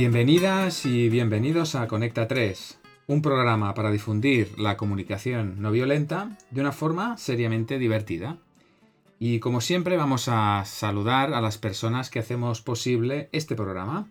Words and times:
Bienvenidas 0.00 0.86
y 0.86 1.10
bienvenidos 1.10 1.74
a 1.74 1.86
Conecta 1.86 2.26
3, 2.26 2.80
un 3.06 3.20
programa 3.20 3.74
para 3.74 3.90
difundir 3.90 4.58
la 4.58 4.78
comunicación 4.78 5.60
no 5.60 5.70
violenta 5.72 6.38
de 6.50 6.62
una 6.62 6.72
forma 6.72 7.18
seriamente 7.18 7.78
divertida. 7.78 8.38
Y 9.18 9.40
como 9.40 9.60
siempre 9.60 9.98
vamos 9.98 10.28
a 10.28 10.64
saludar 10.64 11.34
a 11.34 11.42
las 11.42 11.58
personas 11.58 12.08
que 12.08 12.18
hacemos 12.18 12.62
posible 12.62 13.28
este 13.32 13.54
programa. 13.54 14.08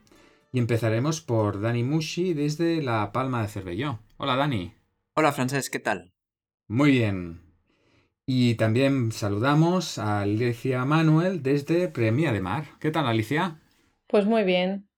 Y 0.51 0.59
empezaremos 0.59 1.21
por 1.21 1.59
Dani 1.59 1.81
Mushi 1.81 2.35
desde 2.35 2.83
La 2.83 3.11
Palma 3.11 3.41
de 3.41 3.47
Cervelló. 3.47 3.97
Hola 4.17 4.35
Dani. 4.35 4.75
Hola 5.15 5.31
Francés, 5.31 5.71
¿qué 5.71 5.79
tal? 5.79 6.13
Muy 6.67 6.91
bien. 6.91 7.41
Y 8.27 8.53
también 8.55 9.11
saludamos 9.11 9.97
a 9.97 10.21
Alicia 10.21 10.85
Manuel 10.85 11.41
desde 11.41 11.87
Premia 11.87 12.31
de 12.31 12.41
Mar. 12.41 12.65
¿Qué 12.79 12.91
tal 12.91 13.07
Alicia? 13.07 13.59
Pues 14.05 14.27
muy 14.27 14.43
bien. 14.43 14.88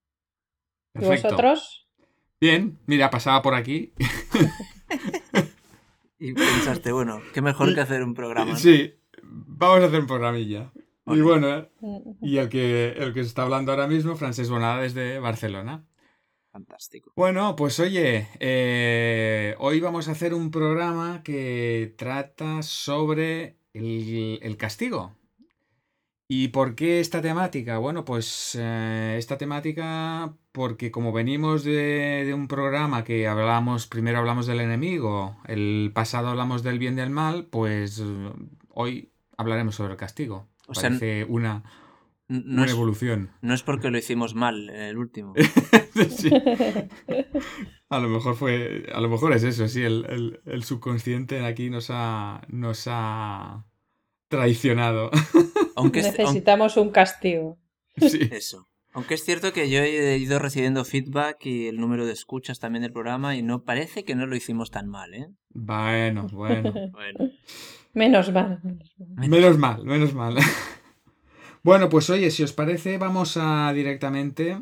¿Y 0.96 1.06
vosotros? 1.06 1.88
Bien, 2.40 2.78
mira, 2.88 3.10
pasaba 3.10 3.42
por 3.42 3.54
aquí. 3.54 3.94
y 6.20 6.34
pensaste, 6.34 6.92
bueno, 6.92 7.22
qué 7.34 7.42
mejor 7.42 7.74
que 7.74 7.82
hacer 7.82 8.04
un 8.04 8.14
programa. 8.14 8.56
Sí, 8.56 8.96
vamos 9.24 9.82
a 9.82 9.86
hacer 9.86 10.00
un 10.00 10.08
programilla. 10.08 10.72
Y 11.08 11.22
bueno, 11.22 11.68
y 12.22 12.38
el 12.38 12.50
que, 12.50 12.94
el 12.98 13.14
que 13.14 13.22
está 13.22 13.44
hablando 13.44 13.72
ahora 13.72 13.88
mismo, 13.88 14.16
Francés 14.16 14.50
Bonada 14.50 14.82
desde 14.82 15.20
Barcelona. 15.20 15.86
Fantástico. 16.52 17.12
Bueno, 17.16 17.56
pues 17.56 17.80
oye, 17.80 18.28
eh, 18.40 19.56
hoy 19.60 19.80
vamos 19.80 20.08
a 20.08 20.12
hacer 20.12 20.34
un 20.34 20.52
programa 20.52 21.22
que 21.24 21.94
trata 21.98 22.62
sobre 22.62 23.58
el 23.74 24.58
castigo. 24.58 25.16
¿Y 26.34 26.48
por 26.48 26.76
qué 26.76 27.02
esta 27.02 27.22
temática? 27.22 27.78
Bueno, 27.78 28.06
pues 28.06 28.58
eh, 28.58 29.16
esta 29.18 29.38
temática 29.38 30.34
porque 30.54 30.90
como 30.90 31.12
venimos 31.12 31.66
de, 31.66 32.32
un 32.34 32.48
programa 32.48 33.04
que 33.04 33.28
hablamos, 33.28 33.86
primero 33.86 34.20
hablamos 34.20 34.48
del 34.48 34.62
enemigo, 34.62 35.36
el 35.46 35.92
pasado 35.94 36.30
hablamos 36.30 36.64
del 36.64 36.80
bien 36.80 36.94
y 36.94 37.02
del 37.02 37.10
mal, 37.10 37.48
pues 37.48 38.02
hoy 38.70 39.12
hablaremos 39.36 39.76
sobre 39.76 39.92
el 39.92 39.98
castigo. 39.98 40.48
O 40.68 40.74
Parece 40.74 41.26
una, 41.26 41.64
una 42.30 42.66
evolución. 42.66 43.32
No 43.42 43.54
es 43.54 43.64
porque 43.64 43.92
lo 43.92 43.98
hicimos 43.98 44.34
mal 44.34 44.70
en 44.70 44.84
el 44.84 44.98
último. 44.98 45.34
A 47.90 48.00
lo 48.00 48.08
mejor 48.08 48.38
fue. 48.38 48.86
A 48.96 49.02
lo 49.02 49.10
mejor 49.10 49.34
es 49.34 49.44
eso, 49.44 49.68
sí. 49.68 49.84
El, 49.84 50.40
el 50.46 50.64
subconsciente 50.64 51.46
aquí 51.46 51.70
nos 51.70 51.88
ha. 51.90 52.42
nos 52.48 52.88
ha 52.90 53.66
traicionado. 54.32 55.12
Aunque 55.76 56.02
Necesitamos 56.02 56.78
un 56.78 56.90
castigo. 56.90 57.60
Sí. 57.98 58.22
Eso. 58.32 58.70
Aunque 58.94 59.16
es 59.16 59.24
cierto 59.26 59.52
que 59.52 59.70
yo 59.70 59.82
he 59.82 60.18
ido 60.18 60.40
recibiendo 60.40 60.86
feedback 60.86 61.46
y 61.46 61.68
el 61.68 61.78
número 61.78 62.06
de 62.06 62.14
escuchas 62.14 62.60
también 62.60 62.84
del 62.84 62.94
programa 62.94 63.36
y 63.36 63.44
no 63.44 63.64
parece 63.64 64.06
que 64.06 64.16
no 64.16 64.26
lo 64.26 64.36
hicimos 64.36 64.72
tan 64.72 64.88
mal, 64.88 65.14
¿eh? 65.14 65.28
Bueno, 65.50 66.28
bueno. 66.32 66.74
Menos 67.94 68.32
mal. 68.32 68.62
Menos 68.98 69.58
mal, 69.58 69.84
menos 69.84 70.14
mal. 70.14 70.38
bueno, 71.64 71.90
pues 71.90 72.10
oye, 72.10 72.32
si 72.32 72.44
os 72.44 72.54
parece, 72.54 72.98
vamos 72.98 73.36
a 73.36 73.74
directamente 73.74 74.58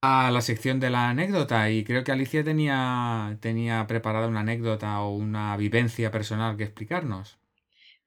a 0.00 0.30
la 0.30 0.40
sección 0.40 0.80
de 0.80 0.88
la 0.88 1.10
anécdota 1.10 1.70
y 1.70 1.84
creo 1.84 2.04
que 2.04 2.12
Alicia 2.12 2.42
tenía, 2.42 3.36
tenía 3.40 3.86
preparada 3.86 4.28
una 4.28 4.40
anécdota 4.40 5.00
o 5.00 5.14
una 5.14 5.56
vivencia 5.58 6.10
personal 6.10 6.56
que 6.56 6.64
explicarnos. 6.64 7.38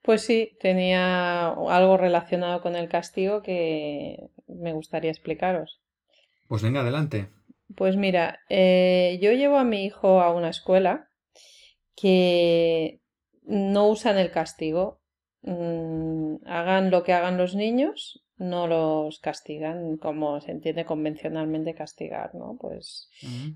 Pues 0.01 0.21
sí, 0.21 0.57
tenía 0.59 1.49
algo 1.49 1.97
relacionado 1.97 2.61
con 2.61 2.75
el 2.75 2.89
castigo 2.89 3.41
que 3.41 4.29
me 4.47 4.73
gustaría 4.73 5.11
explicaros. 5.11 5.79
Pues 6.47 6.63
venga, 6.63 6.81
adelante. 6.81 7.29
Pues 7.75 7.95
mira, 7.95 8.39
eh, 8.49 9.19
yo 9.21 9.31
llevo 9.31 9.57
a 9.57 9.63
mi 9.63 9.85
hijo 9.85 10.21
a 10.21 10.33
una 10.33 10.49
escuela 10.49 11.09
que 11.95 12.99
no 13.43 13.87
usan 13.87 14.17
el 14.17 14.31
castigo. 14.31 14.99
Mm, 15.43 16.37
hagan 16.45 16.91
lo 16.91 17.03
que 17.03 17.13
hagan 17.13 17.37
los 17.37 17.55
niños, 17.55 18.23
no 18.37 18.67
los 18.67 19.19
castigan 19.19 19.97
como 19.97 20.41
se 20.41 20.51
entiende 20.51 20.83
convencionalmente 20.83 21.75
castigar, 21.75 22.33
¿no? 22.35 22.57
Pues 22.59 23.09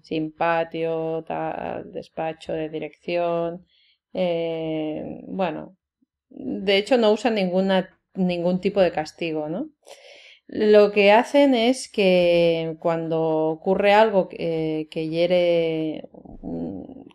sin 0.04 0.32
patio, 0.32 1.24
tal, 1.28 1.92
despacho 1.92 2.54
de 2.54 2.70
dirección, 2.70 3.66
eh, 4.14 5.22
bueno, 5.28 5.76
de 6.38 6.78
hecho, 6.78 6.98
no 6.98 7.12
usan 7.12 7.36
ninguna, 7.36 7.98
ningún 8.14 8.60
tipo 8.60 8.82
de 8.82 8.92
castigo, 8.92 9.50
¿no? 9.50 9.70
Lo 10.48 10.92
que 10.92 11.12
hacen 11.12 11.56
es 11.56 11.90
que 11.92 12.76
cuando 12.80 13.48
ocurre 13.48 13.94
algo 13.94 14.28
que, 14.28 14.88
que 14.92 15.10
hiere, 15.10 16.08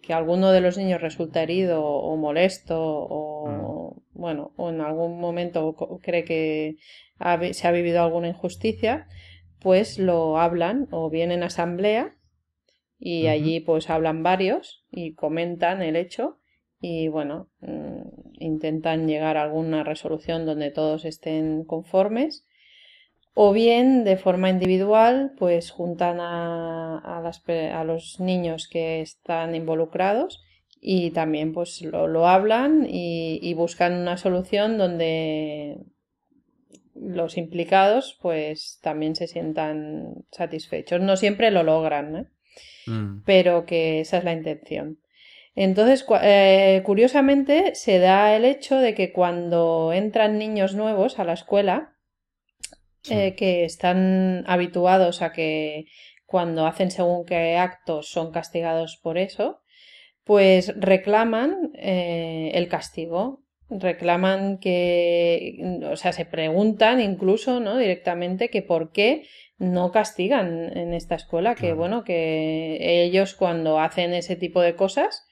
que 0.02 0.12
alguno 0.12 0.50
de 0.50 0.60
los 0.60 0.76
niños 0.76 1.00
resulta 1.00 1.42
herido 1.42 1.84
o 1.84 2.16
molesto 2.16 2.76
o, 2.80 3.46
mm. 3.46 4.18
bueno, 4.18 4.52
o 4.56 4.70
en 4.70 4.80
algún 4.80 5.20
momento 5.20 5.76
cree 6.02 6.24
que 6.24 6.76
se 7.52 7.68
ha 7.68 7.70
vivido 7.70 8.02
alguna 8.02 8.28
injusticia, 8.28 9.06
pues 9.60 9.98
lo 9.98 10.38
hablan 10.38 10.88
o 10.90 11.08
vienen 11.08 11.44
a 11.44 11.46
asamblea 11.46 12.16
y 12.98 13.28
allí 13.28 13.60
pues 13.60 13.90
hablan 13.90 14.24
varios 14.24 14.84
y 14.90 15.14
comentan 15.14 15.82
el 15.82 15.94
hecho 15.94 16.38
y 16.80 17.08
bueno, 17.08 17.48
mm, 17.60 18.29
intentan 18.40 19.06
llegar 19.06 19.36
a 19.36 19.44
alguna 19.44 19.84
resolución 19.84 20.46
donde 20.46 20.70
todos 20.70 21.04
estén 21.04 21.64
conformes 21.64 22.44
o 23.34 23.52
bien 23.52 24.04
de 24.04 24.16
forma 24.16 24.50
individual 24.50 25.32
pues 25.38 25.70
juntan 25.70 26.18
a, 26.20 26.98
a, 26.98 27.84
los 27.84 28.20
niños 28.20 28.68
que 28.68 29.00
están 29.00 29.54
involucrados 29.54 30.42
y 30.80 31.10
también 31.10 31.52
pues 31.52 31.82
lo, 31.82 32.26
hablan 32.26 32.86
y, 32.88 33.52
buscan 33.54 33.94
una 33.94 34.16
solución 34.16 34.78
donde 34.78 35.76
los 36.94 37.36
implicados 37.36 38.18
pues 38.20 38.78
también 38.82 39.14
se 39.14 39.26
sientan 39.26 40.24
satisfechos. 40.32 41.00
No 41.00 41.16
siempre 41.16 41.50
lo 41.50 41.62
logran, 41.62 42.16
¿eh? 42.16 42.26
mm. 42.86 43.22
pero 43.24 43.66
que 43.66 44.00
esa 44.00 44.18
es 44.18 44.24
la 44.24 44.32
intención. 44.32 44.98
Entonces, 45.54 46.06
eh, 46.22 46.82
curiosamente, 46.84 47.74
se 47.74 47.98
da 47.98 48.34
el 48.36 48.44
hecho 48.44 48.78
de 48.78 48.94
que 48.94 49.12
cuando 49.12 49.92
entran 49.92 50.38
niños 50.38 50.74
nuevos 50.74 51.18
a 51.18 51.24
la 51.24 51.32
escuela, 51.32 51.96
eh, 53.08 53.34
que 53.34 53.64
están 53.64 54.44
habituados 54.46 55.22
a 55.22 55.32
que 55.32 55.86
cuando 56.26 56.66
hacen 56.66 56.90
según 56.90 57.24
qué 57.24 57.56
actos 57.56 58.10
son 58.10 58.30
castigados 58.30 58.98
por 59.02 59.18
eso, 59.18 59.62
pues 60.24 60.72
reclaman 60.76 61.72
eh, 61.74 62.52
el 62.54 62.68
castigo, 62.68 63.42
reclaman 63.68 64.58
que, 64.58 65.80
o 65.90 65.96
sea, 65.96 66.12
se 66.12 66.26
preguntan 66.26 67.00
incluso, 67.00 67.58
¿no? 67.58 67.76
Directamente 67.78 68.50
que 68.50 68.62
por 68.62 68.92
qué 68.92 69.24
no 69.58 69.92
castigan 69.92 70.76
en 70.76 70.94
esta 70.94 71.14
escuela, 71.14 71.54
que 71.54 71.72
bueno, 71.72 72.04
que 72.04 73.02
ellos 73.02 73.34
cuando 73.34 73.80
hacen 73.80 74.14
ese 74.14 74.36
tipo 74.36 74.60
de 74.60 74.76
cosas, 74.76 75.26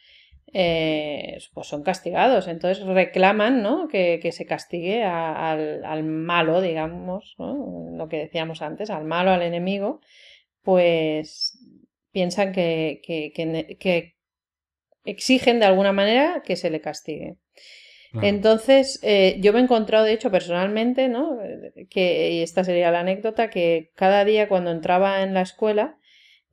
eh, 0.52 1.38
pues 1.52 1.66
son 1.66 1.82
castigados. 1.82 2.48
Entonces 2.48 2.84
reclaman 2.84 3.62
¿no? 3.62 3.88
que, 3.88 4.30
se 4.32 4.46
castigue 4.46 5.04
al, 5.04 6.04
malo, 6.04 6.60
digamos, 6.60 7.34
lo 7.38 8.08
que 8.08 8.18
decíamos 8.18 8.62
antes, 8.62 8.90
al 8.90 9.04
malo, 9.04 9.32
al 9.32 9.42
enemigo, 9.42 10.00
pues 10.62 11.58
piensan 12.12 12.52
que, 12.52 13.00
que, 13.04 14.14
exigen 15.04 15.60
de 15.60 15.66
alguna 15.66 15.92
manera 15.92 16.42
que 16.44 16.56
se 16.56 16.70
le 16.70 16.80
castigue. 16.80 17.36
Entonces, 18.22 18.98
eh, 19.02 19.36
yo 19.40 19.52
me 19.52 19.58
he 19.58 19.62
encontrado, 19.62 20.04
de 20.04 20.14
hecho, 20.14 20.30
personalmente, 20.30 21.08
¿no? 21.08 21.38
Que, 21.90 22.32
y 22.32 22.42
esta 22.42 22.64
sería 22.64 22.90
la 22.90 23.00
anécdota, 23.00 23.50
que 23.50 23.90
cada 23.94 24.24
día 24.24 24.48
cuando 24.48 24.70
entraba 24.70 25.22
en 25.22 25.34
la 25.34 25.42
escuela, 25.42 25.98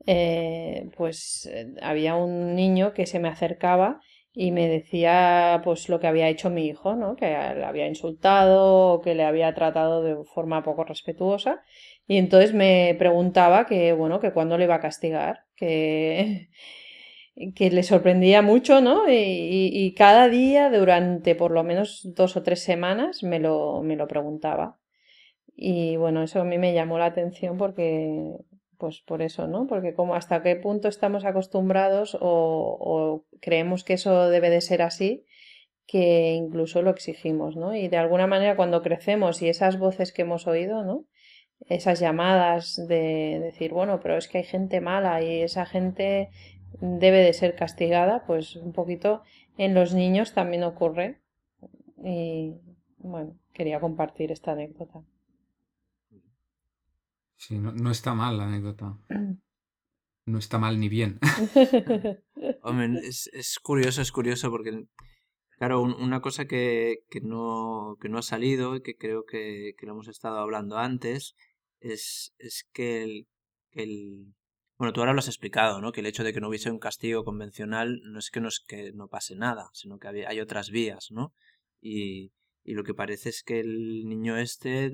eh, 0.06 0.88
pues 0.96 1.48
eh, 1.52 1.74
había 1.82 2.14
un 2.16 2.54
niño 2.54 2.94
que 2.94 3.06
se 3.06 3.18
me 3.18 3.28
acercaba 3.28 4.00
y 4.32 4.52
me 4.52 4.68
decía 4.68 5.60
pues 5.64 5.88
lo 5.88 5.98
que 5.98 6.06
había 6.06 6.28
hecho 6.28 6.50
mi 6.50 6.66
hijo, 6.66 6.94
¿no? 6.94 7.16
Que 7.16 7.26
le 7.26 7.64
había 7.64 7.88
insultado 7.88 9.00
que 9.02 9.14
le 9.14 9.24
había 9.24 9.54
tratado 9.54 10.02
de 10.02 10.24
forma 10.24 10.62
poco 10.62 10.84
respetuosa 10.84 11.62
y 12.06 12.18
entonces 12.18 12.54
me 12.54 12.94
preguntaba 12.98 13.66
que 13.66 13.92
bueno, 13.92 14.20
que 14.20 14.32
cuándo 14.32 14.58
le 14.58 14.64
iba 14.64 14.76
a 14.76 14.80
castigar, 14.80 15.44
que 15.56 16.48
que 17.54 17.70
le 17.70 17.82
sorprendía 17.82 18.42
mucho, 18.42 18.80
¿no? 18.80 19.08
Y, 19.10 19.70
y, 19.72 19.94
cada 19.94 20.28
día 20.28 20.70
durante 20.70 21.34
por 21.34 21.50
lo 21.50 21.64
menos 21.64 22.00
dos 22.14 22.36
o 22.36 22.42
tres 22.42 22.62
semanas 22.62 23.22
me 23.22 23.38
lo, 23.40 23.82
me 23.82 23.96
lo 23.96 24.08
preguntaba. 24.08 24.78
Y 25.56 25.96
bueno, 25.96 26.22
eso 26.22 26.40
a 26.40 26.44
mí 26.44 26.58
me 26.58 26.74
llamó 26.74 26.98
la 26.98 27.06
atención 27.06 27.58
porque 27.58 28.36
pues 28.78 29.00
por 29.00 29.22
eso, 29.22 29.46
¿no? 29.46 29.66
Porque 29.66 29.94
como 29.94 30.14
hasta 30.14 30.42
qué 30.42 30.56
punto 30.56 30.88
estamos 30.88 31.24
acostumbrados 31.24 32.16
o, 32.20 33.24
creemos 33.40 33.84
que 33.84 33.94
eso 33.94 34.28
debe 34.28 34.50
de 34.50 34.60
ser 34.60 34.82
así, 34.82 35.24
que 35.86 36.32
incluso 36.32 36.82
lo 36.82 36.90
exigimos, 36.90 37.56
¿no? 37.56 37.74
Y 37.74 37.88
de 37.88 37.96
alguna 37.96 38.26
manera 38.26 38.56
cuando 38.56 38.82
crecemos 38.82 39.42
y 39.42 39.48
esas 39.48 39.78
voces 39.78 40.12
que 40.12 40.22
hemos 40.22 40.46
oído, 40.46 40.84
¿no? 40.84 41.04
esas 41.68 42.00
llamadas 42.00 42.76
de 42.86 43.40
decir, 43.42 43.72
bueno, 43.72 44.00
pero 44.00 44.16
es 44.16 44.28
que 44.28 44.38
hay 44.38 44.44
gente 44.44 44.80
mala 44.80 45.22
y 45.22 45.42
esa 45.42 45.66
gente 45.66 46.30
debe 46.80 47.18
de 47.18 47.32
ser 47.32 47.54
castigada, 47.54 48.24
pues 48.26 48.56
un 48.56 48.72
poquito 48.72 49.22
en 49.56 49.74
los 49.74 49.94
niños 49.94 50.34
también 50.34 50.64
ocurre. 50.64 51.20
Y 52.04 52.54
bueno, 52.98 53.36
quería 53.52 53.80
compartir 53.80 54.32
esta 54.32 54.52
anécdota. 54.52 55.02
Sí, 57.36 57.58
no, 57.58 57.90
está 57.90 58.14
mal 58.14 58.38
la 58.38 58.44
anécdota. 58.44 58.98
No 60.26 60.38
está 60.38 60.58
mal 60.58 60.80
ni 60.80 60.88
bien. 60.88 61.18
Hombre, 62.62 63.00
es, 63.02 63.58
curioso, 63.62 64.02
es 64.02 64.10
curioso 64.10 64.50
porque, 64.50 64.86
claro, 65.58 65.82
una 65.82 66.20
cosa 66.20 66.46
que, 66.46 66.98
no, 67.22 67.96
que 68.00 68.08
no 68.08 68.18
ha 68.18 68.22
salido 68.22 68.74
y 68.76 68.82
que 68.82 68.96
creo 68.96 69.24
que, 69.24 69.74
lo 69.82 69.92
hemos 69.92 70.08
estado 70.08 70.38
hablando 70.38 70.78
antes 70.78 71.36
es, 71.80 72.34
es 72.38 72.66
que 72.72 73.04
el, 73.04 73.28
el, 73.70 74.34
Bueno, 74.78 74.92
tú 74.92 75.00
ahora 75.00 75.12
lo 75.12 75.18
has 75.18 75.28
explicado, 75.28 75.80
¿no? 75.80 75.92
Que 75.92 76.00
el 76.00 76.06
hecho 76.06 76.24
de 76.24 76.32
que 76.32 76.40
no 76.40 76.48
hubiese 76.48 76.70
un 76.70 76.78
castigo 76.78 77.22
convencional 77.24 78.00
no 78.02 78.18
es 78.18 78.30
que 78.30 78.40
no, 78.40 78.48
es 78.48 78.64
que 78.66 78.92
no 78.92 79.08
pase 79.08 79.36
nada, 79.36 79.68
sino 79.74 79.98
que 79.98 80.08
hay 80.08 80.40
otras 80.40 80.70
vías, 80.70 81.10
¿no? 81.10 81.34
Y, 81.80 82.32
y 82.64 82.74
lo 82.74 82.82
que 82.82 82.94
parece 82.94 83.28
es 83.28 83.44
que 83.44 83.60
el 83.60 84.06
niño 84.08 84.36
este 84.38 84.90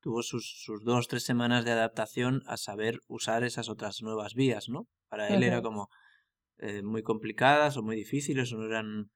tuvo 0.00 0.22
sus, 0.22 0.62
sus 0.62 0.84
dos, 0.84 1.08
tres 1.08 1.24
semanas 1.24 1.64
de 1.64 1.72
adaptación 1.72 2.42
a 2.46 2.56
saber 2.56 3.00
usar 3.08 3.44
esas 3.44 3.68
otras 3.68 4.02
nuevas 4.02 4.34
vías, 4.34 4.68
¿no? 4.68 4.86
Para 5.08 5.28
él 5.28 5.42
era 5.42 5.62
como 5.62 5.88
eh, 6.58 6.82
muy 6.82 7.02
complicadas 7.02 7.76
o 7.76 7.82
muy 7.82 7.96
difíciles 7.96 8.52
o 8.52 8.58
no 8.58 8.66
eran, 8.66 9.10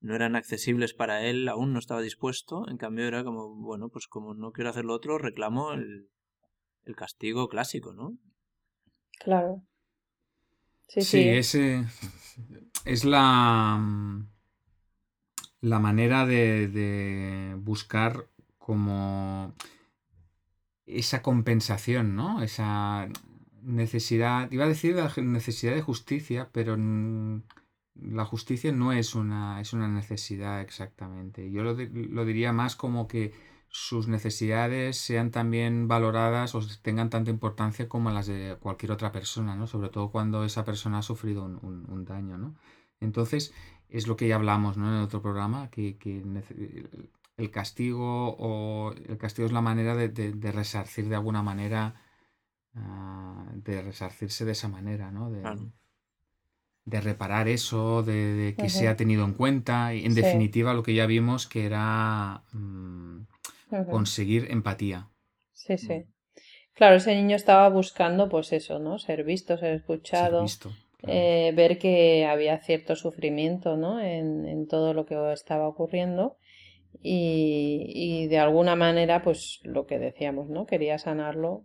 no 0.00 0.14
eran 0.14 0.36
accesibles 0.36 0.94
para 0.94 1.24
él, 1.24 1.48
aún 1.48 1.72
no 1.72 1.78
estaba 1.78 2.00
dispuesto, 2.00 2.68
en 2.68 2.76
cambio 2.76 3.06
era 3.06 3.24
como, 3.24 3.54
bueno, 3.54 3.88
pues 3.88 4.06
como 4.06 4.34
no 4.34 4.52
quiero 4.52 4.70
hacer 4.70 4.84
lo 4.84 4.94
otro, 4.94 5.18
reclamo 5.18 5.72
el, 5.72 6.08
el 6.84 6.96
castigo 6.96 7.48
clásico, 7.48 7.92
¿no? 7.92 8.18
Claro. 9.18 9.62
Sí, 10.86 11.02
sí, 11.02 11.28
ese 11.28 11.84
es 12.86 13.04
la, 13.04 13.78
la 15.60 15.78
manera 15.78 16.24
de, 16.24 16.68
de 16.68 17.54
buscar 17.58 18.30
como 18.56 19.54
esa 20.88 21.22
compensación, 21.22 22.16
¿no? 22.16 22.42
Esa 22.42 23.08
necesidad, 23.62 24.50
iba 24.50 24.64
a 24.64 24.68
decir 24.68 24.94
la 24.94 25.12
necesidad 25.16 25.74
de 25.74 25.82
justicia, 25.82 26.48
pero 26.52 26.76
la 27.94 28.24
justicia 28.24 28.72
no 28.72 28.92
es 28.92 29.14
una, 29.14 29.60
es 29.60 29.72
una 29.72 29.88
necesidad 29.88 30.60
exactamente. 30.60 31.50
Yo 31.50 31.62
lo, 31.62 31.74
lo, 31.74 32.24
diría 32.24 32.52
más 32.52 32.76
como 32.76 33.08
que 33.08 33.32
sus 33.68 34.08
necesidades 34.08 34.96
sean 34.96 35.30
también 35.30 35.88
valoradas 35.88 36.54
o 36.54 36.60
tengan 36.82 37.10
tanta 37.10 37.30
importancia 37.30 37.88
como 37.88 38.10
las 38.10 38.26
de 38.26 38.56
cualquier 38.60 38.92
otra 38.92 39.12
persona, 39.12 39.56
¿no? 39.56 39.66
Sobre 39.66 39.90
todo 39.90 40.10
cuando 40.10 40.44
esa 40.44 40.64
persona 40.64 40.98
ha 40.98 41.02
sufrido 41.02 41.44
un, 41.44 41.86
un, 41.88 42.04
daño, 42.04 42.38
¿no? 42.38 42.54
Entonces, 43.00 43.52
es 43.88 44.06
lo 44.06 44.16
que 44.16 44.28
ya 44.28 44.36
hablamos 44.36 44.76
¿no? 44.76 44.88
en 44.88 45.02
otro 45.02 45.22
programa, 45.22 45.70
que, 45.70 45.96
que 45.98 46.22
el 47.38 47.50
castigo 47.52 48.36
o 48.38 48.92
el 48.92 49.16
castigo 49.16 49.46
es 49.46 49.52
la 49.52 49.60
manera 49.60 49.94
de, 49.94 50.52
resarcir 50.52 51.08
de 51.08 51.14
alguna 51.14 51.42
manera, 51.42 51.94
ah, 52.74 53.46
de 53.54 53.80
resarcirse 53.80 54.44
de 54.44 54.52
esa 54.52 54.68
manera, 54.68 55.12
¿no? 55.12 55.30
De, 55.30 57.00
reparar 57.00 57.48
eso, 57.48 58.02
de, 58.02 58.54
que 58.58 58.68
se 58.68 58.88
ha 58.88 58.96
tenido 58.96 59.24
en 59.24 59.34
cuenta. 59.34 59.94
Y 59.94 60.04
en 60.04 60.14
definitiva, 60.14 60.74
lo 60.74 60.82
que 60.82 60.94
ya 60.94 61.06
vimos 61.06 61.46
que 61.46 61.64
era 61.64 62.42
mm, 62.52 63.20
conseguir 63.88 64.48
empatía. 64.50 65.08
Sí, 65.52 65.78
sí. 65.78 65.94
Mm. 65.94 66.12
Claro, 66.74 66.96
ese 66.96 67.14
niño 67.14 67.36
estaba 67.36 67.68
buscando, 67.68 68.28
pues 68.28 68.52
eso, 68.52 68.78
¿no? 68.78 68.98
Ser 68.98 69.22
visto, 69.22 69.58
ser 69.58 69.74
escuchado. 69.74 70.44
Eh, 71.06 71.52
ver 71.54 71.78
que 71.78 72.26
había 72.26 72.58
cierto 72.58 72.96
sufrimiento, 72.96 73.76
¿no? 73.76 74.00
En, 74.00 74.44
en 74.46 74.66
todo 74.66 74.92
lo 74.92 75.06
que 75.06 75.32
estaba 75.32 75.68
ocurriendo 75.68 76.36
y, 77.02 78.26
de 78.26 78.38
alguna 78.38 78.76
manera, 78.76 79.22
pues 79.22 79.60
lo 79.62 79.86
que 79.86 79.98
decíamos, 79.98 80.48
¿no? 80.48 80.66
Quería 80.66 80.98
sanarlo 80.98 81.64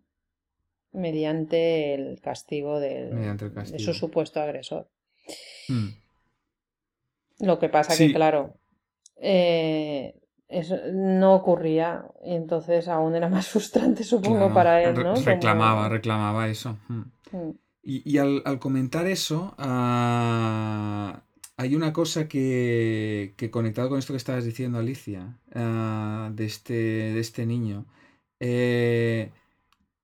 mediante 0.91 1.95
el 1.95 2.21
castigo, 2.21 2.79
de 2.79 3.79
su 3.79 3.93
supuesto 3.93 4.41
agresor. 4.41 4.89
Hmm. 5.67 5.89
Lo 7.39 7.59
que 7.59 7.69
pasa 7.69 7.97
que, 7.97 8.13
claro, 8.13 8.53
eh, 9.17 10.15
eso 10.47 10.77
no 10.93 11.33
ocurría 11.33 12.05
y 12.23 12.35
entonces 12.35 12.87
aún 12.87 13.15
era 13.15 13.29
más 13.29 13.47
frustrante, 13.49 14.03
supongo, 14.03 14.53
para 14.53 14.83
él, 14.83 14.95
¿no? 14.95 15.15
Reclamaba, 15.15 15.89
reclamaba 15.89 16.47
eso. 16.47 16.77
Hmm. 16.87 17.03
Hmm. 17.31 17.51
Y, 17.85 18.17
al, 18.17 18.59
comentar 18.59 19.07
eso, 19.07 19.55
uh, 19.59 21.17
hay 21.57 21.75
una 21.75 21.93
cosa 21.93 22.27
que, 22.27 23.33
que, 23.37 23.51
conectado 23.51 23.89
con 23.89 23.99
esto 23.99 24.13
que 24.13 24.17
estabas 24.17 24.45
diciendo, 24.45 24.79
Alicia, 24.79 25.39
ah, 25.53 26.31
de, 26.33 26.45
este, 26.45 26.73
de 26.73 27.19
este 27.19 27.45
niño, 27.45 27.85
eh, 28.39 29.31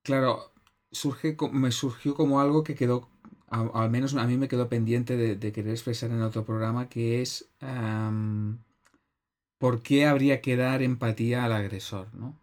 claro, 0.02 0.52
surge, 0.92 1.36
me 1.52 1.72
surgió 1.72 2.14
como 2.14 2.40
algo 2.40 2.64
que 2.64 2.74
quedó, 2.74 3.08
al 3.48 3.90
menos 3.90 4.14
a 4.14 4.26
mí 4.26 4.36
me 4.36 4.48
quedó 4.48 4.68
pendiente 4.68 5.16
de, 5.16 5.52
querer 5.52 5.72
expresar 5.72 6.10
en 6.10 6.22
otro 6.22 6.44
programa, 6.44 6.88
que 6.88 7.20
es 7.22 7.50
por 9.58 9.82
qué 9.82 10.06
habría 10.06 10.40
que 10.40 10.56
dar 10.56 10.82
empatía 10.82 11.44
al 11.44 11.52
agresor, 11.52 12.14
¿no? 12.14 12.38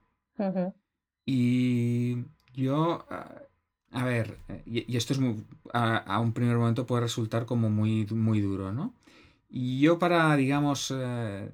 Y 1.25 2.25
yo, 2.53 3.05
ah, 3.09 3.41
a 3.91 4.05
ver, 4.05 4.37
y, 4.65 4.95
esto 4.95 5.13
es 5.13 5.19
a, 5.73 6.19
un 6.19 6.33
primer 6.33 6.57
momento 6.57 6.85
puede 6.85 7.03
resultar 7.03 7.45
como 7.45 7.69
muy, 7.69 8.05
muy 8.07 8.41
duro, 8.41 8.71
¿no? 8.71 8.93
Y 9.49 9.79
yo 9.81 9.97
para, 9.99 10.35
digamos, 10.35 10.93
eh, 10.95 11.51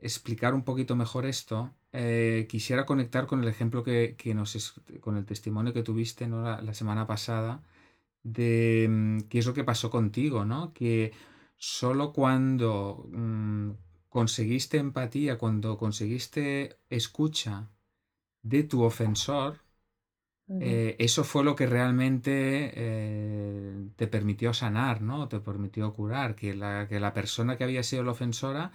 explicar 0.00 0.54
un 0.54 0.64
poquito 0.64 0.96
mejor 0.96 1.26
esto, 1.26 1.74
eh, 1.92 2.46
quisiera 2.48 2.86
conectar 2.86 3.26
con 3.26 3.42
el 3.42 3.48
ejemplo 3.48 3.84
que, 3.84 4.16
nos 4.34 4.56
es, 4.56 4.74
con 5.00 5.16
el 5.16 5.24
testimonio 5.24 5.72
que 5.72 5.82
tuviste 5.82 6.26
¿no? 6.26 6.42
la, 6.42 6.74
semana 6.74 7.06
pasada 7.06 7.62
de 8.22 8.86
mm, 8.90 9.20
qué 9.28 9.38
es 9.38 9.46
lo 9.46 9.54
que 9.54 9.64
pasó 9.64 9.90
contigo, 9.90 10.44
¿no? 10.44 10.72
Que 10.72 11.12
solo 11.56 12.12
cuando 12.12 13.06
mm, 13.12 13.70
conseguiste 14.08 14.78
empatía, 14.78 15.38
cuando 15.38 15.78
conseguiste 15.78 16.78
escucha 16.90 17.70
de 18.42 18.64
tu 18.64 18.82
ofensor, 18.82 19.60
eh, 20.48 20.96
eso 20.98 21.24
fue 21.24 21.42
lo 21.42 21.56
que 21.56 21.66
realmente 21.66 22.70
eh, 22.74 23.88
te 23.96 24.06
permitió 24.06 24.52
sanar, 24.52 25.00
¿no? 25.00 25.28
Te 25.28 25.40
permitió 25.40 25.92
curar, 25.92 26.34
que 26.34 26.54
la, 26.54 26.86
que 26.86 27.00
la 27.00 27.14
persona 27.14 27.56
que 27.56 27.64
había 27.64 27.82
sido 27.82 28.04
la 28.04 28.12
ofensora 28.12 28.72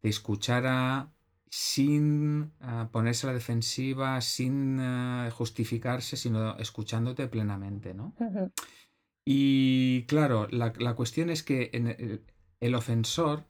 te 0.00 0.08
escuchara 0.08 1.10
sin 1.48 2.52
ah, 2.60 2.90
ponerse 2.92 3.26
a 3.26 3.30
la 3.30 3.34
defensiva, 3.34 4.20
sin 4.20 4.78
ah, 4.80 5.30
justificarse, 5.32 6.16
sino 6.16 6.56
escuchándote 6.58 7.28
plenamente, 7.28 7.94
¿no? 7.94 8.14
Y 9.24 10.02
claro, 10.02 10.48
la, 10.50 10.72
cuestión 10.94 11.30
es 11.30 11.42
que 11.42 11.70
en 11.72 12.22
el 12.60 12.74
ofensor, 12.74 13.44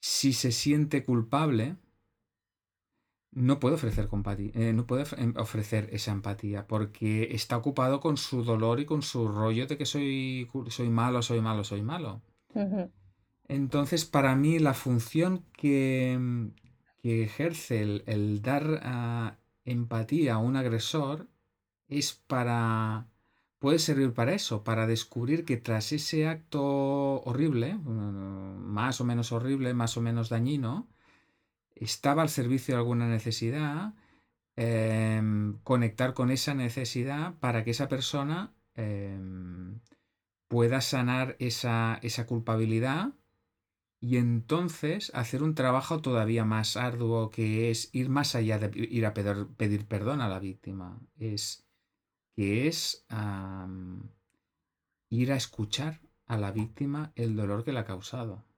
si 0.00 0.32
se 0.32 0.52
siente 0.52 1.04
culpable, 1.04 1.76
no 3.32 3.60
puede 3.60 3.76
ofrecer 3.76 4.08
eh, 4.54 4.72
no 4.72 4.86
puede 4.86 5.04
em, 5.16 5.34
ofrecer 5.36 5.88
esa 5.92 6.12
empatía 6.12 6.66
porque 6.66 7.28
está 7.32 7.56
ocupado 7.56 8.00
con 8.00 8.16
su 8.16 8.42
dolor 8.42 8.80
y 8.80 8.86
con 8.86 9.02
su 9.02 9.28
rollo 9.28 9.66
de 9.66 9.78
que 9.78 9.86
soy, 9.86 10.48
soy 10.68 10.90
malo, 10.90 11.22
soy 11.22 11.40
malo, 11.40 11.64
soy 11.64 11.82
malo. 11.82 12.22
Entonces, 13.46 14.04
para 14.04 14.34
mí, 14.36 14.58
la 14.58 14.74
función 14.74 15.44
que, 15.52 16.50
que 17.02 17.24
ejerce 17.24 18.02
el, 18.06 18.42
dar 18.42 18.80
ah, 18.82 19.38
empatía 19.64 20.34
a 20.34 20.38
un 20.38 20.56
agresor 20.56 21.28
es 21.88 22.12
para. 22.12 23.08
puede 23.58 23.78
servir 23.78 24.12
para 24.12 24.34
eso, 24.34 24.64
para 24.64 24.86
descubrir 24.86 25.44
que 25.44 25.56
tras 25.56 25.92
ese 25.92 26.28
acto 26.28 26.62
horrible, 27.22 27.74
mm, 27.74 28.64
más 28.66 29.00
o 29.00 29.04
menos 29.04 29.32
horrible, 29.32 29.74
más 29.74 29.96
o 29.96 30.00
menos 30.00 30.28
dañino, 30.28 30.88
estaba 31.80 32.22
al 32.22 32.28
servicio 32.28 32.74
de 32.74 32.80
alguna 32.80 33.08
necesidad, 33.08 33.94
em, 34.56 35.58
conectar 35.64 36.14
con 36.14 36.30
esa 36.30 36.54
necesidad 36.54 37.34
para 37.40 37.64
que 37.64 37.72
esa 37.72 37.88
persona 37.88 38.54
em, 38.76 39.80
pueda 40.48 40.80
sanar 40.80 41.36
esa, 41.38 41.98
esa, 42.02 42.26
culpabilidad 42.26 43.14
y 44.00 44.16
entonces 44.16 45.10
hacer 45.14 45.42
un 45.42 45.54
trabajo 45.54 46.00
todavía 46.00 46.44
más 46.44 46.76
arduo 46.76 47.30
que 47.30 47.70
es 47.70 47.90
ir 47.92 48.08
más 48.08 48.34
allá 48.34 48.58
de 48.58 48.70
ir 48.74 49.06
a 49.06 49.14
pedir, 49.14 49.86
perdón 49.86 50.20
a 50.20 50.28
la 50.28 50.38
víctima, 50.38 51.00
es 51.18 51.66
que 52.34 52.68
es 52.68 53.06
ir 55.10 55.32
a 55.32 55.36
escuchar 55.36 56.00
a 56.26 56.38
la 56.38 56.52
víctima 56.52 57.12
el 57.16 57.36
dolor 57.36 57.64
que 57.64 57.72
le 57.72 57.80
ha 57.80 57.84
causado. 57.84 58.49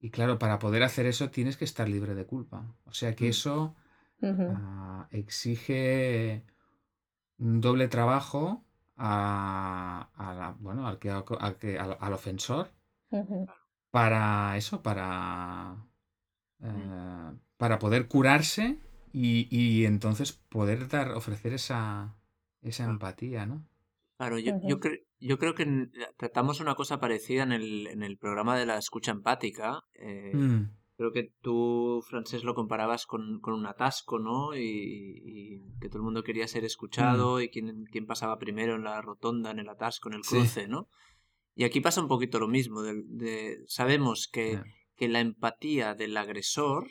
Y 0.00 0.10
claro, 0.10 0.38
para 0.38 0.58
poder 0.58 0.82
hacer 0.82 1.06
eso 1.06 1.30
tienes 1.30 1.56
que 1.56 1.64
estar 1.64 1.88
libre 1.88 2.14
de 2.14 2.26
culpa. 2.26 2.74
O 2.84 2.92
sea 2.92 3.14
que 3.14 3.26
mm. 3.26 3.28
eso 3.28 3.74
ah, 4.22 5.08
exige 5.10 6.44
un 7.38 7.60
doble 7.60 7.88
trabajo 7.88 8.64
a, 8.96 10.56
bueno, 10.60 10.86
al, 10.86 10.98
que, 10.98 11.10
al, 11.78 12.12
ofensor 12.12 12.68
para 13.90 14.56
eso, 14.56 14.82
para, 14.82 15.76
eh, 16.60 17.32
para 17.56 17.78
poder 17.78 18.08
curarse 18.08 18.78
y, 19.12 19.84
entonces 19.84 20.32
poder 20.32 20.88
dar, 20.88 21.12
ofrecer 21.12 21.52
esa, 21.52 22.16
esa 22.62 22.84
empatía, 22.84 23.46
¿no? 23.46 23.64
Claro, 24.18 24.36
yo, 24.40 24.54
yo, 24.64 24.78
yo 25.20 25.38
creo 25.38 25.54
que 25.54 25.88
tratamos 26.16 26.58
una 26.58 26.74
cosa 26.74 26.98
parecida 26.98 27.44
en 27.44 27.52
el, 27.52 27.86
en 27.86 28.02
el 28.02 28.18
programa 28.18 28.58
de 28.58 28.66
la 28.66 28.76
escucha 28.76 29.12
empática. 29.12 29.84
Eh, 29.94 30.32
mm. 30.34 30.76
Creo 30.96 31.12
que 31.12 31.32
tú, 31.40 32.02
Francés, 32.04 32.42
lo 32.42 32.56
comparabas 32.56 33.06
con, 33.06 33.38
con 33.40 33.54
un 33.54 33.66
atasco, 33.66 34.18
¿no? 34.18 34.56
Y, 34.56 35.62
que 35.80 35.88
todo 35.88 35.98
el 35.98 36.04
mundo 36.04 36.24
quería 36.24 36.48
ser 36.48 36.64
escuchado 36.64 37.36
mm. 37.36 37.42
y 37.42 37.48
quién, 37.50 37.84
quién, 37.92 38.06
pasaba 38.06 38.38
primero 38.38 38.74
en 38.74 38.82
la 38.82 39.00
rotonda, 39.00 39.52
en 39.52 39.60
el 39.60 39.68
atasco, 39.68 40.08
en 40.08 40.16
el 40.16 40.22
cruce, 40.22 40.66
¿no? 40.66 40.88
Y 41.54 41.62
aquí 41.62 41.80
pasa 41.80 42.02
un 42.02 42.08
poquito 42.08 42.40
lo 42.40 42.48
mismo. 42.48 42.82
De, 42.82 43.62
sabemos 43.68 44.28
que, 44.32 44.60
que, 44.96 45.06
la 45.06 45.20
empatía 45.20 45.94
del 45.94 46.16
agresor 46.16 46.88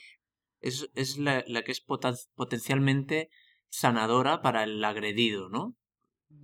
es, 0.62 0.90
es 0.96 1.18
la, 1.18 1.44
la, 1.46 1.64
que 1.64 1.74
es 1.74 1.82
potencialmente 1.82 3.30
sanadora 3.68 4.42
para 4.42 4.64
el 4.64 4.82
agredido, 4.86 5.50
¿no? 5.50 5.76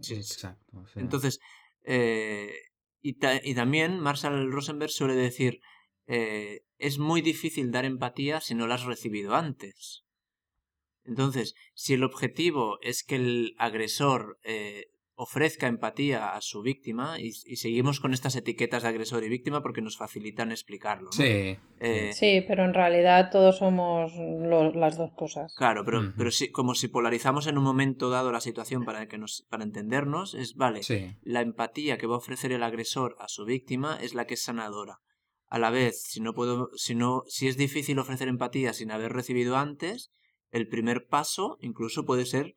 Sí, 0.02 0.16
exacto. 0.16 0.86
Entonces, 0.96 1.40
eh, 1.84 2.54
y, 3.02 3.18
y, 3.44 3.56
también 3.56 4.00
Marshall 4.00 4.52
Rosenberg 4.52 4.92
suele 4.92 5.16
decir, 5.16 5.60
eh, 6.08 6.66
es 6.78 6.98
muy 6.98 7.22
difícil 7.22 7.72
dar 7.72 7.86
empatía 7.86 8.42
si 8.42 8.56
no 8.56 8.68
la 8.68 8.76
has 8.76 8.84
recibido 8.84 9.36
antes. 9.36 10.04
Entonces, 11.06 11.56
si 11.74 11.94
el 11.94 12.04
objetivo 12.04 12.80
es 12.82 13.04
que 13.04 13.16
el 13.16 13.56
agresor 13.58 14.40
eh, 14.44 14.90
ofrezca 15.24 15.68
empatía 15.68 16.34
a 16.36 16.42
su 16.42 16.62
víctima 16.62 17.20
y, 17.20 17.32
seguimos 17.34 18.00
con 18.00 18.14
estas 18.14 18.36
etiquetas 18.36 18.84
de 18.84 18.90
agresor 18.90 19.24
y 19.24 19.30
víctima 19.30 19.62
porque 19.62 19.82
nos 19.82 19.98
facilitan 19.98 20.52
explicarlo. 20.52 21.12
Sí. 21.12 21.58
Eh, 21.80 22.12
sí, 22.14 22.44
pero 22.48 22.66
en 22.66 22.74
realidad 22.74 23.30
todos 23.32 23.58
somos 23.58 24.12
las 24.76 24.98
dos 24.98 25.12
cosas. 25.16 25.54
Claro, 25.56 25.84
pero, 25.86 26.14
pero 26.18 26.30
sí, 26.30 26.52
como 26.52 26.76
si 26.76 26.90
polarizamos 26.90 27.48
en 27.48 27.58
un 27.58 27.64
momento 27.64 28.10
dado 28.10 28.32
la 28.32 28.42
situación 28.42 28.84
para, 28.84 29.08
que 29.08 29.18
nos, 29.18 29.46
para 29.50 29.64
entendernos, 29.64 30.34
es, 30.34 30.56
vale, 30.56 30.82
la 31.24 31.42
empatía 31.42 31.98
que 31.98 32.08
va 32.08 32.16
a 32.16 32.20
ofrecer 32.20 32.52
el 32.52 32.64
agresor 32.64 33.16
a 33.20 33.28
su 33.28 33.46
víctima 33.46 33.98
es 34.02 34.14
la 34.14 34.26
que 34.26 34.34
es 34.34 34.44
sanadora 34.44 35.00
a 35.48 35.60
la 35.60 35.70
vez, 35.70 36.02
si 36.02 36.20
no 36.20 36.34
puedo, 36.34 36.72
si 36.76 36.96
no, 36.96 37.26
si 37.28 37.48
es 37.48 37.58
difícil 37.58 38.00
ofrecer 38.00 38.28
empatía 38.28 38.74
sin 38.74 38.90
haber 38.90 39.14
recibido 39.14 39.56
antes, 39.56 40.12
el 40.50 40.68
primer 40.68 41.06
paso 41.06 41.60
incluso 41.62 42.06
puede 42.06 42.26
ser 42.26 42.56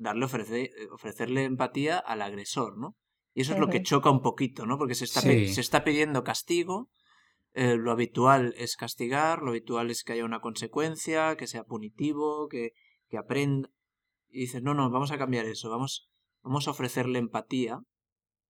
darle 0.00 0.24
ofrecer, 0.24 0.70
ofrecerle 0.90 1.44
empatía 1.44 1.98
al 1.98 2.22
agresor, 2.22 2.78
¿no? 2.78 2.96
Y 3.34 3.42
eso 3.42 3.52
es 3.52 3.60
lo 3.60 3.68
que 3.68 3.82
choca 3.82 4.10
un 4.10 4.22
poquito, 4.22 4.66
¿no? 4.66 4.76
Porque 4.76 4.96
se 4.96 5.04
está, 5.04 5.20
se 5.20 5.60
está 5.60 5.84
pidiendo 5.84 6.24
castigo, 6.24 6.90
eh, 7.52 7.76
lo 7.76 7.92
habitual 7.92 8.54
es 8.56 8.76
castigar, 8.76 9.42
lo 9.42 9.50
habitual 9.50 9.90
es 9.90 10.02
que 10.02 10.14
haya 10.14 10.24
una 10.24 10.40
consecuencia, 10.40 11.36
que 11.36 11.46
sea 11.46 11.64
punitivo, 11.64 12.48
que, 12.48 12.72
que 13.08 13.18
aprenda. 13.18 13.70
Y 14.30 14.40
dices, 14.40 14.62
no, 14.62 14.74
no, 14.74 14.90
vamos 14.90 15.12
a 15.12 15.18
cambiar 15.18 15.46
eso, 15.46 15.70
vamos, 15.70 16.10
vamos 16.42 16.66
a 16.66 16.72
ofrecerle 16.72 17.18
empatía 17.18 17.80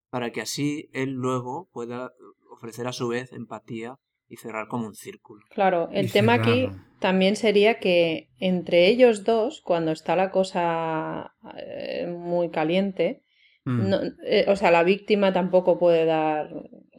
para 0.08 0.32
que 0.32 0.40
así 0.40 0.88
él 0.92 1.10
luego 1.10 1.68
pueda 1.72 2.12
ofrecer 2.50 2.86
a 2.86 2.92
su 2.92 3.08
vez 3.08 3.32
empatía 3.32 3.98
y 4.30 4.36
cerrar 4.36 4.68
como 4.68 4.86
un 4.86 4.94
círculo. 4.94 5.44
Claro, 5.50 5.90
el 5.92 6.10
tema 6.10 6.34
aquí 6.34 6.68
también 7.00 7.34
sería 7.34 7.80
que 7.80 8.30
entre 8.38 8.86
ellos 8.86 9.24
dos, 9.24 9.60
cuando 9.60 9.90
está 9.90 10.14
la 10.14 10.30
cosa 10.30 11.34
eh, 11.56 12.06
muy 12.06 12.50
caliente, 12.50 13.24
mm. 13.64 13.92
eh, 14.24 14.44
o 14.46 14.54
sea, 14.54 14.70
la 14.70 14.84
víctima 14.84 15.32
tampoco 15.32 15.80
puede 15.80 16.04
dar 16.04 16.48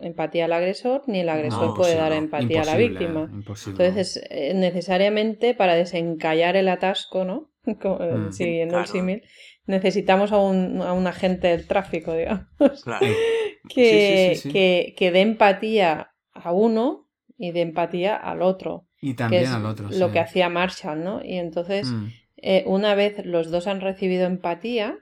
empatía 0.02 0.46
al 0.46 0.54
agresor, 0.54 1.04
ni 1.08 1.22
el 1.22 1.30
agresor 1.30 1.74
puede 1.74 1.96
dar 1.96 2.12
empatía 2.12 2.64
a 2.64 2.66
la 2.66 2.76
víctima. 2.76 3.32
Entonces, 3.32 4.22
eh, 4.30 4.54
necesariamente 4.54 5.54
para 5.54 5.76
desencallar 5.76 6.58
el 6.58 6.68
atasco, 6.68 7.24
¿no? 7.24 7.50
Mm. 7.64 8.32
Siguiendo 8.32 8.80
el 8.80 8.88
símil, 8.88 9.22
necesitamos 9.68 10.32
a 10.32 10.40
un, 10.40 10.82
a 10.82 10.94
un, 10.94 11.06
agente 11.06 11.50
del 11.50 11.68
tráfico, 11.68 12.14
digamos. 12.16 12.50
Claro. 12.84 13.06
que, 13.70 14.94
que, 14.98 15.12
dé 15.12 15.22
empatía 15.22 16.12
a 16.34 16.52
uno 16.52 17.11
y 17.42 17.52
de 17.52 17.62
empatía 17.62 18.16
al 18.16 18.44
otro. 18.44 18.86
Y 19.02 19.16
también 19.16 19.48
al 19.48 19.66
otro. 19.66 19.90
Lo 19.90 20.12
que 20.12 20.20
hacía 20.20 20.48
Marshall, 20.48 21.04
¿no? 21.04 21.26
Y 21.26 21.38
entonces, 21.38 21.88
mm. 21.88 22.08
eh, 22.38 22.64
una 22.68 22.94
vez 22.94 23.26
los 23.26 23.50
dos 23.50 23.66
han 23.66 23.82
recibido 23.82 24.28
empatía, 24.28 25.00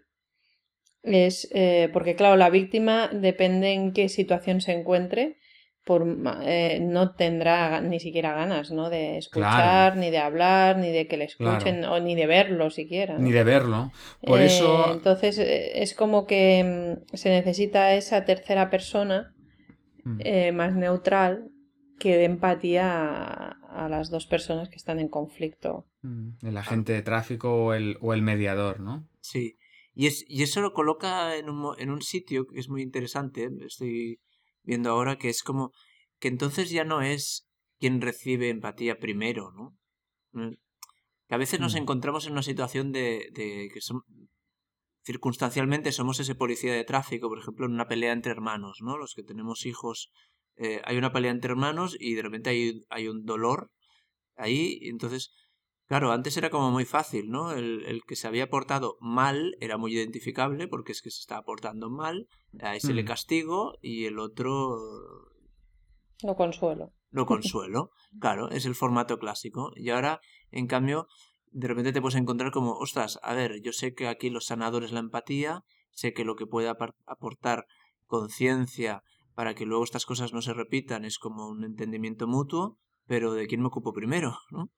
es 1.04 1.50
eh, 1.54 1.90
porque, 1.92 2.16
claro, 2.16 2.38
la 2.38 2.50
víctima 2.50 3.10
depende 3.12 3.74
en 3.74 3.92
qué 3.92 4.08
situación 4.08 4.62
se 4.62 4.72
encuentre. 4.72 5.36
Por, 5.84 6.06
eh, 6.44 6.80
no 6.82 7.16
tendrá 7.16 7.82
ni 7.82 8.00
siquiera 8.00 8.34
ganas 8.34 8.72
¿no? 8.72 8.90
de 8.90 9.18
escuchar, 9.18 9.98
ni 9.98 10.12
de 10.12 10.20
hablar, 10.20 10.78
ni 10.78 10.92
de 10.92 11.08
que 11.08 11.18
le 11.18 11.26
escuchen, 11.26 11.84
o 11.84 12.00
ni 12.00 12.16
de 12.16 12.28
verlo 12.28 12.70
siquiera. 12.70 13.18
Ni 13.18 13.32
de 13.32 13.44
verlo. 13.44 13.92
Por 14.22 14.40
eso. 14.40 14.94
Entonces 14.94 15.38
es 15.40 15.94
como 15.94 16.26
que 16.26 17.00
mm, 17.12 17.16
se 17.18 17.30
necesita 17.32 17.96
esa 17.96 18.24
tercera 18.24 18.70
persona 18.70 19.34
mm. 20.06 20.54
más 20.54 20.76
neutral 20.76 21.50
que 22.00 22.18
dé 22.18 22.26
empatía 22.26 23.58
a, 23.70 23.90
las 23.90 24.10
dos 24.10 24.26
personas 24.26 24.70
que 24.70 24.78
están 24.78 25.00
en 25.00 25.10
conflicto. 25.10 25.86
Mm, 26.02 26.46
el 26.48 26.58
agente 26.58 26.94
de 26.94 27.02
tráfico 27.02 27.66
o 27.66 27.74
el, 27.74 27.98
o 28.02 28.14
el 28.14 28.22
mediador, 28.22 28.80
¿no? 28.80 29.08
Sí. 29.22 29.58
Y, 29.94 30.08
es, 30.08 30.26
y 30.28 30.44
eso 30.44 30.62
lo 30.62 30.74
coloca 30.74 31.36
en 31.36 31.50
un, 31.50 31.76
en 31.78 31.92
un 31.92 32.02
sitio 32.02 32.48
que 32.48 32.60
es 32.60 32.70
muy 32.70 32.82
interesante, 32.82 33.50
estoy 33.66 34.22
viendo 34.64 34.90
ahora, 34.90 35.18
que 35.18 35.30
es 35.30 35.44
como 35.44 35.72
que 36.20 36.30
entonces 36.30 36.70
ya 36.70 36.84
no 36.84 37.02
es 37.02 37.48
quien 37.80 38.02
recibe 38.02 38.50
empatía 38.50 39.00
primero, 39.00 39.52
¿no? 39.52 39.78
Mm, 40.32 40.56
que 41.28 41.36
a 41.36 41.38
veces 41.38 41.60
nos 41.60 41.76
mm. 41.76 41.80
encontramos 41.80 42.26
en 42.26 42.34
una 42.34 42.44
situación 42.44 42.92
de, 42.92 43.30
de 43.34 43.70
que 43.74 43.82
son, 43.82 44.04
circunstancialmente 45.04 45.92
somos 45.92 46.20
ese 46.20 46.36
policía 46.36 46.74
de 46.74 46.84
tráfico, 46.84 47.30
por 47.30 47.40
ejemplo, 47.40 47.66
en 47.66 47.74
una 47.74 47.88
pelea 47.88 48.14
entre 48.14 48.32
hermanos, 48.32 48.80
¿no? 48.82 48.98
Los 48.98 49.14
que 49.16 49.24
tenemos 49.24 49.66
hijos 49.66 50.12
eh, 50.62 50.82
hay 50.84 50.98
una 50.98 51.14
pelea 51.14 51.32
entre 51.32 51.52
hermanos 51.52 51.96
y 51.98 52.16
de 52.16 52.22
repente 52.22 52.50
hay, 52.50 52.82
hay 52.90 53.08
un 53.08 53.24
dolor 53.24 53.72
ahí, 54.36 54.78
y 54.82 54.90
entonces, 54.90 55.32
claro, 55.88 56.12
antes 56.12 56.36
era 56.36 56.50
como 56.50 56.70
muy 56.70 56.84
fácil, 56.84 57.30
¿no? 57.30 57.54
El, 57.54 57.86
el, 57.86 58.04
que 58.04 58.18
se 58.18 58.28
había 58.28 58.50
portado 58.50 58.98
mal 59.00 59.56
era 59.62 59.78
muy 59.78 59.94
identificable 59.94 60.68
porque 60.68 60.92
es 60.92 61.02
que 61.02 61.12
se 61.12 61.22
estaba 61.22 61.44
portando 61.44 61.90
mal, 61.90 62.28
a 62.62 62.76
ese 62.76 62.94
le 62.94 63.04
mm. 63.04 63.08
castigo 63.08 63.74
y 63.82 64.04
el 64.06 64.20
otro... 64.20 64.78
Lo 66.24 66.36
consuelo. 66.36 66.92
Lo 67.10 67.26
consuelo, 67.26 67.92
claro, 68.20 68.50
es 68.50 68.66
el 68.66 68.76
formato 68.76 69.18
clásico. 69.18 69.72
Y 69.78 69.92
ahora, 69.92 70.20
en 70.52 70.68
cambio, 70.68 71.08
de 71.52 71.70
repente 71.70 71.94
te 71.94 72.02
puedes 72.02 72.20
encontrar 72.20 72.52
como, 72.52 72.74
ostras, 72.74 73.18
a 73.24 73.34
ver, 73.34 73.62
yo 73.62 73.72
sé 73.72 73.94
que 73.94 74.10
aquí 74.10 74.30
los 74.30 74.48
sanadores 74.48 74.92
la 74.92 75.00
empatía, 75.00 75.64
sé 75.92 76.12
que 76.12 76.26
lo 76.26 76.36
que 76.36 76.48
puede 76.48 76.68
aportar 76.68 77.66
conciencia 78.08 79.04
para 79.40 79.54
que 79.54 79.66
luego 79.66 79.86
estas 79.86 80.06
cosas 80.06 80.34
no 80.34 80.42
se 80.42 80.54
repitan 80.54 81.06
es 81.06 81.18
como 81.18 81.48
un 81.48 81.64
entendimiento 81.64 82.28
mutuo, 82.28 82.78
pero 83.08 83.32
¿de 83.32 83.48
quién 83.48 83.62
me 83.62 83.68
ocupo 83.68 83.94
primero? 83.94 84.38
¿no? 84.52 84.70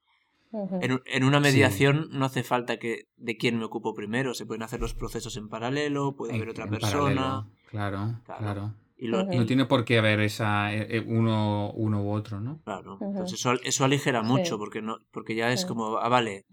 en, 0.54 1.24
una 1.24 1.40
mediación 1.40 2.10
no 2.12 2.26
hace 2.26 2.44
falta 2.44 2.78
que 2.78 3.08
de 3.18 3.38
quién 3.38 3.58
me 3.58 3.66
ocupo 3.66 3.96
primero, 3.96 4.36
se 4.36 4.46
pueden 4.46 4.62
hacer 4.62 4.80
los 4.80 4.94
procesos 4.94 5.36
en 5.36 5.50
paralelo, 5.50 6.16
puede 6.16 6.36
haber 6.36 6.50
otra 6.50 6.68
persona. 6.68 7.50
Claro, 7.72 8.22
claro. 8.24 8.76
Y 8.98 9.08
No 9.08 9.48
tiene 9.48 9.66
por 9.66 9.84
qué 9.84 9.98
haber 9.98 10.20
esa 10.20 10.72
eh, 10.72 10.98
eh, 10.98 11.04
uno, 11.08 11.72
uno 11.72 12.04
u 12.04 12.12
otro, 12.12 12.40
¿no? 12.40 12.62
Claro. 12.64 13.00
Entonces 13.02 13.40
eso, 13.40 13.54
eso 13.64 13.84
aligera 13.84 14.22
mucho, 14.22 14.60
porque 14.60 14.84
no, 14.84 15.00
porque 15.10 15.34
ya 15.34 15.52
es 15.52 15.66
como, 15.66 15.98
ah, 15.98 16.08
vale, 16.08 16.46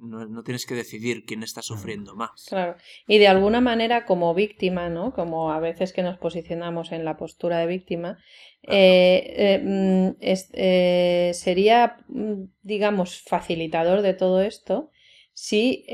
no, 0.00 0.42
tienes 0.42 0.66
que 0.66 0.74
decidir 0.74 1.24
quién 1.24 1.42
está 1.42 1.62
sufriendo 1.62 2.14
más. 2.14 2.46
Claro. 2.48 2.76
Y 3.06 3.18
de 3.18 3.28
alguna 3.28 3.60
manera, 3.60 4.06
como 4.06 4.34
víctima, 4.34 4.88
¿no? 4.88 5.12
Como 5.12 5.52
a 5.52 5.60
veces 5.60 5.92
que 5.92 6.02
nos 6.02 6.18
posicionamos 6.18 6.92
en 6.92 7.04
la 7.04 7.16
postura 7.16 7.58
de 7.58 7.66
víctima, 7.66 8.18
eh, 8.62 9.34
eh, 9.36 9.60
mm, 9.62 10.16
eh, 10.20 11.30
sería, 11.34 11.98
mm, 12.08 12.44
digamos, 12.62 13.22
facilitador 13.22 14.02
de 14.02 14.14
todo 14.14 14.42
esto 14.42 14.90
si 15.32 15.86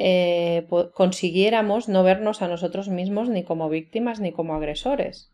consiguiéramos 0.94 1.88
no 1.88 2.02
vernos 2.02 2.42
a 2.42 2.48
nosotros 2.48 2.88
mismos 2.88 3.28
ni 3.28 3.44
como 3.44 3.68
víctimas 3.68 4.18
ni 4.18 4.32
como 4.32 4.56
agresores. 4.56 5.32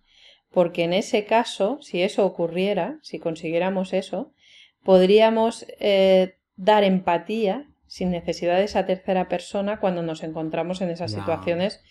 Porque 0.51 0.85
en 0.85 0.93
ese 0.93 1.25
caso, 1.25 1.79
si 1.81 2.03
eso 2.03 2.27
ocurriera, 2.27 2.99
si 3.01 3.19
consiguiéramos 3.19 3.95
eso, 3.95 4.35
podríamos 4.83 5.65
dar 6.57 6.85
empatía 6.85 7.72
sin 7.93 8.11
necesidad 8.11 8.57
de 8.57 8.65
esa 8.65 8.87
tercera 8.87 9.29
persona 9.29 9.79
cuando 9.79 10.03
nos 10.03 10.23
encontramos 10.23 10.81
en 10.81 10.89
esas 10.89 11.13
situaciones 11.13 11.83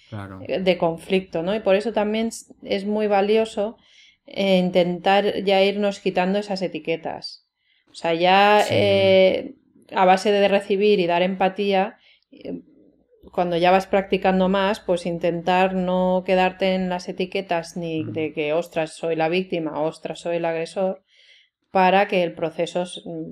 eh, 0.47 0.59
de 0.59 0.77
conflicto, 0.79 1.43
¿no? 1.43 1.53
Y 1.53 1.59
por 1.59 1.75
eso 1.75 1.93
también 1.93 2.29
es 2.63 2.85
muy 2.87 3.05
valioso 3.05 3.77
eh, 4.25 4.57
intentar 4.57 5.43
ya 5.43 5.63
irnos 5.63 5.99
quitando 5.99 6.39
esas 6.39 6.63
etiquetas. 6.63 7.45
O 7.91 7.93
sea, 7.93 8.15
ya 8.15 8.65
eh, 8.71 9.53
a 9.91 10.05
base 10.05 10.31
de 10.31 10.47
recibir 10.47 10.99
y 10.99 11.05
dar 11.05 11.21
empatía, 11.21 11.97
eh, 12.31 12.61
cuando 13.31 13.55
ya 13.57 13.69
vas 13.69 13.85
practicando 13.85 14.49
más, 14.49 14.79
pues 14.79 15.05
intentar 15.05 15.75
no 15.75 16.23
quedarte 16.25 16.73
en 16.73 16.89
las 16.89 17.07
etiquetas 17.09 17.77
ni 17.77 18.03
Mm. 18.05 18.11
de 18.13 18.33
que, 18.33 18.53
ostras, 18.53 18.95
soy 18.95 19.15
la 19.15 19.29
víctima, 19.29 19.79
ostras, 19.79 20.19
soy 20.19 20.37
el 20.37 20.45
agresor, 20.45 21.03
para 21.71 22.07
que 22.07 22.21
el 22.23 22.33
proceso 22.33 22.83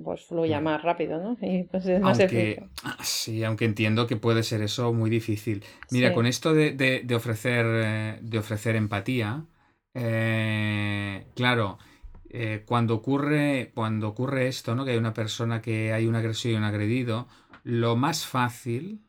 pues, 0.02 0.24
fluya 0.24 0.60
Mm. 0.60 0.64
más 0.64 0.82
rápido, 0.82 1.22
¿no? 1.22 1.36
Y 1.42 1.64
pues 1.64 1.86
es 1.86 2.00
más 2.00 2.18
Aunque, 2.18 2.68
ah, 2.84 2.96
sí, 3.02 3.44
aunque 3.44 3.66
entiendo 3.66 4.06
que 4.06 4.16
puede 4.16 4.42
ser 4.42 4.62
eso 4.62 4.92
muy 4.92 5.10
difícil. 5.10 5.62
Mira, 5.90 6.08
Sí. 6.08 6.14
con 6.14 6.26
esto 6.26 6.54
de, 6.54 6.72
de- 6.72 7.02
de 7.04 7.14
ofrecer, 7.14 7.66
eh, 7.68 8.18
de 8.22 8.38
ofrecer 8.38 8.76
empatía, 8.76 9.44
eh, 9.94 11.26
claro, 11.36 11.78
eh, 12.30 12.62
cuando 12.66 12.94
ocurre, 12.94 13.72
cuando 13.74 14.08
ocurre 14.08 14.48
esto, 14.48 14.74
¿no? 14.74 14.84
Que 14.84 14.92
hay 14.92 14.98
una 14.98 15.14
persona 15.14 15.60
que 15.60 15.92
hay 15.92 16.06
un 16.06 16.14
agresor 16.14 16.52
y 16.52 16.54
un 16.54 16.64
agredido, 16.64 17.28
lo 17.64 17.96
más 17.96 18.24
fácil 18.26 19.02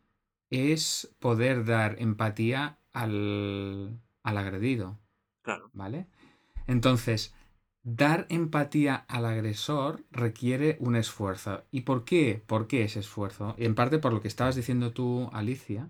es 0.50 1.16
poder 1.20 1.64
dar 1.64 1.96
empatía 2.00 2.80
al, 2.92 4.00
al 4.24 4.38
agredido. 4.38 5.00
Claro. 5.44 5.70
¿Vale? 5.74 6.08
Entonces, 6.68 7.34
dar 7.84 8.28
empatía 8.30 8.96
al 9.08 9.26
agresor 9.26 10.04
requiere 10.12 10.78
un 10.80 10.96
esfuerzo. 10.96 11.64
¿Y 11.72 11.82
por 11.82 12.06
qué? 12.06 12.42
¿Por 12.46 12.68
qué 12.68 12.84
ese 12.84 13.00
esfuerzo? 13.00 13.56
En 13.58 13.76
parte 13.76 14.00
por 14.00 14.14
lo 14.14 14.22
que 14.22 14.28
estabas 14.28 14.56
diciendo 14.56 14.92
tú, 14.92 15.30
Alicia. 15.34 15.90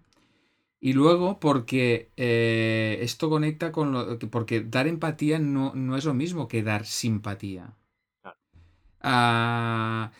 Y 0.79 0.93
luego 0.93 1.39
porque 1.39 2.09
eh, 2.17 2.97
esto 3.01 3.29
conecta 3.29 3.71
con 3.71 3.91
lo 3.91 4.17
que. 4.17 4.27
Porque 4.27 4.61
dar 4.61 4.87
empatía 4.87 5.37
no, 5.37 5.73
no 5.75 5.95
es 5.95 6.05
lo 6.05 6.13
mismo 6.13 6.47
que 6.47 6.63
dar 6.63 6.85
simpatía. 6.85 7.75
Ah, 8.99 10.11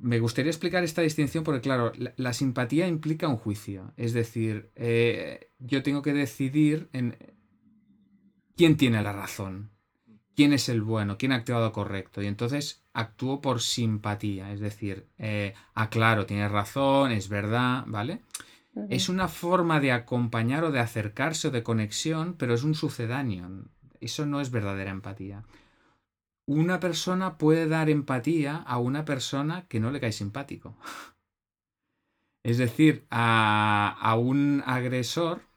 me 0.00 0.18
gustaría 0.18 0.50
explicar 0.50 0.84
esta 0.84 1.02
distinción 1.02 1.44
porque, 1.44 1.60
claro, 1.60 1.92
la, 1.96 2.12
la 2.16 2.32
simpatía 2.32 2.86
implica 2.86 3.28
un 3.28 3.36
juicio. 3.36 3.92
Es 3.96 4.12
decir, 4.12 4.70
eh, 4.76 5.50
yo 5.58 5.82
tengo 5.82 6.02
que 6.02 6.12
decidir 6.12 6.88
en 6.92 7.16
quién 8.56 8.76
tiene 8.76 9.02
la 9.02 9.12
razón, 9.12 9.70
quién 10.38 10.52
es 10.52 10.68
el 10.68 10.82
bueno, 10.82 11.18
quién 11.18 11.32
ha 11.32 11.34
actuado 11.34 11.72
correcto. 11.72 12.22
Y 12.22 12.28
entonces 12.28 12.84
actúo 12.92 13.40
por 13.40 13.60
simpatía. 13.60 14.52
Es 14.52 14.60
decir, 14.60 15.08
eh, 15.18 15.52
ah, 15.74 15.90
claro, 15.90 16.26
tienes 16.26 16.52
razón, 16.52 17.10
es 17.10 17.28
verdad, 17.28 17.82
¿vale? 17.88 18.20
Es 18.88 19.08
una 19.08 19.26
forma 19.26 19.80
de 19.80 19.90
acompañar 19.90 20.62
o 20.62 20.70
de 20.70 20.78
acercarse 20.78 21.48
o 21.48 21.50
de 21.50 21.64
conexión, 21.64 22.36
pero 22.38 22.54
es 22.54 22.62
un 22.62 22.76
sucedáneo. 22.76 23.50
Eso 24.00 24.26
no 24.26 24.40
es 24.40 24.52
verdadera 24.52 24.92
empatía. 24.92 25.42
Una 26.46 26.78
persona 26.78 27.36
puede 27.36 27.66
dar 27.66 27.90
empatía 27.90 28.58
a 28.58 28.78
una 28.78 29.04
persona 29.04 29.66
que 29.66 29.80
no 29.80 29.90
le 29.90 29.98
cae 29.98 30.12
simpático. 30.12 30.76
Es 32.44 32.56
decir, 32.58 33.04
a, 33.10 33.96
a 34.00 34.14
un 34.14 34.62
agresor 34.64 35.47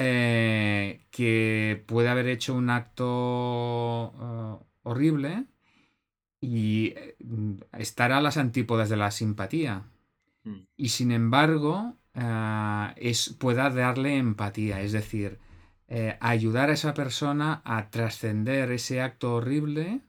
eh, 0.00 1.06
que 1.10 1.84
puede 1.86 2.08
haber 2.08 2.26
hecho 2.28 2.54
un 2.54 2.70
acto 2.70 4.12
eh, 4.20 4.64
horrible 4.82 5.46
y 6.40 6.94
eh, 6.96 7.16
estar 7.78 8.12
a 8.12 8.20
las 8.20 8.36
antípodas 8.36 8.88
de 8.88 8.96
la 8.96 9.10
simpatía 9.10 9.84
Mm. 10.44 10.66
y 10.76 10.88
sin 10.88 11.12
embargo 11.12 11.96
es, 12.96 13.36
pueda 13.38 13.70
darle 13.70 14.16
empatía, 14.16 14.82
es 14.82 14.92
decir, 14.92 15.38
eh, 15.88 16.18
ayudar 16.20 16.70
a 16.70 16.74
esa 16.74 16.92
persona 16.92 17.62
a 17.64 17.90
trascender 17.90 18.72
ese 18.72 19.00
acto 19.00 19.36
horrible 19.36 20.00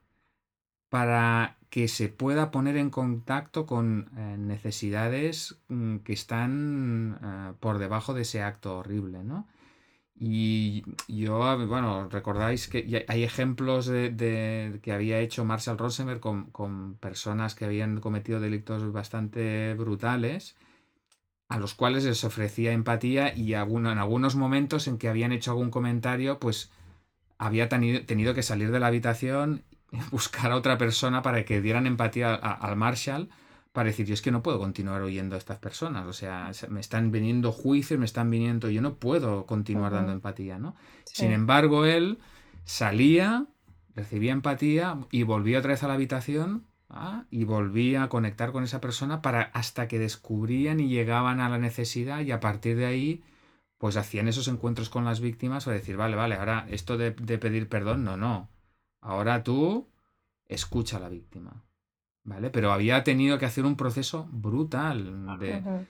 para 0.90 1.58
que 1.70 1.88
se 1.88 2.10
pueda 2.10 2.52
poner 2.52 2.76
en 2.76 2.90
contacto 2.90 3.66
con 3.66 4.10
eh, 4.18 4.36
necesidades 4.38 5.62
mm, 5.70 5.98
que 5.98 6.14
están 6.14 7.58
por 7.60 7.78
debajo 7.78 8.14
de 8.14 8.24
ese 8.24 8.42
acto 8.42 8.80
horrible, 8.80 9.24
¿no? 9.24 9.48
Y 10.24 10.84
yo, 11.08 11.40
bueno, 11.68 12.08
recordáis 12.08 12.68
que 12.68 13.06
hay 13.08 13.24
ejemplos 13.24 13.88
de, 13.88 14.80
que 14.84 14.92
había 14.92 15.20
hecho 15.20 15.46
Marshall 15.46 15.80
Rosenberg 15.80 16.20
con, 16.20 16.52
con 16.52 16.94
personas 16.98 17.56
que 17.56 17.66
habían 17.66 18.00
cometido 18.00 18.40
delitos 18.40 18.92
bastante 18.92 19.74
brutales, 19.74 20.56
a 21.50 21.60
los 21.60 21.76
cuales 21.76 22.06
les 22.06 22.24
ofrecía 22.24 22.72
empatía 22.74 23.36
y 23.36 23.54
alguno- 23.56 23.92
en 23.92 24.00
algunos 24.00 24.36
momentos 24.36 24.88
en 24.88 24.98
que 24.98 25.10
habían 25.10 25.32
hecho 25.34 25.52
algún 25.52 25.72
comentario, 25.72 26.40
pues 26.40 26.72
había 27.38 27.70
tenido, 27.70 28.06
tenido 28.06 28.34
que 28.36 28.44
salir 28.44 28.72
de 28.72 28.80
la 28.80 28.88
habitación, 28.88 29.64
buscar 30.12 30.52
a 30.52 30.58
otra 30.58 30.78
persona 30.78 31.22
para 31.24 31.46
que 31.46 31.62
dieran 31.62 31.88
empatía 31.88 32.36
al 32.36 32.76
Marshall, 32.78 33.30
para 33.72 33.88
decir, 33.88 34.06
yo 34.06 34.14
es 34.14 34.22
que 34.22 34.32
no 34.32 34.44
puedo 34.44 34.60
continuar 34.60 35.02
oyendo 35.02 35.36
a 35.36 35.38
estas 35.40 35.58
personas, 35.60 36.06
o 36.06 36.14
sea, 36.14 36.54
se- 36.54 36.68
me 36.68 36.80
están 36.82 37.12
viniendo 37.12 37.52
juicios, 37.52 38.00
me 38.00 38.06
están 38.06 38.30
viniendo, 38.30 38.70
yo 38.70 38.82
no 38.82 38.96
puedo 38.96 39.46
continuar 39.46 39.94
dando 39.94 40.12
empatía, 40.12 40.58
¿no? 40.60 40.76
Sí. 41.06 41.16
Sin 41.24 41.32
embargo, 41.32 41.86
él 41.86 42.20
salía, 42.66 43.46
recibía 43.96 44.32
empatía 44.34 44.98
y 45.12 45.24
volvía 45.24 45.60
otra 45.60 45.72
vez 45.72 45.84
a 45.84 45.88
la 45.88 45.94
habitación 45.96 46.66
¿ah? 46.90 47.26
y 47.32 47.44
volvía 47.46 48.04
a 48.04 48.10
conectar 48.10 48.52
con 48.52 48.64
esa 48.64 48.82
persona 48.82 49.22
para 49.22 49.44
hasta 49.54 49.88
que 49.88 50.00
descubrían 50.00 50.80
y 50.80 50.88
llegaban 50.90 51.40
a 51.40 51.50
la 51.50 51.58
necesidad 51.58 52.22
y 52.22 52.32
a 52.32 52.40
partir 52.40 52.78
de 52.78 52.86
ahí 52.86 53.24
pues 53.78 53.98
hacían 53.98 54.28
esos 54.28 54.48
encuentros 54.48 54.90
con 54.90 55.06
las 55.06 55.22
víctimas 55.22 55.66
para 55.66 55.78
decir, 55.78 55.98
vale, 55.98 56.16
vale, 56.16 56.36
ahora 56.36 56.68
esto 56.70 56.98
de, 56.98 57.12
de 57.12 57.38
pedir 57.40 57.68
perdón, 57.68 58.04
no, 58.04 58.16
no. 58.16 58.50
Ahora 59.02 59.44
tú 59.44 59.88
escucha 60.46 60.98
a 60.98 61.00
la 61.00 61.10
víctima. 61.10 61.64
¿Vale? 62.24 62.50
Pero 62.52 62.72
había 62.72 63.04
tenido 63.04 63.38
que 63.40 63.46
hacer 63.46 63.66
un 63.66 63.76
proceso 63.76 64.28
brutal 64.32 65.38
de, 65.40 65.86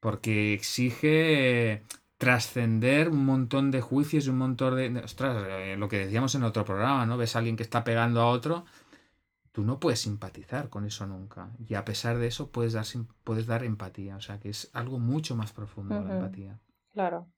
porque 0.00 0.52
exige 0.52 1.82
trascender 2.18 3.08
un 3.08 3.24
montón 3.24 3.70
de 3.70 3.80
juicios 3.80 4.26
y 4.26 4.30
un 4.30 4.38
montón 4.38 4.74
de, 4.76 4.88
de- 4.90 5.00
ostras, 5.00 5.44
eh, 5.48 5.76
lo 5.78 5.88
que 5.88 5.98
decíamos 5.98 6.34
en 6.34 6.42
otro 6.44 6.64
programa, 6.64 7.06
¿no? 7.06 7.16
Ves 7.16 7.36
a 7.36 7.40
alguien 7.40 7.56
que 7.56 7.62
está 7.62 7.84
pegando 7.84 8.20
a 8.20 8.26
otro, 8.26 8.64
tú 9.52 9.62
no 9.64 9.78
puedes 9.78 10.00
simpatizar 10.00 10.68
con 10.70 10.86
eso 10.86 11.06
nunca. 11.06 11.50
Y 11.68 11.74
a 11.74 11.84
pesar 11.84 12.18
de 12.18 12.26
eso 12.26 12.50
puedes 12.50 12.72
dar, 12.72 12.84
sim- 12.84 13.06
puedes 13.22 13.46
dar 13.46 13.62
empatía. 13.64 14.16
O 14.16 14.20
sea, 14.20 14.40
que 14.40 14.48
es 14.48 14.70
algo 14.72 14.98
mucho 14.98 15.36
más 15.36 15.52
profundo 15.52 16.00
la 16.00 16.14
empatía. 16.16 16.58
Claro. 16.94 17.28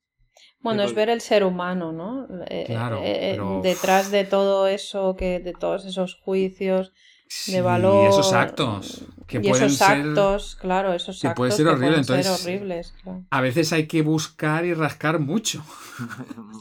Bueno, 0.60 0.84
es 0.84 0.94
ver 0.94 1.08
el 1.10 1.20
ser 1.20 1.42
humano, 1.44 1.90
¿no? 1.92 2.28
Eh, 2.46 2.64
Claro, 2.66 2.98
eh, 3.02 3.30
eh, 3.30 3.32
pero- 3.32 3.60
detrás 3.62 4.10
de 4.12 4.24
todo 4.24 4.68
eso, 4.68 5.16
que 5.16 5.40
de 5.40 5.52
todos 5.52 5.84
esos 5.84 6.14
juicios 6.14 6.92
Sí, 7.28 7.52
de 7.52 7.60
valor 7.60 8.08
esos 8.08 8.32
actos 8.32 9.04
que 9.26 9.36
y 9.38 9.48
pueden 9.50 9.66
esos 9.66 9.78
ser... 9.78 10.00
actos, 10.08 10.56
claro, 10.56 10.94
esos 10.94 11.20
que 11.20 11.26
actos 11.28 11.36
puede 11.36 11.52
ser 11.52 11.66
que 11.66 11.72
horrible, 11.72 11.88
pueden 11.88 12.04
ser 12.04 12.16
entonces- 12.16 12.44
horribles, 12.46 12.94
claro. 13.02 13.24
A 13.30 13.40
veces 13.42 13.72
hay 13.74 13.86
que 13.86 14.00
buscar 14.02 14.64
y 14.64 14.74
rascar 14.74 15.18
mucho. 15.20 15.62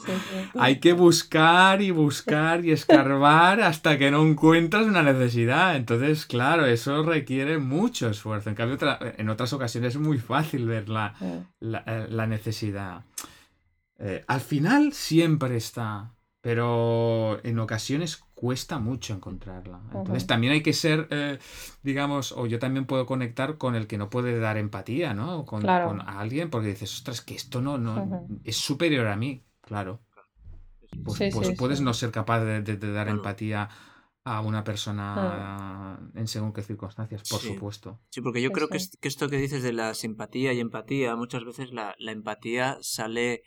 Sí, 0.06 0.14
sí. 0.14 0.50
Hay 0.58 0.80
que 0.80 0.94
buscar 0.94 1.82
y 1.82 1.92
buscar 1.92 2.64
y 2.66 2.72
escarbar 2.72 3.60
hasta 3.62 3.98
que 3.98 4.10
no 4.10 4.26
encuentras 4.26 4.86
una 4.86 5.04
necesidad. 5.04 5.76
Entonces, 5.76 6.26
claro, 6.26 6.66
eso 6.66 7.04
requiere 7.04 7.58
mucho 7.58 8.10
esfuerzo. 8.10 8.50
En 8.50 8.56
cambio, 8.56 8.76
otra- 8.76 9.00
en 9.18 9.30
otras 9.30 9.52
ocasiones 9.54 9.96
es 9.96 10.02
muy 10.02 10.18
fácil 10.18 10.66
ver 10.66 10.88
la, 10.90 11.14
la, 11.60 11.84
eh, 11.86 12.08
la 12.10 12.26
necesidad. 12.26 13.04
Eh, 14.00 14.24
al 14.28 14.42
final 14.42 14.94
siempre 14.94 15.58
está, 15.58 16.14
pero 16.42 17.40
en 17.44 17.60
ocasiones 17.60 18.24
cuesta 18.38 18.78
mucho 18.78 19.16
encontrarla. 19.16 19.82
Entonces 19.96 20.28
también 20.28 20.54
hay 20.54 20.62
que 20.62 20.74
ser, 20.74 21.08
eh, 21.10 21.40
digamos, 21.82 22.32
o 22.34 22.46
yo 22.46 22.60
también 22.60 22.86
puedo 22.86 23.08
conectar 23.08 23.58
con 23.58 23.74
el 23.76 23.88
que 23.88 23.98
no 23.98 24.12
puede 24.12 24.40
dar 24.40 24.58
empatía, 24.58 25.16
¿no? 25.16 25.44
Con, 25.46 25.62
Claro. 25.62 25.90
con 25.90 26.02
alguien, 26.02 26.52
porque 26.52 26.68
dices, 26.68 26.94
ostras, 26.94 27.22
que 27.22 27.34
esto 27.34 27.62
no, 27.62 27.80
no 27.80 28.28
es 28.44 28.58
superior 28.58 29.08
a 29.08 29.16
mí, 29.16 29.44
claro. 29.62 30.02
Pues, 31.04 31.18
Sí, 31.18 31.30
pues 31.34 31.48
sí, 31.48 31.56
puedes 31.58 31.80
sí. 31.80 31.84
no 31.84 31.94
ser 31.96 32.12
capaz 32.12 32.42
de, 32.42 32.62
de- 32.62 32.78
de 32.78 32.92
dar 32.92 33.08
Claro. 33.08 33.18
empatía 33.20 33.70
a 34.24 34.42
una 34.42 34.64
persona 34.64 35.98
en 36.14 36.28
según 36.28 36.54
qué 36.54 36.62
circunstancias, 36.62 37.24
por 37.30 37.40
Sí. 37.40 37.48
supuesto. 37.54 38.00
Sí, 38.10 38.22
porque 38.22 38.42
yo 38.42 38.52
creo 38.52 38.68
que, 38.68 38.78
es- 38.78 38.98
que 39.02 39.08
esto 39.08 39.30
que 39.30 39.38
dices 39.38 39.64
de 39.64 39.74
la 39.74 39.94
simpatía 39.96 40.54
y 40.54 40.60
empatía, 40.60 41.16
muchas 41.16 41.44
veces 41.44 41.72
la, 41.72 41.96
la 41.98 42.12
empatía 42.12 42.78
sale 42.82 43.44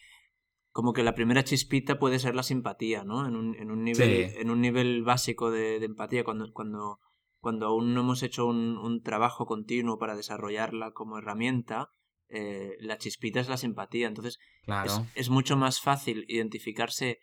como 0.73 0.93
que 0.93 1.03
la 1.03 1.15
primera 1.15 1.43
chispita 1.45 1.99
puede 1.99 2.19
ser 2.19 2.35
la 2.35 2.43
simpatía, 2.43 3.03
¿no? 3.05 3.27
En 3.27 3.35
un, 3.37 3.55
en 3.57 3.71
un 3.71 3.83
nivel, 3.85 4.31
Sí. 4.31 4.37
en 4.39 4.51
un 4.51 4.61
nivel 4.61 5.03
básico 5.03 5.51
de, 5.51 5.79
de 5.81 5.87
empatía, 5.87 6.23
cuando, 6.25 6.53
cuando, 6.53 6.99
cuando 7.41 7.67
aún 7.67 7.95
no 7.95 8.01
hemos 8.03 8.23
hecho 8.23 8.47
un, 8.47 8.77
un 8.79 9.03
trabajo 9.03 9.47
continuo 9.47 9.99
para 9.99 10.15
desarrollarla 10.15 10.93
como 10.93 11.19
herramienta, 11.19 11.89
eh, 12.29 12.77
la 12.81 12.99
chispita 12.99 13.41
es 13.41 13.49
la 13.49 13.57
simpatía. 13.57 14.07
Entonces, 14.07 14.39
es, 14.61 14.65
Claro. 14.67 15.07
es 15.17 15.31
mucho 15.31 15.57
más 15.57 15.81
fácil 15.81 16.25
identificarse. 16.29 17.19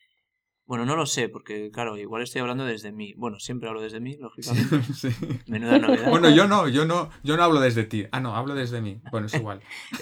Bueno, 0.65 0.85
no 0.85 0.97
lo 0.97 1.05
sé, 1.05 1.29
porque 1.29 1.71
claro, 1.71 1.95
igual 1.97 2.23
estoy 2.23 2.41
hablando 2.41 2.65
desde 2.65 2.91
mí. 2.91 3.13
Bueno, 3.15 3.39
siempre 3.39 3.69
hablo 3.69 3.81
desde 3.81 4.01
mí, 4.01 4.17
lógicamente. 4.19 4.81
Sí. 4.93 5.07
Menuda 5.47 5.79
novedad. 5.79 6.09
Bueno, 6.09 6.29
yo 6.29 6.45
no, 6.49 6.67
yo 6.67 6.83
no, 6.83 7.09
yo 7.23 7.37
no 7.37 7.43
hablo 7.43 7.61
desde 7.61 7.85
ti. 7.85 8.03
Ah, 8.11 8.19
no, 8.19 8.35
hablo 8.35 8.53
desde 8.53 8.81
mí. 8.81 8.99
Bueno, 9.09 9.27
es 9.27 9.33
igual. 9.35 9.61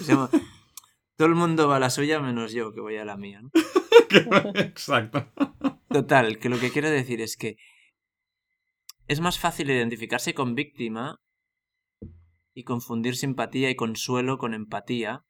Todo 1.16 1.28
el 1.28 1.34
mundo 1.34 1.68
va 1.68 1.76
a 1.76 1.80
la 1.80 1.90
suya 1.90 2.20
menos 2.20 2.52
yo, 2.52 2.72
que 2.72 2.80
voy 2.80 2.96
a 2.96 3.04
la 3.04 3.16
mía. 3.16 3.40
¿no? 3.42 3.50
Exacto. 4.54 5.32
Total, 5.88 6.38
que 6.38 6.48
lo 6.48 6.58
que 6.58 6.70
quiero 6.70 6.90
decir 6.90 7.20
es 7.20 7.36
que 7.36 7.56
es 9.06 9.20
más 9.20 9.38
fácil 9.38 9.70
identificarse 9.70 10.34
con 10.34 10.54
víctima 10.54 11.20
y 12.52 12.64
confundir 12.64 13.16
simpatía 13.16 13.70
y 13.70 13.76
consuelo 13.76 14.38
con 14.38 14.54
empatía 14.54 15.24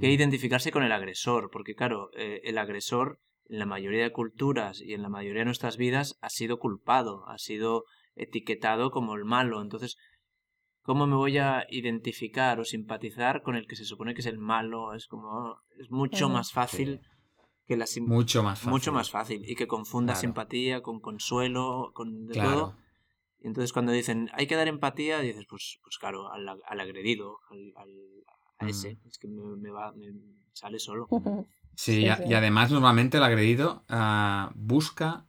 que 0.00 0.10
identificarse 0.10 0.70
con 0.70 0.82
el 0.84 0.92
agresor, 0.92 1.50
porque 1.50 1.74
claro, 1.74 2.10
eh, 2.16 2.40
el 2.44 2.58
agresor 2.58 3.20
en 3.46 3.58
la 3.58 3.66
mayoría 3.66 4.04
de 4.04 4.12
culturas 4.12 4.80
y 4.80 4.94
en 4.94 5.02
la 5.02 5.08
mayoría 5.08 5.40
de 5.40 5.46
nuestras 5.46 5.76
vidas 5.76 6.16
ha 6.20 6.30
sido 6.30 6.58
culpado, 6.58 7.28
ha 7.28 7.38
sido 7.38 7.84
etiquetado 8.14 8.90
como 8.90 9.14
el 9.14 9.24
malo. 9.24 9.60
Entonces, 9.60 9.96
¿cómo 10.84 11.06
me 11.06 11.16
voy 11.16 11.38
a 11.38 11.66
identificar 11.70 12.60
o 12.60 12.64
simpatizar 12.64 13.42
con 13.42 13.56
el 13.56 13.66
que 13.66 13.74
se 13.74 13.84
supone 13.84 14.14
que 14.14 14.20
es 14.20 14.26
el 14.26 14.38
malo? 14.38 14.94
Es 14.94 15.06
como, 15.06 15.58
es 15.80 15.90
mucho 15.90 16.28
más 16.28 16.52
fácil 16.52 17.00
que 17.66 17.76
la 17.76 17.86
Mucho 18.02 18.42
más 18.42 18.58
fácil. 18.58 18.70
Mucho 18.70 18.92
más 18.92 19.10
fácil. 19.10 19.42
Y 19.48 19.56
que 19.56 19.66
confunda 19.66 20.14
simpatía 20.14 20.82
con 20.82 21.00
consuelo, 21.00 21.92
con 21.94 22.26
de 22.26 22.34
todo. 22.34 22.76
Y 23.40 23.46
entonces 23.46 23.72
cuando 23.72 23.92
dicen, 23.92 24.30
hay 24.34 24.46
que 24.46 24.56
dar 24.56 24.68
empatía, 24.68 25.20
dices, 25.20 25.46
pues, 25.48 25.80
pues 25.82 25.98
claro, 25.98 26.30
al, 26.30 26.48
agredido, 26.80 27.38
al, 27.50 27.72
a 28.58 28.68
ese. 28.68 28.94
Mm. 28.94 29.08
Es 29.08 29.18
que 29.18 29.28
me, 29.28 29.70
va, 29.70 29.92
me 29.92 30.12
sale 30.52 30.78
solo. 30.78 31.08
Sí, 31.74 32.04
y, 32.04 32.34
además 32.34 32.70
normalmente 32.70 33.16
el 33.16 33.24
agredido 33.24 33.84
ah, 33.88 34.52
busca 34.54 35.26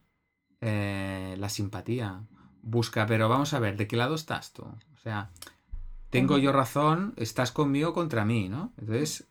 eh, 0.60 1.36
la 1.40 1.50
simpatía. 1.50 2.28
Busca, 2.62 3.06
pero 3.06 3.30
vamos 3.30 3.54
a 3.54 3.60
ver, 3.60 3.78
¿de 3.78 3.88
qué 3.88 3.96
lado 3.96 4.16
estás 4.16 4.52
tú? 4.52 4.66
O 5.06 5.08
sea, 5.08 5.30
tengo 6.10 6.40
yo 6.40 6.52
razón, 6.52 7.14
estás 7.16 7.52
conmigo 7.52 7.94
contra 7.94 8.26
mí, 8.26 8.50
¿no? 8.50 8.74
Entonces, 8.78 9.28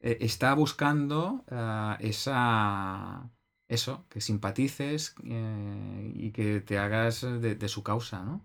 eh, 0.00 0.18
está 0.20 0.52
buscando 0.52 1.44
ah, 1.50 1.96
esa 2.00 3.30
eso, 3.68 4.06
que 4.10 4.20
simpatices 4.20 5.14
eh, 5.24 6.12
y 6.14 6.30
que 6.32 6.60
te 6.60 6.78
hagas 6.78 7.20
de, 7.20 7.68
su 7.68 7.82
causa, 7.82 8.22
¿no? 8.22 8.44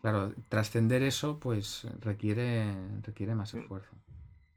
Claro, 0.00 0.34
trascender 0.48 1.02
eso, 1.02 1.40
pues 1.40 1.84
requiere, 2.00 2.72
requiere 3.02 3.34
más 3.34 3.54
esfuerzo. 3.54 3.96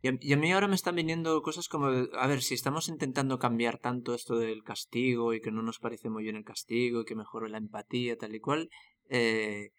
Y 0.03 0.33
a, 0.33 0.37
mí 0.37 0.51
ahora 0.51 0.67
me 0.67 0.75
están 0.75 0.95
viniendo 0.95 1.41
cosas 1.43 1.67
como, 1.67 1.87
a 1.87 2.27
ver, 2.27 2.41
si 2.41 2.55
estamos 2.55 2.87
intentando 2.87 3.37
cambiar 3.37 3.77
tanto 3.77 4.15
esto 4.15 4.37
del 4.37 4.63
castigo 4.63 5.33
y 5.33 5.41
que 5.41 5.51
no 5.51 5.63
nos 5.63 5.79
parece 5.79 6.09
muy 6.09 6.23
bien 6.23 6.35
el 6.35 6.43
castigo 6.43 7.01
y 7.01 7.05
que 7.05 7.15
mejore 7.15 7.49
la 7.49 7.59
empatía, 7.59 8.17
tal 8.17 8.33
y 8.35 8.39
cual, 8.39 8.69
eh, 9.09 9.71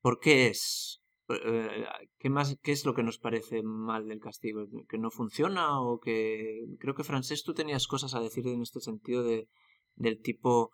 ¿por 0.00 0.20
qué 0.20 0.48
es? 0.48 1.02
Eh, 1.28 1.84
¿Qué, 2.18 2.28
más, 2.28 2.58
¿Qué 2.62 2.72
es 2.72 2.84
lo 2.84 2.94
que 2.94 3.02
nos 3.02 3.18
parece 3.18 3.62
mal 3.62 4.08
del 4.08 4.20
castigo? 4.20 4.66
¿Que 4.88 4.98
no 4.98 5.10
funciona? 5.10 5.80
O 5.80 6.00
que 6.00 6.64
creo 6.78 6.94
que 6.94 7.04
Francés 7.04 7.44
tú 7.44 7.54
tenías 7.54 7.86
cosas 7.86 8.14
a 8.14 8.20
decir 8.20 8.46
en 8.48 8.62
este 8.62 8.80
sentido 8.80 9.22
de, 9.22 9.48
del 9.96 10.20
tipo... 10.20 10.70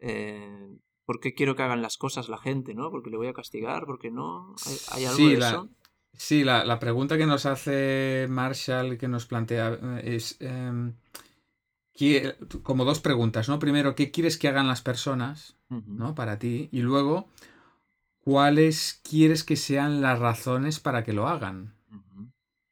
Eh, 0.00 0.68
¿Por 1.04 1.20
qué 1.20 1.32
quiero 1.32 1.56
que 1.56 1.62
hagan 1.62 1.80
las 1.80 1.96
cosas 1.96 2.28
la 2.28 2.36
gente? 2.36 2.74
¿no? 2.74 2.90
¿Porque 2.90 3.08
le 3.08 3.16
voy 3.16 3.28
a 3.28 3.32
castigar? 3.32 3.86
¿Porque 3.86 4.10
no? 4.10 4.54
¿Hay, 4.92 5.06
algo 5.06 5.26
de 5.26 5.38
eso? 5.38 5.70
Sí, 6.12 6.44
la, 6.44 6.78
pregunta 6.78 7.16
que 7.16 7.26
nos 7.26 7.46
hace 7.46 8.26
Marshall, 8.28 8.98
que 8.98 9.08
nos 9.08 9.24
plantea, 9.24 9.78
eh, 9.80 10.16
es 10.16 10.36
em, 10.40 10.94
como 12.62 12.84
dos 12.84 13.00
preguntas, 13.00 13.48
¿no? 13.48 13.58
Primero, 13.58 13.94
¿qué 13.94 14.10
quieres 14.10 14.36
que 14.36 14.48
hagan 14.48 14.66
las 14.66 14.82
personas, 14.82 15.56
¿no? 15.68 16.14
Para 16.14 16.38
ti. 16.38 16.68
Y 16.72 16.80
luego, 16.80 17.28
¿cuáles 18.28 19.00
quieres 19.08 19.42
que 19.42 19.56
sean 19.56 20.02
las 20.02 20.18
razones 20.18 20.80
para 20.80 21.02
que 21.02 21.14
lo 21.14 21.28
hagan? 21.28 21.74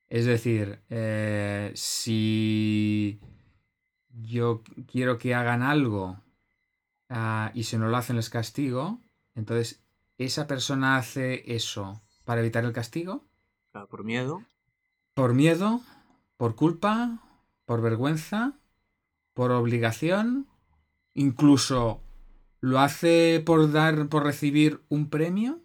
Es 0.06 0.26
decir, 0.26 0.82
eh, 0.90 1.72
si 1.74 3.18
yo 4.10 4.62
quiero 4.86 5.16
que 5.16 5.34
hagan 5.34 5.62
algo 5.62 6.20
ah, 7.08 7.52
y 7.54 7.62
si 7.62 7.78
no 7.78 7.88
lo 7.88 7.96
hacen 7.96 8.16
les 8.16 8.28
castigo, 8.28 9.00
entonces, 9.34 9.82
¿esa 10.18 10.46
persona 10.46 10.98
hace 10.98 11.50
eso 11.56 12.02
para 12.26 12.42
evitar 12.42 12.66
el 12.66 12.74
castigo? 12.74 13.24
por 13.88 14.04
miedo. 14.04 14.42
Por 15.14 15.32
miedo, 15.32 15.80
por 16.36 16.54
culpa, 16.54 17.22
por 17.64 17.80
vergüenza, 17.80 18.58
por 19.32 19.52
obligación, 19.52 20.48
incluso 21.14 22.02
lo 22.60 22.80
hace 22.80 23.42
por 23.44 23.72
dar, 23.72 24.08
por 24.08 24.24
recibir 24.24 24.82
un 24.88 25.10
premio. 25.10 25.62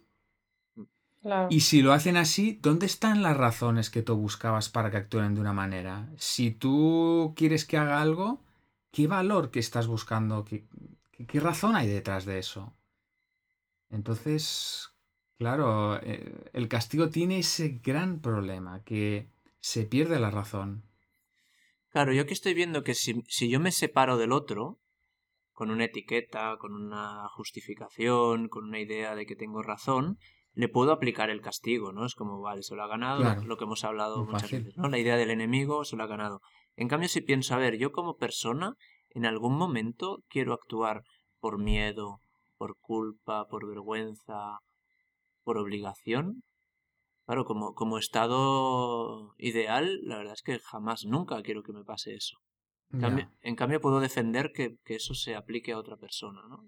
Y 1.50 1.60
si 1.60 1.82
lo 1.82 1.92
hacen 1.92 2.16
así, 2.16 2.58
¿dónde 2.60 2.86
están 2.86 3.22
las 3.22 3.36
razones 3.36 3.90
que 3.90 4.02
tú 4.02 4.16
buscabas 4.16 4.68
para 4.68 4.90
que 4.90 4.96
actúen 4.96 5.34
de 5.34 5.40
una 5.40 5.52
manera? 5.52 6.08
Si 6.16 6.50
tú 6.50 7.32
quieres 7.36 7.64
que 7.64 7.78
haga 7.78 8.02
algo, 8.02 8.42
¿qué 8.90 9.06
valor 9.06 9.52
que 9.52 9.60
estás 9.60 9.86
buscando? 9.86 10.44
¿Qué, 10.44 10.66
qué 11.28 11.40
razón 11.40 11.76
hay 11.76 11.86
detrás 11.86 12.24
de 12.24 12.40
eso? 12.40 12.74
Entonces, 13.88 14.92
Claro, 15.42 16.00
eh, 16.00 16.50
el 16.52 16.68
castigo 16.68 17.10
tiene 17.10 17.40
ese 17.40 17.80
gran 17.82 18.20
problema, 18.20 18.84
que 18.84 19.26
se 19.58 19.82
pierde 19.82 20.20
la 20.20 20.30
razón. 20.30 20.84
Claro, 21.88 22.12
yo 22.12 22.22
aquí 22.22 22.32
estoy 22.32 22.54
viendo 22.54 22.84
que 22.84 22.94
si, 22.94 23.24
yo 23.26 23.58
me 23.58 23.72
separo 23.72 24.18
del 24.18 24.30
otro, 24.30 24.78
con 25.62 25.70
una 25.70 25.84
etiqueta, 25.84 26.56
con 26.58 26.74
una 26.74 27.28
justificación, 27.28 28.48
con 28.48 28.64
una 28.64 28.80
idea 28.80 29.14
de 29.14 29.26
que 29.26 29.36
tengo 29.36 29.62
razón, 29.62 30.18
le 30.54 30.68
puedo 30.68 30.90
aplicar 30.90 31.30
el 31.30 31.40
castigo, 31.40 31.92
¿no? 31.92 32.04
Es 32.04 32.16
como, 32.16 32.40
vale, 32.40 32.64
se 32.64 32.74
lo 32.74 32.82
ha 32.82 32.88
ganado, 32.88 33.44
lo 33.44 33.56
que 33.56 33.62
hemos 33.62 33.84
hablado 33.84 34.24
muchas 34.24 34.50
veces, 34.50 34.76
¿no? 34.76 34.88
La 34.88 34.98
idea 34.98 35.16
del 35.16 35.30
enemigo 35.30 35.84
se 35.84 35.94
lo 35.94 36.02
ha 36.02 36.08
ganado. 36.08 36.40
En 36.74 36.88
cambio, 36.88 37.08
si 37.08 37.20
pienso, 37.20 37.54
a 37.54 37.58
ver, 37.58 37.78
yo 37.78 37.92
como 37.92 38.16
persona, 38.16 38.74
en 39.10 39.24
algún 39.24 39.56
momento 39.56 40.24
quiero 40.28 40.52
actuar 40.52 41.04
por 41.38 41.62
miedo, 41.62 42.18
por 42.56 42.76
culpa, 42.80 43.46
por 43.46 43.68
vergüenza, 43.68 44.58
por 45.44 45.58
obligación. 45.58 46.42
Claro, 47.24 47.44
como, 47.44 47.74
como 47.74 47.98
estado 47.98 49.32
ideal, 49.38 50.00
la 50.02 50.16
verdad 50.16 50.34
es 50.34 50.42
que 50.42 50.58
jamás, 50.58 51.04
nunca 51.04 51.40
quiero 51.42 51.62
que 51.62 51.72
me 51.72 51.84
pase 51.84 52.16
eso. 52.16 52.38
En, 53.42 53.56
cambio, 53.56 53.80
puedo 53.80 54.00
defender 54.00 54.52
que, 54.52 54.76
eso 54.86 55.14
se 55.14 55.34
aplique 55.34 55.72
a 55.72 55.78
otra 55.78 55.96
persona, 55.96 56.40
¿no? 56.48 56.64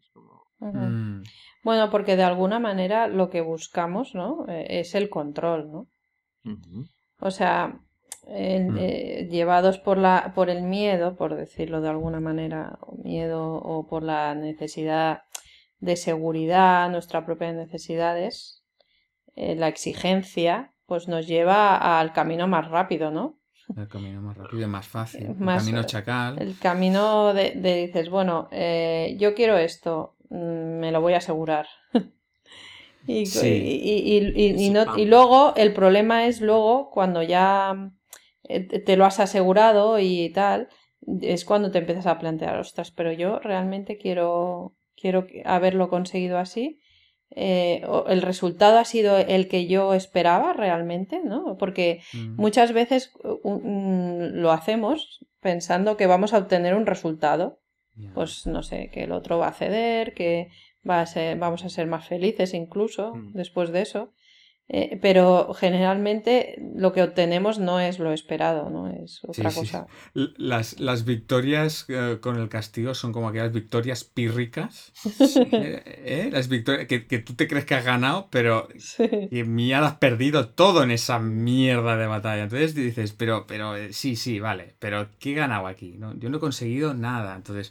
Mm. 0.60 1.22
Bueno, 1.62 1.90
porque 1.90 2.16
de 2.16 2.22
alguna 2.22 2.58
manera 2.58 3.08
lo 3.08 3.28
que 3.28 3.42
buscamos, 3.42 4.14
¿no? 4.14 4.46
Eh, 4.48 4.80
es 4.80 4.94
el 4.94 5.10
control, 5.10 5.70
¿no? 5.70 5.88
O 7.20 7.30
sea, 7.30 7.78
mm. 8.26 8.76
eh, 8.78 9.28
llevados 9.30 9.78
por, 9.78 9.98
la, 9.98 10.32
por 10.34 10.48
el 10.48 10.62
miedo, 10.62 11.16
por 11.16 11.34
decirlo 11.34 11.82
de 11.82 11.90
alguna 11.90 12.20
manera, 12.20 12.78
miedo 13.02 13.56
o 13.56 13.86
por 13.86 14.02
la 14.02 14.34
necesidad 14.34 15.22
de 15.80 15.96
seguridad, 15.96 16.90
nuestras 16.90 17.24
propias 17.24 17.54
necesidades, 17.54 18.62
eh, 19.36 19.54
la 19.56 19.68
exigencia, 19.68 20.72
pues 20.86 21.08
nos 21.08 21.26
lleva 21.26 21.98
al 21.98 22.12
camino 22.12 22.46
más 22.46 22.68
rápido, 22.68 23.10
¿no? 23.10 23.38
El 23.76 23.88
camino 23.88 24.20
más 24.20 24.36
rápido 24.36 24.62
y 24.62 24.66
más 24.66 24.86
fácil. 24.86 25.26
el 25.40 25.46
camino 25.46 25.84
chacal. 25.84 26.40
El 26.40 26.58
camino 26.58 27.32
de, 27.34 27.52
dices, 27.86 28.10
bueno, 28.10 28.48
eh, 28.50 29.16
yo 29.18 29.34
quiero 29.34 29.56
esto, 29.56 30.16
mm, 30.30 30.78
me 30.80 30.92
lo 30.92 31.00
voy 31.00 31.14
a 31.14 31.18
asegurar. 31.18 31.66
y, 33.06 33.24
y, 33.36 35.04
luego 35.06 35.54
el 35.56 35.72
problema 35.72 36.26
es 36.26 36.40
luego 36.40 36.90
cuando 36.90 37.22
ya 37.22 37.90
eh, 38.44 38.60
te 38.60 38.96
lo 38.96 39.04
has 39.04 39.20
asegurado 39.20 39.98
y 39.98 40.30
tal, 40.30 40.68
es 41.20 41.44
cuando 41.44 41.70
te 41.70 41.78
empiezas 41.78 42.06
a 42.06 42.18
plantear, 42.18 42.58
ostras, 42.58 42.90
pero 42.90 43.12
yo 43.12 43.38
realmente 43.38 43.98
quiero, 43.98 44.74
quiero 44.96 45.26
haberlo 45.44 45.88
conseguido 45.88 46.38
así 46.38 46.80
eh, 47.36 47.82
el 48.08 48.22
resultado 48.22 48.78
ha 48.78 48.84
sido 48.84 49.18
el 49.18 49.48
que 49.48 49.66
yo 49.66 49.94
esperaba 49.94 50.52
realmente, 50.52 51.20
¿no? 51.24 51.56
Porque 51.58 52.00
mm. 52.12 52.36
muchas 52.36 52.72
veces 52.72 53.12
lo 53.44 54.52
hacemos 54.52 55.24
pensando 55.40 55.96
que 55.96 56.06
vamos 56.06 56.32
a 56.32 56.38
obtener 56.38 56.74
un 56.74 56.86
resultado. 56.86 57.60
Pues 58.12 58.44
no 58.48 58.64
sé, 58.64 58.90
que 58.92 59.04
el 59.04 59.12
otro 59.12 59.38
va 59.38 59.48
a 59.48 59.52
ceder, 59.52 60.14
que 60.14 60.48
va 60.88 61.00
a 61.00 61.06
ser, 61.06 61.38
vamos 61.38 61.64
a 61.64 61.68
ser 61.68 61.86
más 61.86 62.08
felices 62.08 62.52
incluso 62.52 63.14
mm. 63.14 63.34
después 63.34 63.70
de 63.70 63.82
eso. 63.82 64.12
Eh, 64.68 64.98
pero 65.02 65.52
generalmente 65.52 66.56
lo 66.74 66.94
que 66.94 67.02
obtenemos 67.02 67.58
no 67.58 67.80
es 67.80 67.98
lo 67.98 68.14
esperado, 68.14 68.70
¿no? 68.70 68.88
Es 68.88 69.20
otra 69.22 69.50
cosa. 69.52 69.86
Las, 70.14 70.80
las, 70.80 71.04
victorias 71.04 71.84
eh, 71.88 72.16
con 72.22 72.36
el 72.36 72.48
castigo 72.48 72.94
son 72.94 73.12
como 73.12 73.28
aquellas 73.28 73.52
victorias 73.52 74.04
pírricas. 74.04 74.94
¿eh? 75.52 76.30
Las 76.32 76.48
victorias 76.48 76.86
que, 76.86 77.06
que, 77.06 77.18
tú 77.18 77.34
te 77.34 77.46
crees 77.46 77.66
que 77.66 77.74
has 77.74 77.84
ganado, 77.84 78.28
pero 78.30 78.68
que 78.96 79.44
mía 79.44 79.84
has 79.84 79.96
perdido 79.96 80.48
todo 80.48 80.82
en 80.82 80.90
esa 80.90 81.18
mierda 81.18 81.98
de 81.98 82.06
batalla. 82.06 82.44
Entonces 82.44 82.74
dices, 82.74 83.12
pero, 83.12 83.46
pero 83.46 83.74
sí, 83.92 84.16
sí, 84.16 84.40
vale, 84.40 84.76
pero 84.78 85.08
¿qué 85.18 85.32
he 85.32 85.34
ganado 85.34 85.66
aquí? 85.66 85.96
¿No? 85.98 86.18
Yo 86.18 86.30
no 86.30 86.38
he 86.38 86.40
conseguido 86.40 86.94
nada. 86.94 87.36
Entonces, 87.36 87.70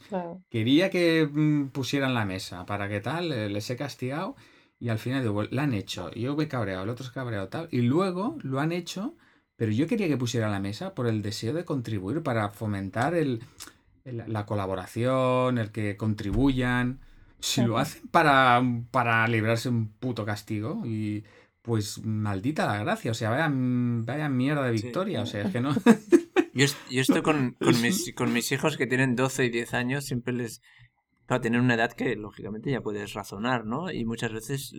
quería 0.52 0.92
que 0.92 1.28
mm, 1.30 1.70
pusieran 1.70 2.14
la 2.14 2.26
mesa 2.26 2.68
para 2.68 2.88
que 2.88 3.00
tal, 3.00 3.52
les 3.52 3.70
he 3.72 3.76
castigado 3.76 4.36
y 4.84 4.90
al 4.90 5.00
final 5.00 5.22
digo, 5.22 5.44
la 5.44 5.64
han 5.64 5.74
hecho. 5.74 6.12
Yo 6.12 6.36
me 6.36 6.44
he 6.44 6.48
cabreado, 6.50 6.84
el 6.84 6.90
otro 6.90 7.06
se 7.06 7.12
ha 7.12 7.14
cabreado, 7.14 7.48
tal. 7.48 7.70
Y 7.72 7.84
luego 7.84 8.38
lo 8.42 8.60
han 8.60 8.74
hecho, 8.74 9.16
pero 9.56 9.72
yo 9.72 9.88
quería 9.88 10.10
que 10.10 10.18
pusiera 10.18 10.50
la 10.50 10.60
mesa 10.60 10.94
por 10.94 11.08
el 11.08 11.22
deseo 11.22 11.54
de 11.54 11.64
contribuir 11.64 12.22
para 12.22 12.50
fomentar 12.50 13.16
el, 13.16 13.42
la 14.04 14.46
colaboración, 14.46 15.58
el 15.58 15.72
que 15.72 15.96
contribuyan. 15.96 17.00
Si 17.40 17.62
lo 17.62 17.78
hacen 17.78 18.10
para, 18.10 18.62
para 18.92 19.26
librarse 19.30 19.70
un 19.70 19.88
puto 19.88 20.26
castigo 20.26 20.82
y 20.86 21.24
pues 21.62 22.04
maldita 22.04 22.66
la 22.66 22.80
gracia, 22.80 23.12
o 23.12 23.14
sea, 23.14 23.30
vaya, 23.30 23.50
vaya 23.50 24.28
mierda 24.28 24.66
de 24.66 24.72
victoria, 24.72 25.22
o 25.22 25.26
sea, 25.26 25.44
es 25.44 25.52
que 25.54 25.62
no... 25.62 25.74
yo, 26.54 26.66
yo, 26.92 27.02
estoy 27.02 27.22
con, 27.22 27.54
con, 27.54 27.82
mis, 27.82 28.14
con 28.14 28.34
mis 28.34 28.52
hijos 28.52 28.76
que 28.76 28.86
tienen 28.86 29.16
12 29.16 29.46
y 29.46 29.50
10 29.50 29.74
años, 29.76 30.04
siempre 30.04 30.34
les... 30.34 30.62
Para 31.28 31.42
tener 31.42 31.62
una 31.62 31.76
edad 31.76 31.94
que 31.94 32.16
lógicamente 32.16 32.72
ya 32.72 32.82
puedes 32.82 33.14
razonar, 33.14 33.66
¿no? 33.66 33.92
Y 33.92 34.06
muchas 34.06 34.34
veces 34.34 34.74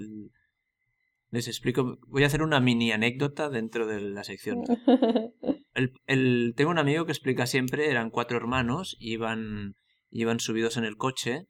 les 1.31 1.49
explico, 1.49 1.99
voy 2.07 2.23
a 2.23 2.27
hacer 2.27 2.43
una 2.43 2.61
mini 2.61 2.93
anécdota 2.93 3.49
dentro 3.49 3.87
de 3.87 4.01
la 4.01 4.25
sección. 4.25 4.63
El, 5.75 5.93
el, 6.07 6.55
tengo 6.57 6.71
un 6.71 6.79
amigo 6.79 7.05
que 7.05 7.11
explica 7.11 7.47
siempre, 7.47 7.91
eran 7.91 8.11
cuatro 8.11 8.37
hermanos, 8.37 8.97
iban, 9.01 9.75
iban 10.09 10.39
subidos 10.39 10.77
en 10.77 10.85
el 10.85 10.97
coche 10.97 11.49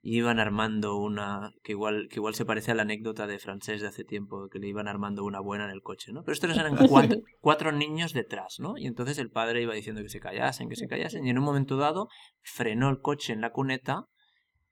y 0.00 0.16
iban 0.18 0.38
armando 0.38 0.96
una 0.96 1.52
que 1.62 1.72
igual 1.72 2.06
que 2.08 2.16
igual 2.16 2.34
se 2.34 2.44
parece 2.44 2.70
a 2.70 2.74
la 2.74 2.82
anécdota 2.82 3.26
de 3.26 3.38
francés 3.38 3.80
de 3.80 3.88
hace 3.88 4.04
tiempo 4.04 4.48
que 4.48 4.60
le 4.60 4.68
iban 4.68 4.86
armando 4.86 5.24
una 5.24 5.40
buena 5.40 5.64
en 5.64 5.70
el 5.70 5.82
coche 5.82 6.12
no 6.12 6.22
pero 6.22 6.34
estos 6.34 6.56
eran 6.56 6.76
cuatro, 6.88 7.18
cuatro, 7.40 7.72
niños 7.72 8.12
detrás 8.12 8.60
no 8.60 8.76
y 8.78 8.86
entonces 8.86 9.18
el 9.18 9.30
padre 9.30 9.62
iba 9.62 9.74
diciendo 9.74 10.00
que 10.02 10.08
se 10.08 10.20
callasen 10.20 10.68
que 10.68 10.76
se 10.76 10.86
callasen 10.86 11.26
y 11.26 11.30
en 11.30 11.38
un 11.38 11.44
momento 11.44 11.76
dado 11.76 12.08
frenó 12.42 12.90
el 12.90 13.00
coche 13.00 13.32
en 13.32 13.40
la 13.40 13.50
cuneta 13.50 14.06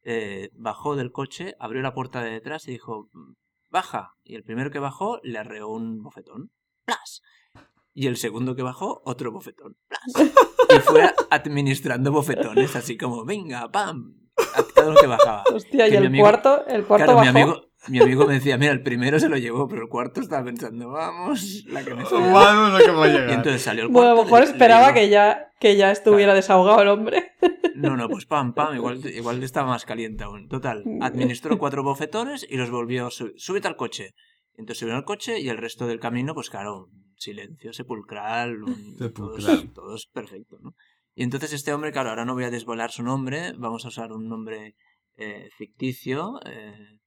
eh, 0.09 0.51
bajó 0.55 0.95
del 0.95 1.11
coche 1.11 1.57
abrió 1.59 1.83
la 1.83 1.93
puerta 1.93 2.23
de 2.23 2.31
detrás 2.31 2.69
y 2.69 2.71
dijo 2.71 3.11
baja. 3.71 4.15
Y 4.23 4.37
el 4.37 4.45
primero 4.45 4.71
que 4.71 4.79
bajó 4.79 5.19
le 5.25 5.37
arreó 5.37 5.69
un 5.69 6.01
bofetón. 6.03 6.53
¡Plas! 6.85 7.23
Y 7.93 8.07
el 8.07 8.17
segundo 8.17 8.55
que 8.55 8.63
bajó, 8.63 9.03
otro 9.05 9.33
bofetón. 9.33 9.77
¡Plas! 9.89 10.33
Y 10.69 10.81
fue 10.81 11.15
administrando 11.31 12.11
bofetones, 12.11 12.75
así 12.75 12.97
como, 12.97 13.25
venga, 13.25 13.71
pam, 13.71 14.17
a 14.37 14.65
cada 14.75 14.89
uno 14.89 14.99
que 15.01 15.07
bajaba. 15.07 15.45
Hostia, 15.55 15.87
y 15.87 15.95
el 15.95 16.19
cuarto, 16.19 16.67
el 16.67 16.85
cuarto 16.85 17.15
bajó. 17.15 17.23
Mi 17.23 17.29
amigo, 17.29 17.67
mi 17.87 18.01
amigo 18.01 18.27
me 18.27 18.35
decía, 18.35 18.59
mira, 18.59 18.73
el 18.73 18.83
primero 18.83 19.21
se 19.21 19.29
lo 19.29 19.37
llevó, 19.37 19.69
pero 19.69 19.83
el 19.83 19.89
cuarto 19.89 20.21
estaba 20.21 20.45
pensando, 20.45 20.91
vamos, 20.91 21.65
la 21.69 21.85
que 21.85 21.95
me 21.95 22.03
Vamos, 22.11 22.73
la 22.73 22.85
que 22.85 22.91
va 22.91 23.05
a 23.05 23.09
llegar. 23.09 23.31
Y 23.31 23.35
entonces 23.35 23.63
salió 23.63 23.85
el 23.85 23.93
cuarto. 23.93 24.01
Bueno, 24.01 24.13
a 24.13 24.17
lo 24.17 24.25
mejor 24.25 24.43
esperaba 24.43 24.93
que 24.93 25.09
ya, 25.09 25.53
que 25.61 25.77
ya 25.77 25.93
estuviera 25.93 26.35
desahogado 26.35 26.83
el 26.83 26.89
hombre. 26.89 27.26
No, 27.77 27.97
no, 27.97 28.09
pues 28.09 28.27
pam, 28.27 28.55
pam, 28.55 28.75
igual, 28.75 29.05
igual 29.07 29.43
estaba 29.43 29.69
más 29.69 29.85
caliente 29.85 30.25
aún. 30.25 30.49
Total, 30.49 30.85
administró 31.01 31.59
cuatro 31.59 31.83
bofetones 31.83 32.47
y 32.49 32.57
los 32.57 32.71
volvió, 32.71 33.11
súbete 33.11 33.69
al 33.69 33.77
coche. 33.77 34.15
Entonces 34.55 34.79
subieron 34.79 34.99
al 34.99 35.05
coche 35.05 35.41
y 35.41 35.49
el 35.49 35.59
resto 35.59 35.87
del 35.87 36.01
camino, 36.01 36.35
pues 36.35 36.51
claro, 36.51 36.89
silencio 37.17 37.73
sepulcral, 37.73 38.59
sepulcral. 38.99 39.73
Todo, 39.73 39.95
es 39.95 40.07
perfecto, 40.07 40.59
¿no? 40.61 40.75
Y 41.15 41.23
entonces 41.23 41.53
este 41.53 41.73
hombre, 41.73 41.93
claro, 41.93 42.11
ahora 42.11 42.25
no 42.25 42.35
voy 42.35 42.45
a 42.45 42.51
desvolar 42.51 42.91
su 42.91 43.03
nombre, 43.03 43.53
vamos 43.57 43.85
a 43.85 43.89
usar 43.89 44.13
un 44.13 44.29
nombre 44.29 44.77
eh, 45.17 45.49
ficticio. 45.57 46.41
Eh, 46.45 46.99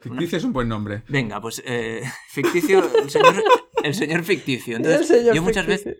ficticio 0.00 0.38
es 0.38 0.44
un 0.44 0.52
buen 0.52 0.68
nombre. 0.68 1.02
Venga, 1.08 1.40
pues 1.40 1.62
eh, 1.66 2.02
ficticio, 2.30 2.82
el 3.02 3.10
señor, 3.10 3.42
el 3.82 3.94
señor 3.94 4.24
ficticio. 4.24 4.76
Entonces, 4.76 5.26
yo 5.34 5.42
muchas 5.42 5.66
veces, 5.66 5.98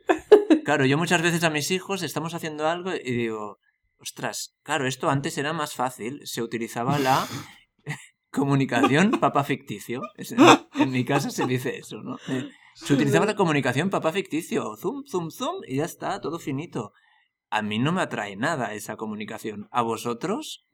claro, 0.65 0.87
yo 0.87 0.97
muchas 0.97 1.23
veces 1.23 1.45
a 1.45 1.51
mis 1.51 1.71
hijos 1.71 2.03
estamos 2.03 2.33
haciendo 2.33 2.67
algo 2.67 2.95
y 2.95 3.13
digo, 3.13 3.59
ostras, 3.99 4.57
claro, 4.63 4.87
esto 4.87 5.11
antes 5.11 5.39
era 5.39 5.53
más 5.53 5.75
fácil, 5.75 6.21
se 6.25 6.43
utilizaba 6.43 6.99
la 6.99 7.27
comunicación 8.31 9.13
papá 9.13 9.45
ficticio. 9.45 10.01
En 10.75 10.91
mi 10.91 11.05
casa 11.05 11.31
se 11.31 11.47
dice 11.47 11.79
eso, 11.79 12.03
¿no? 12.03 12.17
Se 12.75 12.93
utilizaba 12.93 13.25
la 13.25 13.37
comunicación 13.37 13.89
papá 13.89 14.13
ficticio, 14.13 14.77
zoom, 14.77 15.05
zoom, 15.07 15.31
zoom, 15.31 15.63
y 15.67 15.77
ya 15.77 15.85
está, 15.85 16.21
todo 16.21 16.39
finito. 16.39 16.93
A 17.49 17.63
mí 17.63 17.79
no 17.79 17.93
me 17.93 18.03
atrae 18.03 18.37
nada 18.37 18.75
esa 18.75 18.97
comunicación. 18.97 19.69
¿A 19.71 19.83
vosotros? 19.83 20.67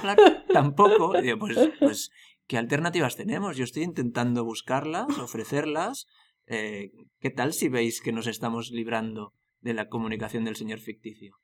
claro, 0.00 0.22
tampoco. 0.52 1.12
pues, 1.38 1.70
pues, 1.78 2.10
¿qué 2.46 2.56
alternativas 2.56 3.16
tenemos? 3.16 3.56
Yo 3.56 3.64
estoy 3.64 3.82
intentando 3.82 4.44
buscarlas, 4.44 5.18
ofrecerlas. 5.18 6.06
Eh, 6.46 6.92
¿Qué 7.20 7.30
tal 7.30 7.52
si 7.52 7.68
veis 7.68 8.00
que 8.00 8.12
nos 8.12 8.26
estamos 8.26 8.70
librando 8.70 9.34
de 9.60 9.74
la 9.74 9.88
comunicación 9.88 10.44
del 10.44 10.56
señor 10.56 10.78
ficticio? 10.78 11.36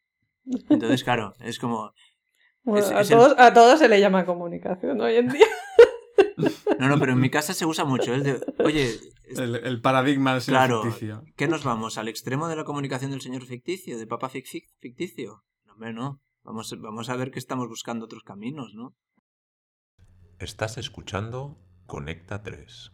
Entonces, 0.44 1.04
claro, 1.04 1.34
es 1.40 1.58
como... 1.58 1.92
a, 2.94 3.04
todos, 3.04 3.34
a 3.38 3.52
todos 3.52 3.78
se 3.78 3.88
le 3.88 4.00
llama 4.00 4.26
comunicación 4.26 5.00
hoy 5.00 5.16
en 5.16 5.28
día. 5.28 5.46
No, 6.78 6.88
no, 6.88 6.98
pero 6.98 7.12
en 7.12 7.20
mi 7.20 7.28
casa 7.28 7.52
se 7.52 7.66
usa 7.66 7.84
mucho 7.84 8.14
el 8.14 8.22
de, 8.22 8.40
oye... 8.64 8.98
El, 9.36 9.82
paradigma 9.82 10.32
del 10.32 10.40
señor 10.40 10.60
claro, 10.60 10.82
ficticio. 10.82 11.24
¿Qué 11.36 11.46
nos 11.46 11.62
vamos? 11.62 11.98
¿Al 11.98 12.08
extremo 12.08 12.48
de 12.48 12.56
la 12.56 12.64
comunicación 12.64 13.10
del 13.10 13.20
señor 13.20 13.44
ficticio? 13.44 13.98
¿De 13.98 14.06
papá 14.06 14.30
ficticio? 14.30 15.44
No, 15.66 15.74
hombre, 15.74 15.92
no. 15.92 16.22
Vamos, 16.42 16.74
vamos 16.80 17.10
a 17.10 17.16
ver 17.16 17.30
que 17.30 17.38
estamos 17.38 17.68
buscando 17.68 18.06
otros 18.06 18.22
caminos, 18.22 18.72
¿no? 18.74 18.96
Estás 20.38 20.78
escuchando 20.78 21.58
Conecta 21.86 22.42
3. 22.42 22.92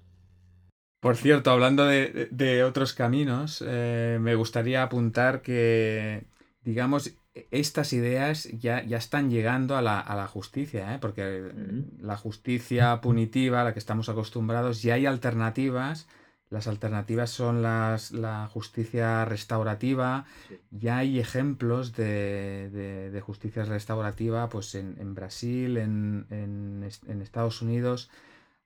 Por 1.01 1.17
cierto, 1.17 1.53
hablando 1.53 1.85
de, 1.85 2.65
otros 2.65 2.93
caminos, 2.93 3.63
eh, 3.65 4.19
me 4.21 4.35
gustaría 4.35 4.83
apuntar 4.83 5.43
que, 5.43 6.27
digamos, 6.63 7.15
estas 7.51 7.93
ideas 7.93 8.49
ya, 8.59 8.83
ya 8.85 8.97
están 8.97 9.31
llegando 9.31 9.77
a 9.77 9.83
la, 9.83 10.01
a 10.01 10.17
la 10.17 10.27
justicia, 10.27 10.95
¿eh? 10.95 10.99
porque 11.01 11.53
la 12.01 12.17
justicia 12.17 13.01
punitiva 13.01 13.61
a 13.61 13.65
la 13.65 13.73
que 13.73 13.79
estamos 13.79 14.09
acostumbrados, 14.09 14.83
ya 14.83 14.95
hay 14.95 15.07
alternativas. 15.07 16.07
Las 16.49 16.69
alternativas 16.69 17.31
son 17.31 17.61
las, 17.63 18.13
la 18.13 18.47
justicia 18.47 19.25
restaurativa. 19.25 20.27
Ya 20.71 20.99
hay 20.99 21.19
ejemplos 21.19 21.95
de, 21.97 22.71
de, 23.13 23.21
justicia 23.21 23.65
restaurativa 23.65 24.49
pues 24.49 24.77
en, 24.77 24.97
en 25.01 25.15
Brasil, 25.15 25.77
en, 25.77 26.27
en, 26.31 26.89
en 27.09 27.23
Estados 27.23 27.63
Unidos. 27.63 28.11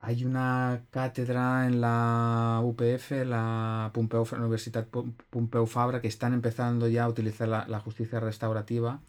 Hay 0.03 0.25
una 0.25 0.87
cátedra 0.91 1.67
en 1.67 1.83
la 1.83 2.61
UPF, 2.65 3.27
la 3.27 3.91
Pompeu, 3.93 4.27
Universidad 4.33 4.87
Pompeu 4.89 5.67
Fabra, 5.67 6.01
que 6.01 6.09
están 6.09 6.33
empezando 6.33 6.89
ya 6.89 7.05
a 7.05 7.09
utilizar 7.09 7.49
la, 7.49 7.81
justicia 7.81 8.19
restaurativa. 8.19 9.03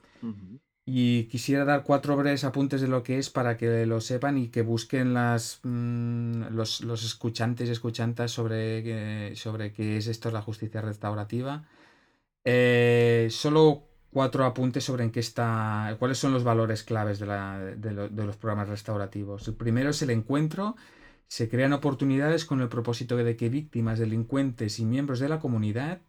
Y 0.85 1.25
quisiera 1.25 1.63
dar 1.63 1.83
cuatro 1.83 2.17
breves 2.17 2.43
apuntes 2.43 2.81
de 2.81 2.89
lo 2.89 3.03
que 3.03 3.19
es 3.19 3.29
para 3.29 3.55
que 3.55 3.85
lo 3.85 4.01
sepan 4.01 4.37
y 4.37 4.49
que 4.49 4.63
busquen 4.63 5.13
las, 5.13 5.61
mm, 5.63 6.47
los, 6.51 6.81
escuchantes 6.81 7.69
y 7.69 7.71
escuchantas 7.71 8.31
sobre, 8.31 9.33
sobre 9.37 9.71
qué 9.71 9.95
es 9.97 10.07
esto 10.07 10.29
la 10.29 10.41
justicia 10.41 10.81
restaurativa. 10.81 11.63
Eh, 12.43 13.27
solo 13.29 13.90
cuatro 14.11 14.45
apuntes 14.45 14.83
sobre 14.83 15.03
en 15.03 15.11
qué 15.11 15.19
está, 15.19 15.95
cuáles 15.99 16.17
son 16.17 16.33
los 16.33 16.43
valores 16.43 16.83
claves 16.83 17.19
de, 17.19 17.25
los 17.25 18.37
programas 18.37 18.69
restaurativos. 18.69 19.47
El 19.47 19.55
primero 19.55 19.89
es 19.89 20.01
el 20.01 20.09
encuentro. 20.09 20.75
Se 21.27 21.49
crean 21.49 21.73
oportunidades 21.73 22.45
con 22.45 22.61
el 22.61 22.67
propósito 22.67 23.15
de 23.15 23.35
que 23.37 23.49
víctimas, 23.49 23.99
delincuentes 23.99 24.79
y 24.79 24.85
miembros 24.85 25.19
de 25.19 25.29
la 25.29 25.39
comunidad 25.39 26.01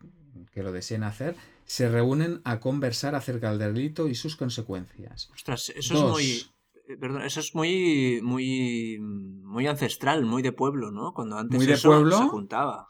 que 0.53 0.63
lo 0.63 0.73
deseen 0.73 1.05
hacer 1.05 1.37
se 1.65 1.89
reúnen 1.89 2.41
a 2.45 2.61
conversar 2.61 3.15
acerca 3.15 3.51
del 3.51 3.75
delito 3.75 4.09
y 4.09 4.15
sus 4.15 4.37
consecuencias. 4.37 5.31
Ostras, 5.33 5.73
eso 5.75 5.95
es 5.95 6.03
muy 6.03 6.43
eh, 6.89 6.97
perdón, 6.97 7.23
eso 7.23 7.41
es 7.41 7.55
muy 7.55 8.21
muy 8.23 8.99
muy 9.01 9.67
ancestral, 9.67 10.25
muy 10.25 10.43
de 10.43 10.53
pueblo, 10.53 10.91
¿no? 10.91 11.15
Cuando 11.15 11.39
antes 11.39 11.57
muy 11.57 11.67
de 11.67 11.75
eso 11.75 11.91
pueblo, 11.91 12.19
se 12.19 12.29
juntaba. 12.29 12.89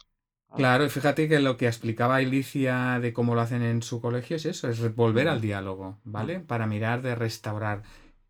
Claro, 0.57 0.85
y 0.85 0.89
fíjate 0.89 1.29
que 1.29 1.41
lo 1.41 1.57
que 1.57 1.67
explicaba 1.67 2.17
Alicia 2.17 2.99
de 3.01 3.13
cómo 3.13 3.35
lo 3.35 3.41
hacen 3.41 3.63
en 3.63 3.83
su 3.83 4.01
colegio 4.01 4.37
es 4.37 4.47
eso, 4.47 4.69
es 4.69 4.95
volver 4.95 5.29
al 5.29 5.41
diálogo, 5.41 5.99
¿vale? 6.05 6.41
Para 6.41 6.67
mirar 6.67 7.03
de 7.03 7.15
restaurar. 7.15 7.83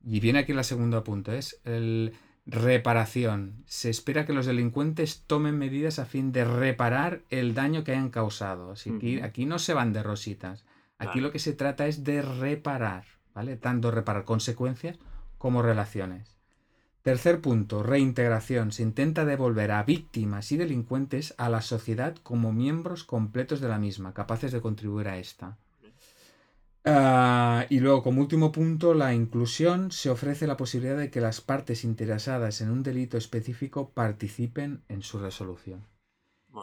Y 0.05 0.21
viene 0.21 0.41
aquí 0.41 0.53
el 0.53 0.65
segundo 0.65 1.03
punto, 1.05 1.33
es 1.33 1.61
el 1.65 2.15
reparación. 2.47 3.63
Se 3.67 3.91
espera 3.91 4.27
que 4.27 4.33
los 4.33 4.47
delincuentes 4.47 5.25
tomen 5.27 5.59
medidas 5.59 5.99
a 5.99 6.07
fin 6.07 6.33
de 6.33 6.45
reparar 6.45 7.23
el 7.31 7.55
daño 7.55 7.85
que 7.85 7.93
hayan 7.93 8.11
causado. 8.11 8.73
Así 8.73 8.99
que 8.99 9.23
aquí 9.23 9.47
no 9.47 9.59
se 9.59 9.75
van 9.75 9.93
de 9.93 10.03
rositas. 10.03 10.65
Aquí 10.99 11.21
lo 11.21 11.33
que 11.33 11.39
se 11.39 11.53
trata 11.53 11.87
es 11.87 12.05
de 12.05 12.23
reparar, 12.23 13.05
¿vale? 13.35 13.57
Tanto 13.57 13.91
reparar 13.91 14.25
consecuencias 14.25 14.99
como 15.39 15.63
relaciones. 15.63 16.37
Tercer 17.03 17.41
punto, 17.41 17.83
reintegración. 17.83 18.71
Se 18.71 18.85
intenta 18.85 19.25
devolver 19.25 19.73
a 19.73 19.83
víctimas 19.83 20.53
y 20.53 20.57
delincuentes 20.57 21.35
a 21.37 21.49
la 21.49 21.61
sociedad 21.61 22.15
como 22.23 22.53
miembros 22.53 23.03
completos 23.03 23.61
de 23.61 23.69
la 23.69 23.79
misma, 23.79 24.15
capaces 24.15 24.53
de 24.53 24.61
contribuir 24.61 25.09
a 25.09 25.19
esta. 25.19 25.59
Ah, 26.85 27.67
y 27.71 27.81
luego, 27.81 28.03
como 28.03 28.21
último 28.21 28.53
punto, 28.53 28.95
la 28.95 29.15
inclusión. 29.15 29.91
Se 29.91 30.11
ofrece 30.11 30.47
la 30.47 30.57
posibilidad 30.57 30.97
de 30.97 31.11
que 31.11 31.21
las 31.21 31.41
partes 31.41 31.85
interesadas 31.85 32.61
en 32.61 32.71
un 32.71 32.83
delito 32.83 33.17
específico 33.17 33.91
participen 33.91 34.83
en 34.89 35.03
su 35.03 35.19
resolución. 35.19 35.85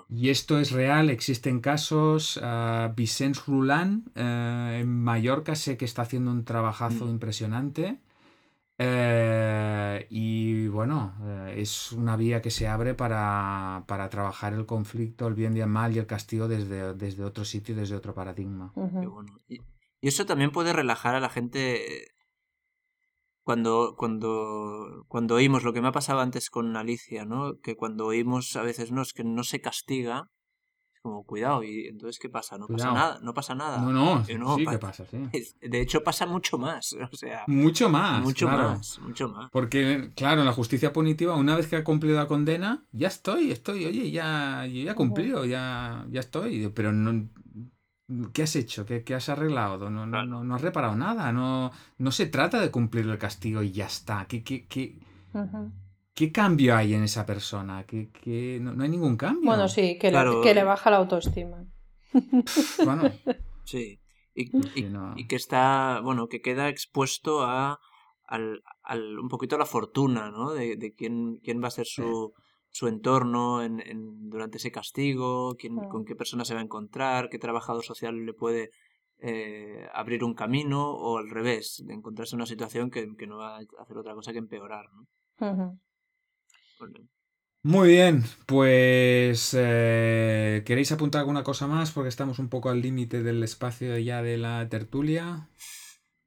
Y 0.07 0.29
esto 0.29 0.59
es 0.59 0.71
real, 0.71 1.09
existen 1.09 1.61
casos. 1.61 2.37
Uh, 2.37 2.93
Vicente 2.95 3.39
Roland 3.47 4.07
eh, 4.15 4.79
en 4.81 5.03
Mallorca 5.03 5.55
sé 5.55 5.77
que 5.77 5.85
está 5.85 6.03
haciendo 6.03 6.31
un 6.31 6.45
trabajazo 6.45 7.05
mm. 7.05 7.09
impresionante. 7.09 7.99
Eh, 8.81 10.07
y 10.09 10.69
bueno, 10.69 11.13
eh, 11.21 11.55
es 11.57 11.91
una 11.91 12.15
vía 12.15 12.41
que 12.41 12.49
se 12.49 12.65
abre 12.65 12.93
para, 12.93 13.83
trabajar 14.09 14.53
el 14.53 14.65
conflicto, 14.65 15.27
el 15.27 15.33
bien 15.33 15.55
y 15.57 15.59
el 15.59 15.67
mal 15.67 15.93
y 15.93 15.99
el 15.99 16.07
castigo 16.07 16.47
desde, 16.47 16.93
desde 16.93 17.25
otro 17.25 17.43
sitio, 17.43 17.75
desde 17.75 17.97
otro 17.97 18.13
paradigma. 18.13 18.73
y, 19.49 19.59
eso 20.01 20.25
también 20.25 20.51
puede 20.51 20.71
relajar 20.71 21.13
a 21.13 21.19
la 21.19 21.29
gente 21.29 22.07
cuando, 23.43 23.95
cuando, 23.97 25.03
cuando 25.09 25.35
oímos 25.35 25.63
lo 25.63 25.73
que 25.73 25.81
me 25.81 25.89
ha 25.89 25.91
pasado 25.91 26.21
antes 26.21 26.49
con 26.49 26.77
Alicia, 26.77 27.25
¿no? 27.25 27.59
Que 27.59 27.75
cuando 27.75 28.05
oímos 28.05 28.55
a 28.55 28.61
veces 28.61 28.93
no 28.93 29.01
es 29.01 29.11
que 29.11 29.25
no 29.25 29.43
se 29.43 29.59
castiga, 29.59 30.29
como 31.01 31.23
cuidado, 31.23 31.63
y 31.63 31.87
entonces 31.87 32.19
¿qué 32.19 32.29
pasa? 32.29 32.57
No 32.57 32.67
pasa 32.67 32.91
nada, 32.93 33.19
no 33.21 33.33
pasa 33.33 33.55
nada. 33.55 33.81
No, 33.81 33.91
no, 33.93 34.23
Eh, 34.27 34.37
no, 34.37 34.55
sí 34.57 34.65
pa- 34.65 34.71
que 34.71 34.79
pasa, 34.79 35.05
sí. 35.05 35.17
De 35.61 35.81
hecho 35.81 36.03
pasa 36.03 36.25
mucho 36.25 36.57
más, 36.57 36.93
o 37.11 37.15
sea, 37.15 37.43
Mucho 37.47 37.89
más. 37.89 38.21
mucho 38.21 38.47
claro. 38.47 38.69
más, 38.69 38.99
mucho 38.99 39.29
más. 39.29 39.49
Porque, 39.51 40.11
claro, 40.15 40.41
en 40.41 40.47
la 40.47 40.53
justicia 40.53 40.91
punitiva, 40.93 41.35
una 41.35 41.55
vez 41.55 41.67
que 41.67 41.77
ha 41.77 41.83
cumplido 41.83 42.17
la 42.17 42.27
condena, 42.27 42.83
ya 42.91 43.07
estoy, 43.07 43.51
estoy, 43.51 43.85
oye, 43.85 44.11
ya, 44.11 44.65
yo 44.65 44.83
ya 44.83 44.91
he 44.91 44.95
cumplido, 44.95 45.45
ya, 45.45 46.05
ya 46.09 46.19
estoy. 46.19 46.67
Pero 46.75 46.91
no, 46.91 47.29
¿qué 48.33 48.43
has 48.43 48.55
hecho? 48.55 48.85
¿Qué, 48.85 49.03
qué 49.03 49.15
has 49.15 49.29
arreglado? 49.29 49.89
No, 49.89 50.05
no, 50.05 50.25
no, 50.25 50.43
no 50.43 50.55
has 50.55 50.61
reparado 50.61 50.95
nada. 50.95 51.31
No, 51.31 51.71
no 51.97 52.11
se 52.11 52.25
trata 52.25 52.59
de 52.59 52.71
cumplir 52.71 53.07
el 53.07 53.17
castigo 53.17 53.63
y 53.63 53.71
ya 53.71 53.85
está. 53.85 54.25
¿Qué, 54.27 54.43
qué, 54.43 54.65
qué. 54.67 54.97
Qué 56.19 56.31
cambio 56.33 56.75
hay 56.75 56.93
en 56.93 57.03
esa 57.03 57.25
persona? 57.25 57.85
¿Qué, 57.85 58.09
qué- 58.11 58.59
No, 58.61 58.73
no 58.73 58.83
hay 58.83 58.89
ningún 58.89 59.15
cambio. 59.15 59.45
Bueno, 59.45 59.67
sí, 59.69 59.97
que, 59.97 60.09
Claro. 60.09 60.39
le, 60.39 60.41
que 60.43 60.53
le 60.53 60.63
baja 60.65 60.91
la 60.91 60.97
autoestima. 60.97 61.65
Bueno, 62.85 63.03
Sí. 63.63 63.99
Y, 64.35 64.45
sí, 64.47 64.71
y- 64.75 64.83
no. 64.83 65.13
y 65.17 65.27
que 65.27 65.35
está, 65.35 66.01
bueno, 66.03 66.27
que 66.27 66.41
queda 66.41 66.67
expuesto 66.69 67.43
a 67.43 67.79
al, 68.25 68.61
al- 68.83 69.17
un 69.17 69.27
poquito 69.29 69.55
a 69.55 69.59
la 69.59 69.65
fortuna, 69.65 70.29
¿no? 70.29 70.51
De, 70.51 70.75
de 70.75 70.93
quién, 70.93 71.37
quién 71.43 71.63
va 71.63 71.67
a 71.69 71.71
ser 71.71 71.87
su, 71.87 72.33
su 72.69 72.87
entorno 72.87 73.63
en, 73.63 73.79
en- 73.79 74.29
durante 74.29 74.57
ese 74.57 74.71
castigo, 74.71 75.55
quién, 75.57 75.75
con 75.89 76.03
qué 76.05 76.15
persona 76.15 76.43
se 76.45 76.53
va 76.53 76.59
a 76.59 76.63
encontrar, 76.63 77.29
qué 77.29 77.39
trabajador 77.39 77.83
social 77.83 78.25
le 78.25 78.33
puede 78.33 78.69
eh, 79.21 79.87
abrir 79.93 80.23
un 80.23 80.33
camino, 80.35 80.91
o 80.91 81.17
al 81.17 81.29
revés, 81.29 81.81
de 81.85 81.93
encontrarse 81.93 82.35
en 82.35 82.39
una 82.41 82.45
situación 82.45 82.89
que, 82.91 83.07
que 83.17 83.25
no 83.27 83.37
va 83.37 83.57
a 83.57 83.61
hacer 83.81 83.97
otra 83.97 84.13
cosa 84.13 84.31
que 84.31 84.37
empeorar, 84.39 84.85
¿no? 84.93 85.07
Muy 87.61 87.89
bien, 87.89 88.23
pues 88.45 89.53
eh, 89.57 90.63
¿queréis 90.65 90.91
apuntar 90.91 91.19
alguna 91.19 91.43
cosa 91.43 91.67
más? 91.67 91.91
Porque 91.91 92.09
estamos 92.09 92.39
un 92.39 92.47
poco 92.49 92.69
al 92.69 92.81
límite 92.81 93.21
del 93.21 93.43
espacio 93.43 93.97
ya 93.97 94.21
de 94.21 94.37
la 94.37 94.67
tertulia. 94.69 95.49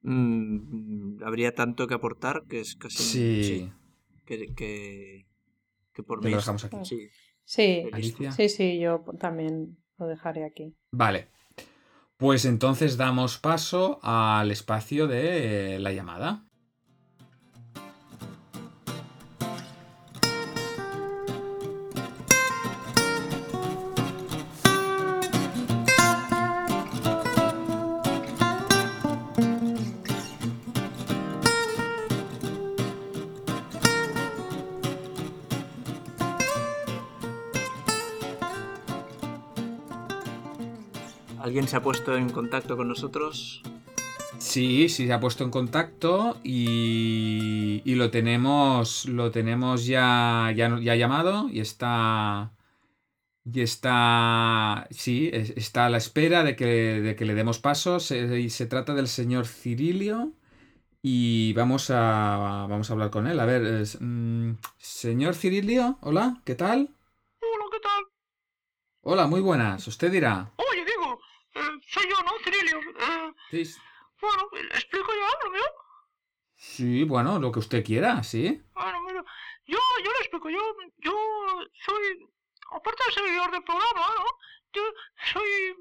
mm, 0.02 1.22
habría 1.24 1.54
tanto 1.54 1.86
que 1.86 1.94
aportar 1.94 2.44
que 2.48 2.60
es 2.60 2.76
casi... 2.76 3.02
Sí, 3.02 3.72
que, 4.26 4.54
que, 4.54 5.26
que 5.92 6.02
por 6.02 6.22
mí... 6.22 6.30
lo 6.30 6.36
dejamos 6.36 6.64
aquí. 6.64 6.76
Sí, 6.84 7.08
Sí, 7.44 7.88
Alicia. 7.92 8.32
sí, 8.32 8.48
sí, 8.48 8.78
yo 8.78 9.04
también 9.18 9.76
lo 9.98 10.06
dejaré 10.06 10.44
aquí. 10.44 10.74
Vale. 10.90 11.28
Pues 12.16 12.44
entonces 12.44 12.96
damos 12.96 13.38
paso 13.38 13.98
al 14.02 14.50
espacio 14.50 15.08
de 15.08 15.78
la 15.80 15.92
llamada. 15.92 16.46
¿Alguien 41.42 41.66
se 41.66 41.76
ha 41.76 41.82
puesto 41.82 42.16
en 42.16 42.30
contacto 42.30 42.76
con 42.76 42.88
nosotros? 42.88 43.62
Sí, 44.38 44.88
sí, 44.88 45.06
se 45.06 45.12
ha 45.12 45.20
puesto 45.20 45.44
en 45.44 45.50
contacto 45.50 46.38
y, 46.44 47.82
y 47.84 47.94
lo 47.96 48.10
tenemos, 48.10 49.06
lo 49.06 49.30
tenemos 49.30 49.84
ya, 49.86 50.52
ya, 50.54 50.78
ya 50.80 50.94
llamado 50.94 51.48
y 51.48 51.60
está, 51.60 52.52
y 53.44 53.60
está, 53.60 54.86
sí, 54.90 55.30
es- 55.32 55.50
está 55.56 55.86
a 55.86 55.90
la 55.90 55.98
espera 55.98 56.44
de 56.44 56.54
que, 56.56 56.66
de 56.66 57.16
que 57.16 57.24
le 57.24 57.34
demos 57.34 57.58
paso. 57.58 57.98
Se, 58.00 58.40
y 58.40 58.48
se 58.50 58.66
trata 58.66 58.94
del 58.94 59.08
señor 59.08 59.46
Cirilio 59.46 60.32
y 61.02 61.52
vamos 61.54 61.90
a, 61.90 62.66
vamos 62.68 62.88
a 62.90 62.92
hablar 62.92 63.10
con 63.10 63.26
él. 63.26 63.38
A 63.40 63.46
ver, 63.46 63.64
es, 63.64 63.98
mm, 64.00 64.52
señor 64.78 65.34
Cirilio, 65.34 65.98
hola, 66.02 66.40
¿qué 66.44 66.54
tal? 66.54 66.90
Hola, 67.40 67.64
¿qué 67.72 67.80
tal? 67.80 68.04
Hola, 69.04 69.26
muy 69.26 69.40
buenas. 69.40 69.86
Usted 69.88 70.10
dirá. 70.12 70.52
Soy 70.56 70.71
Eh, 72.62 73.32
Sí, 73.50 73.74
bueno, 74.20 74.48
¿le 74.52 74.68
explico 74.68 75.08
yo 75.12 75.46
lo 75.46 75.50
mío? 75.52 75.62
sí, 76.54 77.04
bueno, 77.04 77.38
lo 77.38 77.50
que 77.50 77.58
usted 77.58 77.84
quiera, 77.84 78.22
sí. 78.22 78.62
Bueno, 78.74 79.02
mira, 79.02 79.24
yo, 79.66 79.78
yo 80.04 80.10
le 80.12 80.18
explico, 80.18 80.48
yo, 80.48 80.60
yo 80.98 81.12
soy, 81.84 82.28
aparte 82.70 83.02
de 83.08 83.12
seguidor 83.12 83.50
del 83.50 83.64
programa, 83.64 84.06
¿no? 84.16 84.24
Yo 84.72 84.82
soy, 85.32 85.76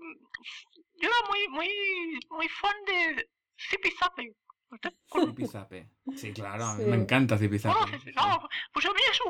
yo 0.96 1.10
era 1.10 1.16
muy, 1.30 1.48
muy, 1.50 2.20
muy 2.30 2.50
fan 2.50 2.76
de 2.86 3.30
Zipi 3.70 3.92
Zape. 3.92 4.36
¿Usted. 4.72 4.94
Sí, 6.16 6.34
claro, 6.34 6.66
Sí. 6.78 6.84
me 6.84 6.96
encanta 6.96 7.38
Zipizape. 7.38 7.74
¿Conoces? 7.76 8.16
No, 8.16 8.50
pues 8.74 8.86
a 8.86 8.90
mí 8.94 9.00
eso, 9.12 9.24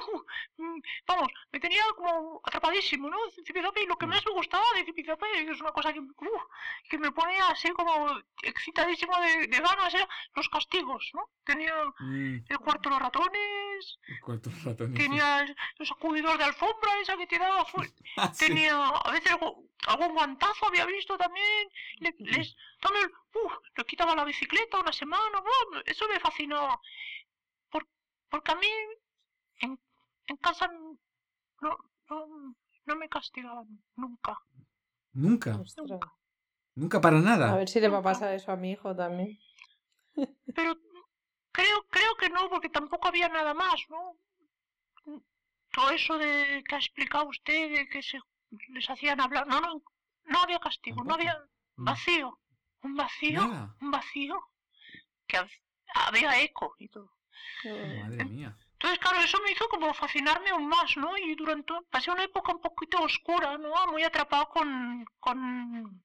mm, 0.57 0.79
vamos, 1.05 1.27
me 1.51 1.59
tenía 1.59 1.83
como 1.95 2.41
atrapadísimo, 2.43 3.09
¿no? 3.09 3.17
Zipizape 3.45 3.83
y 3.83 3.87
lo 3.87 3.97
que 3.97 4.07
más 4.07 4.25
me 4.25 4.31
gustaba 4.33 4.63
de 4.75 4.85
Zipizape 4.85 5.25
es 5.51 5.59
una 5.61 5.71
cosa 5.71 5.91
que, 5.93 5.99
uf, 5.99 6.41
que 6.89 6.97
me 6.97 7.11
ponía 7.11 7.47
así 7.49 7.69
como 7.71 8.17
excitadísimo 8.43 9.13
de, 9.19 9.47
de 9.47 9.57
ganas, 9.59 9.93
era 9.93 10.07
los 10.35 10.47
castigos, 10.49 11.09
¿no? 11.13 11.29
Tenía 11.43 11.73
Mm, 11.99 12.37
el 12.47 12.57
cuarto 12.59 12.89
de 12.89 12.95
los 12.95 13.01
ratones, 13.01 13.97
¿Cuántos 14.23 14.63
ratones? 14.63 14.97
tenía 14.97 15.41
el, 15.41 15.55
el 15.79 15.87
sacudidor 15.87 16.37
de 16.37 16.43
alfombra, 16.45 16.99
esa 17.01 17.17
que 17.17 17.27
te 17.27 17.37
daba, 17.37 17.65
fu- 17.65 17.81
Ah, 18.17 18.31
sí. 18.33 18.45
tenía 18.47 18.87
a 18.87 19.11
veces 19.11 19.31
algún 19.87 20.13
guantazo 20.13 20.67
había 20.67 20.85
visto 20.85 21.17
también, 21.17 21.67
le- 21.99 22.15
les, 22.19 22.55
también, 22.79 23.11
uf, 23.33 23.53
le 23.75 23.83
quitaba 23.85 24.15
la 24.15 24.23
bicicleta 24.25 24.79
una 24.79 24.91
semana, 24.93 25.39
uf, 25.39 25.81
eso 25.85 26.07
me 26.07 26.19
fascinaba. 26.19 26.60
Por- 27.69 27.87
porque 28.29 28.51
a 28.51 28.55
mí 28.55 28.67
en, 29.61 29.79
en 30.27 30.37
casa 30.37 30.67
no, 30.67 30.97
no, 32.09 32.55
no 32.85 32.95
me 32.95 33.09
castigaban 33.09 33.67
nunca. 33.95 34.37
Nunca, 35.13 35.55
Ostras. 35.57 35.99
nunca 36.75 37.01
para 37.01 37.17
A 37.17 37.21
nada. 37.21 37.55
ver 37.55 37.67
si 37.69 37.79
le 37.79 37.89
va 37.89 37.99
a 37.99 38.03
pasar 38.03 38.33
eso 38.33 38.51
a 38.51 38.55
mi 38.55 38.71
hijo 38.71 38.95
también. 38.95 39.37
Pero 40.55 40.77
creo, 41.51 41.83
creo 41.89 42.15
que 42.17 42.29
no, 42.29 42.49
porque 42.49 42.69
tampoco 42.69 43.07
había 43.07 43.27
nada 43.29 43.53
más, 43.53 43.75
¿no? 43.89 44.17
Todo 45.73 45.89
eso 45.91 46.17
de 46.17 46.63
que 46.67 46.75
ha 46.75 46.79
explicado 46.79 47.27
usted, 47.29 47.75
de 47.77 47.87
que 47.87 48.01
se 48.03 48.19
les 48.69 48.89
hacían 48.89 49.21
hablar, 49.21 49.47
no, 49.47 49.61
no, 49.61 49.81
no 50.25 50.39
había 50.41 50.59
castigo, 50.59 51.03
no 51.03 51.13
había 51.15 51.37
vacío, 51.77 52.39
un 52.83 52.95
vacío, 52.95 53.47
Nada. 53.47 53.75
un 53.79 53.91
vacío, 53.91 54.35
que 55.27 55.37
había 55.93 56.41
eco 56.41 56.75
y 56.79 56.87
todo. 56.87 57.11
Madre 57.63 58.25
mía. 58.25 58.55
Entonces, 58.73 58.99
claro, 58.99 59.19
eso 59.19 59.37
me 59.43 59.51
hizo 59.51 59.67
como 59.69 59.93
fascinarme 59.93 60.49
aún 60.49 60.67
más, 60.67 60.97
¿no? 60.97 61.15
Y 61.17 61.35
durante, 61.35 61.73
pasé 61.91 62.09
una 62.09 62.23
época 62.23 62.51
un 62.51 62.61
poquito 62.61 63.01
oscura, 63.01 63.57
¿no? 63.57 63.71
Muy 63.91 64.03
atrapado 64.03 64.49
con, 64.49 65.05
con, 65.19 66.03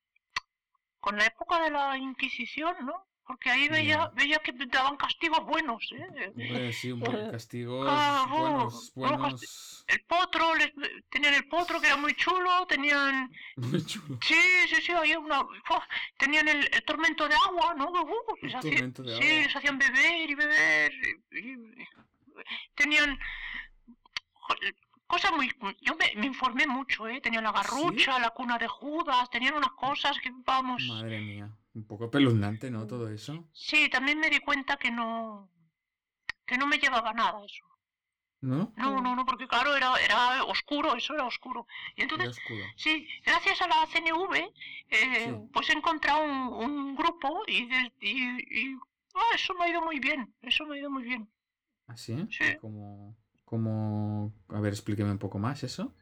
con 1.00 1.16
la 1.16 1.24
época 1.24 1.62
de 1.62 1.70
la 1.70 1.96
Inquisición, 1.96 2.76
¿no? 2.84 3.06
Porque 3.26 3.50
ahí 3.50 3.68
veía, 3.68 4.08
veía 4.14 4.38
que 4.38 4.52
daban 4.68 4.96
castigos 4.96 5.44
buenos, 5.44 5.82
¿eh? 5.92 6.28
Hombre, 6.28 6.72
sí, 6.72 6.92
un 6.92 7.00
buen 7.00 7.30
castigo. 7.32 7.84
Ah, 7.88 8.24
buenos, 8.30 8.92
bueno, 8.94 9.18
buenos. 9.18 9.84
El 9.88 10.00
potro, 10.04 10.54
les- 10.54 10.72
tenían 11.10 11.34
el 11.34 11.48
potro 11.48 11.80
que 11.80 11.88
era 11.88 11.96
muy 11.96 12.14
chulo, 12.14 12.66
tenían... 12.68 13.28
Muy 13.56 13.84
chulo. 13.84 14.18
Sí, 14.22 14.34
sí, 14.68 14.76
sí, 14.80 14.92
había 14.92 15.18
una... 15.18 15.44
Tenían 16.18 16.46
el, 16.48 16.68
el 16.72 16.84
tormento 16.84 17.26
de 17.28 17.34
agua, 17.34 17.74
¿no? 17.74 17.90
Uh, 17.90 18.36
les 18.42 18.52
Un 18.52 18.58
hacía- 18.58 18.70
tormento 18.72 19.02
de 19.02 19.16
sí, 19.16 19.22
agua. 19.24 19.42
les 19.46 19.56
hacían 19.56 19.78
beber 19.78 20.30
y 20.30 20.34
beber. 20.34 20.92
y- 21.32 21.38
y- 21.38 21.88
tenían... 22.76 23.18
Cosas 25.08 25.32
muy... 25.32 25.50
Yo 25.82 25.94
me, 25.96 26.12
me 26.20 26.26
informé 26.26 26.66
mucho, 26.66 27.06
¿eh? 27.08 27.20
Tenían 27.20 27.44
la 27.44 27.52
garrucha, 27.52 28.18
la 28.18 28.30
cuna 28.30 28.58
de 28.58 28.66
Judas, 28.68 29.28
tenían 29.30 29.54
unas 29.54 29.70
cosas 29.72 30.18
que, 30.20 30.30
vamos... 30.44 30.82
Madre 30.88 31.20
mía. 31.20 31.48
Un 31.76 31.84
poco 31.84 32.04
espeluznante, 32.06 32.70
¿no? 32.70 32.86
Todo 32.86 33.08
eso. 33.10 33.46
Sí, 33.52 33.88
también 33.90 34.18
me 34.18 34.30
di 34.30 34.40
cuenta 34.40 34.76
que 34.78 34.90
no... 34.90 35.48
Que 36.46 36.56
no 36.56 36.66
me 36.66 36.78
llevaba 36.78 37.12
nada 37.12 37.44
eso. 37.44 37.64
¿No? 38.40 38.72
No, 38.76 39.00
no, 39.02 39.14
no, 39.16 39.24
porque 39.26 39.46
claro, 39.48 39.76
era, 39.76 39.92
era 40.02 40.44
oscuro, 40.44 40.94
eso 40.96 41.14
era 41.14 41.24
oscuro. 41.26 41.66
Y 41.96 42.02
Era 42.02 42.04
entonces, 42.04 42.38
oscuro. 42.38 42.64
sí, 42.76 43.06
gracias 43.24 43.60
a 43.62 43.68
la 43.68 43.86
CNV, 43.92 44.34
eh, 44.90 45.24
Sí. 45.24 45.48
pues 45.52 45.68
he 45.70 45.72
encontrado 45.74 46.24
un, 46.24 46.64
un 46.64 46.96
grupo 46.96 47.42
y, 47.46 47.66
de- 47.66 47.92
y, 48.00 48.12
y, 48.70 48.76
ah, 49.14 49.34
eso 49.34 49.52
me 49.54 49.64
ha 49.64 49.68
ido 49.68 49.82
muy 49.82 49.98
bien, 50.00 50.32
eso 50.42 50.64
me 50.66 50.76
ha 50.76 50.78
ido 50.78 50.90
muy 50.90 51.02
bien. 51.02 51.28
¿Así? 51.88 52.26
Sí. 52.30 52.56
Como, 52.60 53.16
como... 53.44 54.32
A 54.48 54.60
ver, 54.60 54.72
explíqueme 54.72 55.10
un 55.10 55.18
poco 55.18 55.38
más 55.38 55.62
eso. 55.62 55.94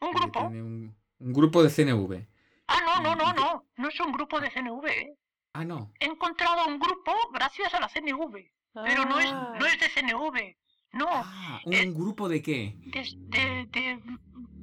¿Un 0.00 0.12
grupo? 0.12 0.40
un 0.40 0.94
grupo 1.32 1.62
de 1.62 1.70
CNV. 1.70 2.26
Ah, 2.68 2.80
no, 2.84 3.02
no, 3.02 3.12
¿Y- 3.12 3.16
no, 3.16 3.32
no, 3.34 3.64
no 3.76 3.88
es 3.88 4.00
un 4.00 4.12
grupo 4.12 4.40
de 4.40 4.50
CNV. 4.50 4.86
eh. 4.86 5.14
Ah, 5.54 5.64
no. 5.64 5.92
He 5.98 6.04
encontrado 6.06 6.66
un 6.66 6.78
grupo 6.78 7.12
gracias 7.32 7.72
a 7.74 7.80
la 7.80 7.88
CNV. 7.88 8.50
pero 8.84 9.04
no 9.06 9.18
es, 9.18 9.26
Ah. 9.32 9.54
no 9.58 9.66
es 9.66 9.80
de 9.80 9.88
CNV, 9.88 10.56
no, 10.92 11.06
Ah, 11.10 11.60
Eh, 11.70 11.86
¿Un 11.88 11.94
grupo 11.94 12.28
de 12.28 12.42
qué? 12.42 12.74
de, 12.76 13.02
de, 13.16 13.66
de 13.72 14.00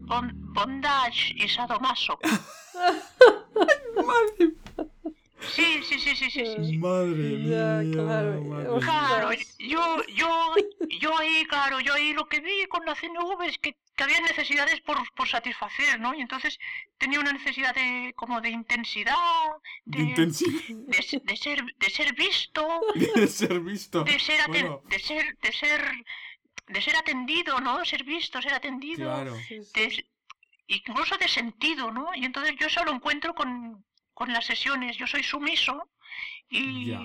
bon- 0.07 0.31
bondage 0.53 1.33
y 1.35 1.49
sadomaso. 1.49 2.17
Sí, 5.55 5.83
sí, 5.83 5.99
sí, 5.99 6.15
sí, 6.15 6.31
sí, 6.31 6.45
sí. 6.45 6.65
sí. 6.65 6.77
Madre 6.77 7.43
Ya, 7.43 7.81
claro, 7.91 8.75
ostras. 8.75 9.07
Claro, 9.07 9.29
yo, 9.59 10.03
yo, 10.15 10.55
yo 10.99 11.17
ahí, 11.17 11.45
claro, 11.45 11.79
yo 11.81 11.93
ahí 11.93 12.13
lo 12.13 12.25
que 12.25 12.39
vi 12.41 12.65
con 12.67 12.83
la 12.85 12.95
CNV 12.95 13.41
es 13.47 13.57
que, 13.59 13.75
que 13.95 14.03
había 14.03 14.19
necesidades 14.21 14.81
por, 14.81 14.97
por 15.15 15.27
satisfacer, 15.27 15.99
¿no? 15.99 16.13
Y 16.13 16.21
entonces 16.21 16.59
tenía 16.97 17.19
una 17.19 17.31
necesidad 17.33 17.73
de, 17.73 18.13
como 18.15 18.41
de 18.41 18.49
intensidad, 18.49 19.15
De 19.85 19.97
de, 19.99 20.03
intensidad 20.03 20.61
de, 20.67 20.97
s- 20.99 21.21
de 21.23 21.37
ser, 21.37 21.63
de 21.77 21.89
ser 21.89 22.13
visto, 22.13 22.81
de 23.15 23.27
ser 23.27 23.59
visto. 23.61 24.03
de 24.03 24.19
ser, 24.19 24.39
aten- 24.41 24.47
Bueno, 24.47 24.81
de 24.85 24.99
ser, 24.99 25.37
de 25.41 25.51
ser, 25.51 25.81
de 26.67 26.81
ser 26.81 26.95
atendido, 26.95 27.59
¿no? 27.59 27.83
Ser 27.85 28.03
visto, 28.03 28.41
ser 28.41 28.53
atendido, 28.53 29.05
claro. 29.11 29.35
De- 29.73 30.05
incluso 30.67 31.17
de 31.17 31.27
sentido, 31.27 31.91
¿no? 31.91 32.13
Y 32.15 32.25
entonces 32.25 32.55
yo 32.59 32.67
eso 32.67 32.83
lo 32.83 32.91
encuentro 32.91 33.33
con, 33.35 33.85
con 34.13 34.31
las 34.33 34.45
sesiones. 34.45 34.97
Yo 34.97 35.07
soy 35.07 35.23
sumiso 35.23 35.89
y, 36.49 36.87
Ya, 36.87 36.99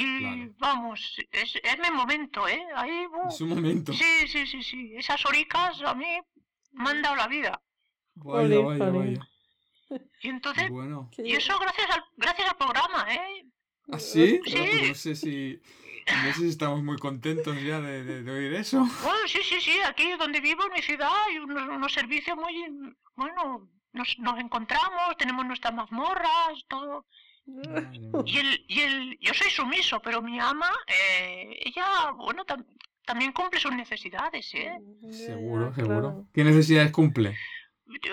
y 0.00 0.18
claro. 0.20 0.52
vamos, 0.58 1.16
es, 1.32 1.54
es 1.62 1.78
mi 1.78 1.90
momento, 1.90 2.46
¿eh? 2.48 2.62
Ahí, 2.74 3.06
uh, 3.06 3.28
Es 3.28 3.40
un 3.40 3.50
momento. 3.50 3.92
sí, 3.92 4.28
sí, 4.28 4.46
sí, 4.46 4.62
sí. 4.62 4.94
Esas 4.96 5.24
horicas 5.26 5.80
a 5.82 5.94
mí 5.94 6.06
me 6.72 6.90
han 6.90 7.02
dado 7.02 7.16
la 7.16 7.26
vida. 7.28 7.62
Vaya, 8.14 8.60
vaya, 8.60 8.90
vaya. 8.90 9.28
Y 10.22 10.28
entonces, 10.28 10.68
Bueno. 10.70 11.10
Y 11.18 11.34
eso 11.34 11.58
gracias 11.58 11.88
al, 11.90 12.04
gracias 12.16 12.48
al 12.48 12.56
programa, 12.56 13.06
¿eh? 13.14 13.46
¿Ah, 13.92 13.98
sí? 13.98 14.40
Sí. 14.44 14.56
Pues 14.56 14.88
no 14.88 14.94
sé 14.94 15.14
si... 15.14 15.60
No 16.24 16.32
sé 16.34 16.40
si 16.40 16.48
estamos 16.48 16.82
muy 16.84 16.98
contentos 16.98 17.60
ya 17.62 17.80
de, 17.80 18.04
de- 18.04 18.22
de 18.22 18.30
oír 18.30 18.54
eso. 18.54 18.78
Bueno, 19.02 19.26
sí, 19.26 19.40
sí, 19.42 19.60
sí, 19.60 19.80
aquí 19.84 20.12
donde 20.18 20.40
vivo, 20.40 20.64
en 20.66 20.72
mi 20.72 20.80
ciudad, 20.82 21.10
hay 21.26 21.38
unos, 21.38 21.68
unos 21.68 21.92
servicios 21.92 22.36
muy, 22.36 22.64
bueno, 23.16 23.68
nos, 23.92 24.16
nos 24.20 24.38
encontramos, 24.38 25.16
tenemos 25.18 25.44
nuestras 25.46 25.74
mazmorras, 25.74 26.64
todo. 26.68 27.06
Y 28.24 28.38
el, 28.38 28.64
y 28.68 28.80
el, 28.80 29.18
yo 29.20 29.32
soy 29.34 29.50
sumiso, 29.50 30.00
pero 30.00 30.20
mi 30.20 30.38
ama, 30.40 30.70
eh, 30.86 31.58
ella, 31.64 32.10
bueno, 32.16 32.44
tam- 32.44 32.66
también 33.04 33.32
cumple 33.32 33.60
sus 33.60 33.72
necesidades, 33.72 34.52
¿eh? 34.54 34.72
Seguro, 35.12 35.72
seguro. 35.74 36.00
claro. 36.00 36.26
¿Qué 36.34 36.42
necesidades 36.44 36.90
cumple? 36.90 37.36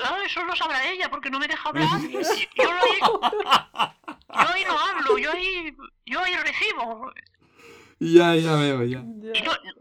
Ah, 0.05 0.17
eso 0.25 0.43
lo 0.45 0.55
sabrá 0.55 0.87
ella, 0.91 1.09
porque 1.09 1.31
no 1.31 1.39
me 1.39 1.47
deja 1.47 1.69
hablar. 1.69 1.87
yo, 2.11 2.19
ahí, 2.71 2.99
yo 3.01 4.49
ahí 4.53 4.63
no 4.65 4.77
hablo, 4.79 5.17
yo 5.17 5.31
ahí, 5.31 5.75
yo 6.05 6.19
ahí 6.19 6.35
recibo. 6.35 7.11
Ya, 8.03 8.35
ya 8.35 8.55
veo, 8.55 8.83
ya. 8.83 9.03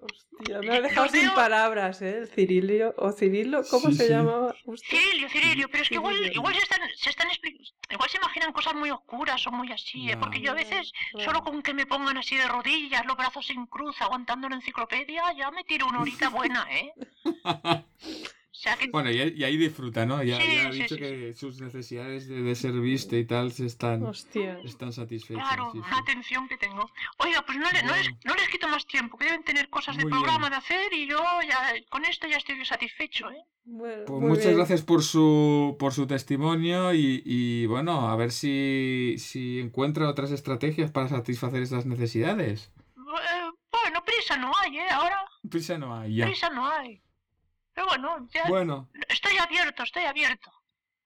Hostia, 0.01 0.61
me 0.63 0.77
ha 0.77 0.81
dejado 0.81 1.09
sin 1.09 1.23
veo- 1.23 1.35
palabras, 1.35 2.03
¿eh? 2.03 2.19
El 2.19 2.29
Cirilio, 2.29 2.95
o 2.99 3.13
Cirilo, 3.13 3.63
¿cómo 3.69 3.91
Sí, 3.91 3.97
se 3.97 4.05
sí. 4.07 4.11
llamaba? 4.11 4.55
Hostia. 4.67 4.99
Cirilio, 4.99 5.29
Cirilio, 5.29 5.69
pero 5.71 5.83
es 5.83 5.89
que 5.89 5.95
igual, 5.97 6.15
igual 6.33 6.55
se 6.55 6.61
están, 6.63 6.81
se 6.97 7.11
están 7.11 7.29
expli- 7.29 7.73
igual 7.91 8.11
se 8.11 8.17
imaginan 8.19 8.53
cosas 8.53 8.75
muy 8.75 8.91
oscuras 8.91 9.47
o 9.47 9.51
muy 9.53 9.71
así, 9.73 10.11
¿eh? 10.11 10.17
Porque 10.17 10.41
yo 10.41 10.51
a 10.53 10.55
veces 10.55 10.93
Claro. 11.13 11.25
solo 11.31 11.43
con 11.43 11.63
que 11.63 11.75
me 11.75 11.87
pongan 11.87 12.17
así 12.19 12.37
de 12.37 12.49
rodillas, 12.49 13.05
los 13.07 13.17
brazos 13.17 13.49
en 13.51 13.67
cruz, 13.67 14.01
aguantando 14.01 14.49
la 14.49 14.57
enciclopedia, 14.57 15.23
ya 15.37 15.51
me 15.51 15.65
tiro 15.65 15.87
una 15.87 16.01
horita 16.01 16.29
buena, 16.29 16.67
¿eh? 16.71 16.93
O 18.63 18.65
sea 18.65 18.77
que 18.77 18.89
Bueno, 18.93 19.11
y, 19.11 19.17
y 19.37 19.43
ahí 19.43 19.57
disfruta, 19.57 20.07
¿no? 20.07 20.23
Ya, 20.23 20.37
Sí, 20.41 20.55
ya 20.55 20.69
ha 20.69 20.73
sí, 20.73 20.83
dicho 20.83 20.95
sí, 20.95 21.01
que 21.01 21.35
sus 21.35 21.61
necesidades 21.61 22.29
de, 22.29 22.43
de 22.43 22.55
ser 22.55 22.71
visto 22.75 23.17
y 23.17 23.25
tal 23.25 23.51
se 23.51 23.67
están, 23.67 24.05
Hostia. 24.05 24.61
están 24.63 24.93
satisfechas. 24.93 25.43
Claro, 25.49 25.73
sí. 25.73 25.81
atención 25.91 26.47
que 26.47 26.57
tengo. 26.59 26.89
Oiga, 27.19 27.43
pues 27.45 27.59
no, 27.59 27.69
le- 27.73 27.83
no 27.83 27.97
les, 27.97 28.09
no 28.25 28.35
les 28.37 28.49
quito 28.49 28.69
más 28.69 28.87
tiempo, 28.87 29.19
que 29.19 29.25
deben 29.25 29.43
tener 29.43 29.69
cosas 29.69 29.97
de 29.97 30.05
Muy 30.05 30.13
programa 30.13 30.49
bien. 30.49 30.53
de 30.53 30.57
hacer 30.59 30.93
y 30.93 31.09
yo 31.09 31.19
ya 31.49 31.73
con 31.91 32.05
esto 32.05 32.29
ya 32.29 32.37
estoy 32.37 32.65
satisfecho, 32.65 33.29
¿eh? 33.33 33.43
Bueno, 33.65 34.05
Pues 34.07 34.21
muchas 34.21 34.45
bien. 34.47 34.57
gracias 34.59 34.83
por 34.83 35.03
su, 35.03 35.75
por 35.81 35.93
su 35.93 36.07
testimonio 36.07 36.95
y, 36.95 37.21
y, 37.25 37.67
bueno, 37.67 38.09
a 38.11 38.15
ver 38.15 38.31
si, 38.31 39.17
si 39.19 39.59
encuentra 39.59 40.09
otras 40.09 40.31
estrategias 40.31 40.93
para 40.93 41.09
satisfacer 41.09 41.63
estas 41.63 41.85
necesidades. 41.85 42.71
Eh, 42.97 43.51
Bueno, 43.73 44.05
prisa 44.05 44.37
no 44.37 44.53
hay, 44.61 44.79
¿eh? 44.79 44.89
Ahora 44.93 45.19
Prisa 45.51 45.79
no 45.79 45.97
hay, 45.97 46.15
ya. 46.15 46.27
prisa 46.27 46.49
no 46.51 46.71
hay. 46.71 47.03
Pero 47.75 47.87
bueno, 47.87 48.29
ya 48.33 48.49
Bueno, 48.49 48.89
estoy 49.09 49.37
abierto, 49.39 49.83
estoy 49.83 50.05
abierto. 50.05 50.51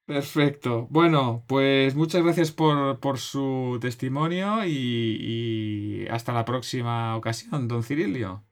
perfecto. 0.04 0.86
Bueno, 0.90 1.44
pues 1.48 1.94
muchas 1.94 2.22
gracias 2.22 2.52
por, 2.52 2.98
por 3.00 3.18
su 3.18 3.78
testimonio 3.80 4.64
y, 4.64 4.72
y 4.72 6.08
hasta 6.08 6.32
la 6.32 6.44
próxima 6.44 7.16
ocasión, 7.16 7.68
don 7.68 7.82
Cirilio. 7.82 8.44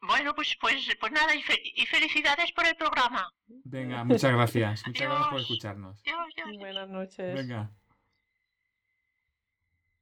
Bueno, 0.00 0.34
pues, 0.34 0.56
pues, 0.60 0.88
pues 1.00 1.12
nada, 1.12 1.34
y, 1.34 1.42
fe- 1.42 1.60
y 1.74 1.84
felicidades 1.86 2.50
por 2.52 2.66
el 2.66 2.76
programa. 2.76 3.30
Venga, 3.64 4.04
muchas 4.04 4.32
gracias. 4.32 4.86
Muchas 4.86 5.06
gracias 5.08 5.28
por 5.28 5.40
escucharnos. 5.40 6.02
Dios. 6.02 6.56
Buenas 6.58 6.88
noches. 6.88 7.34
Venga. 7.34 7.70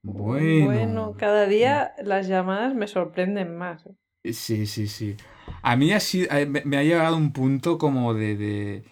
Bueno. 0.06 0.66
Bueno, 0.66 1.14
cada 1.18 1.46
día 1.46 1.92
las 2.02 2.28
llamadas 2.28 2.74
me 2.74 2.86
sorprenden 2.86 3.56
más. 3.56 3.84
¿eh? 3.86 4.32
Sí, 4.32 4.66
sí, 4.66 4.86
sí. 4.86 5.16
A 5.62 5.76
mí 5.76 5.92
ha 5.92 6.00
sido- 6.00 6.28
eh, 6.30 6.46
me 6.46 6.76
ha 6.76 6.82
llegado 6.84 7.16
un 7.16 7.32
punto 7.32 7.76
como 7.76 8.14
de, 8.14 8.36
de- 8.36 8.84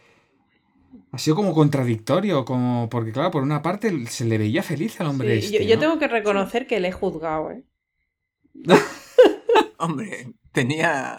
Ha 1.12 1.18
sido 1.18 1.36
como 1.36 1.54
contradictorio, 1.54 2.44
como... 2.44 2.88
Porque 2.90 3.12
claro, 3.12 3.30
por 3.30 3.42
una 3.44 3.62
parte 3.62 4.06
se 4.06 4.24
le 4.24 4.38
veía 4.38 4.62
feliz 4.64 5.00
al 5.00 5.06
hombre 5.06 5.40
Sí, 5.40 5.46
este, 5.46 5.64
yo, 5.64 5.70
yo 5.70 5.74
¿no? 5.76 5.80
tengo 5.82 5.98
que 6.00 6.08
reconocer 6.08 6.66
que 6.66 6.80
le 6.80 6.88
he 6.88 6.92
juzgado, 6.92 7.52
¿eh? 7.52 7.62
Hombre, 9.78 10.32
tenía. 10.52 11.18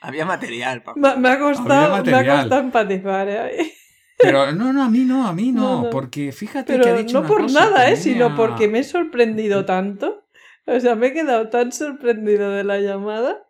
Había 0.00 0.24
material 0.24 0.82
para. 0.82 0.96
Me, 1.00 1.16
me 1.16 1.28
ha 1.28 1.38
costado, 1.38 2.04
me 2.04 2.16
ha 2.16 2.40
costado 2.40 2.60
empatizar, 2.62 3.28
¿eh? 3.28 3.71
Pero 4.18 4.52
no, 4.52 4.72
no, 4.72 4.82
a 4.84 4.88
mí 4.90 5.00
no, 5.04 5.26
a 5.26 5.32
mí 5.32 5.52
no. 5.52 5.62
No, 5.62 5.82
no. 5.84 5.90
Porque 5.90 6.32
fíjate 6.32 6.80
que 6.80 6.88
ha 6.88 6.92
Pero 6.92 6.98
dicho 6.98 7.14
no 7.14 7.20
una 7.20 7.28
por 7.28 7.42
cosa 7.42 7.60
nada, 7.60 7.90
¿eh? 7.90 7.96
Sino 7.96 8.34
porque 8.36 8.68
me 8.68 8.80
he 8.80 8.84
sorprendido 8.84 9.64
tanto. 9.66 10.24
O 10.66 10.78
sea, 10.80 10.94
me 10.94 11.08
he 11.08 11.12
quedado 11.12 11.48
tan 11.50 11.72
sorprendido 11.72 12.50
de 12.50 12.64
la 12.64 12.78
llamada 12.78 13.44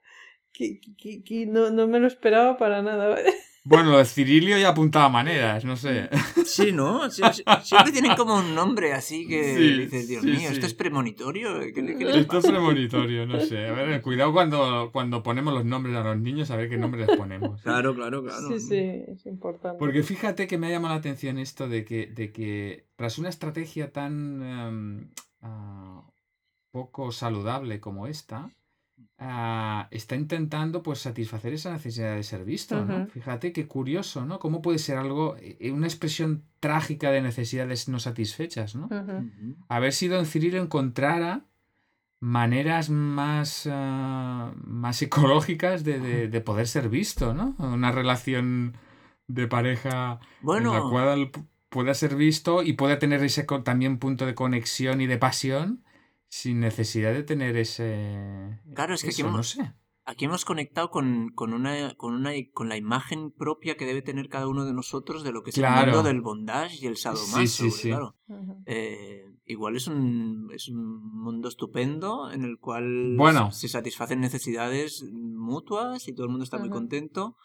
que, 0.52 0.80
que- 0.98 1.22
que 1.24 1.46
no, 1.46 1.70
no 1.70 1.86
me 1.88 2.00
lo 2.00 2.06
esperaba 2.06 2.56
para 2.56 2.82
nada. 2.82 3.16
Bueno, 3.64 3.92
lo 3.92 3.98
de 3.98 4.04
Cirilio 4.04 4.58
ya 4.58 4.70
apuntaba 4.70 5.08
maneras, 5.08 5.64
no 5.64 5.76
sé. 5.76 6.08
Sí, 6.44 6.72
¿no? 6.72 7.08
Sie- 7.10 7.22
sie- 7.32 7.44
Siempre 7.62 7.92
tienen 7.92 8.16
como 8.16 8.34
un 8.36 8.56
nombre 8.56 8.92
así 8.92 9.26
que 9.28 9.54
Sí, 9.56 9.72
dices, 9.82 10.08
Dios 10.08 10.22
sí, 10.24 10.30
mío, 10.30 10.48
sí. 10.48 10.54
¿esto 10.54 10.66
es 10.66 10.74
premonitorio? 10.74 11.60
¿Qué, 11.72 11.80
le- 11.80 11.96
qué 11.96 12.04
les 12.06 12.16
Esto 12.16 12.38
es 12.38 12.46
premonitorio, 12.46 13.24
no 13.26 13.38
sé. 13.40 13.68
A 13.68 13.72
ver, 13.72 14.02
cuidado 14.02 14.32
cuando, 14.32 14.90
cuando 14.92 15.22
ponemos 15.22 15.54
los 15.54 15.64
nombres 15.64 15.94
a 15.94 16.02
los 16.02 16.18
niños, 16.18 16.50
a 16.50 16.56
ver 16.56 16.68
qué 16.68 16.76
nombres 16.76 17.06
les 17.06 17.16
ponemos. 17.16 17.62
Claro, 17.62 17.94
claro, 17.94 18.24
claro. 18.24 18.48
Sí, 18.48 18.58
sí, 18.58 18.78
es 19.06 19.24
importante. 19.26 19.78
Porque 19.78 20.02
fíjate 20.02 20.48
que 20.48 20.58
me 20.58 20.66
ha 20.66 20.70
llamado 20.70 20.94
la 20.94 20.98
atención 20.98 21.38
esto 21.38 21.68
de 21.68 21.84
que, 21.84 22.06
de 22.08 22.32
que 22.32 22.88
tras 22.96 23.18
una 23.18 23.28
estrategia 23.28 23.92
tan 23.92 25.12
ah, 25.40 26.02
poco 26.72 27.12
saludable 27.12 27.78
como 27.78 28.08
esta, 28.08 28.50
ah, 29.24 29.88
está 29.92 30.16
intentando 30.16 30.82
pues 30.82 30.98
satisfacer 30.98 31.52
esa 31.54 31.70
necesidad 31.72 32.16
de 32.16 32.22
ser 32.24 32.44
visto, 32.44 32.84
¿no? 32.84 33.06
Fíjate 33.06 33.52
qué 33.52 33.66
curioso, 33.66 34.24
¿no? 34.26 34.38
Cómo 34.38 34.60
puede 34.62 34.78
ser 34.78 34.96
algo, 34.98 35.36
eh, 35.40 35.70
una 35.70 35.86
expresión 35.86 36.42
trágica 36.60 37.10
de 37.12 37.22
necesidades 37.22 37.88
no 37.88 37.98
satisfechas, 38.00 38.74
¿no? 38.74 38.86
Ujú. 38.86 39.12
Ujú. 39.26 39.56
A 39.68 39.78
ver 39.78 39.92
si 39.92 40.08
don 40.08 40.26
Cirilo 40.26 40.60
encontrara 40.60 41.44
maneras 42.20 42.88
más, 42.90 43.68
ah, 43.70 44.52
más 44.64 45.02
ecológicas 45.02 45.84
de, 45.84 45.98
de- 46.00 46.28
de 46.28 46.40
poder 46.40 46.66
ser 46.68 46.88
visto, 46.88 47.34
¿no? 47.34 47.54
Una 47.58 47.90
relación 47.92 48.76
de 49.28 49.46
pareja 49.48 50.20
Bueno, 50.40 50.70
en 50.74 50.82
la 50.84 50.90
cual 50.90 51.30
pueda 51.68 51.94
ser 51.94 52.16
visto 52.16 52.62
y 52.62 52.74
pueda 52.74 52.98
tener 52.98 53.22
ese 53.24 53.46
co- 53.46 53.62
también 53.62 53.98
punto 53.98 54.26
de 54.26 54.34
conexión 54.34 55.00
y 55.00 55.06
de 55.06 55.16
pasión 55.18 55.82
sin 56.34 56.60
necesidad 56.60 57.12
de 57.12 57.22
tener 57.24 57.56
ese... 57.58 58.58
Claro, 58.74 58.94
es 58.94 59.02
que 59.02 59.10
eso, 59.10 59.16
aquí 59.20 59.22
no 59.24 59.34
hemos- 59.34 59.50
sé. 59.50 59.74
aquí 60.06 60.24
hemos 60.24 60.46
conectado 60.46 60.88
con, 60.90 61.28
con 61.34 61.52
una, 61.52 61.94
con 61.96 62.14
una 62.14 62.30
con 62.54 62.70
la 62.70 62.78
imagen 62.78 63.32
propia 63.32 63.76
que 63.76 63.84
debe 63.84 64.00
tener 64.00 64.30
cada 64.30 64.48
uno 64.48 64.64
de 64.64 64.72
nosotros 64.72 65.24
de 65.24 65.32
lo 65.32 65.42
que 65.42 65.50
es 65.50 65.58
el 65.58 65.68
mundo 65.68 66.02
del 66.02 66.22
bondage 66.22 66.78
y 66.80 66.86
el 66.86 66.96
sadomaso. 66.96 67.46
Sí, 67.46 67.70
sí, 67.70 67.88
claro, 67.90 68.16
eh, 68.64 69.26
igual 69.44 69.76
es 69.76 69.86
un, 69.88 70.48
es 70.54 70.68
un 70.70 71.02
mundo 71.22 71.50
estupendo 71.50 72.30
en 72.32 72.44
el 72.44 72.58
cual 72.58 73.14
Bueno. 73.18 73.50
se, 73.52 73.68
se 73.68 73.68
satisfacen 73.68 74.20
necesidades 74.20 75.04
mutuas 75.12 76.08
y 76.08 76.14
todo 76.14 76.24
el 76.24 76.30
mundo 76.30 76.44
está 76.44 76.56
muy 76.58 76.70
contento. 76.70 77.36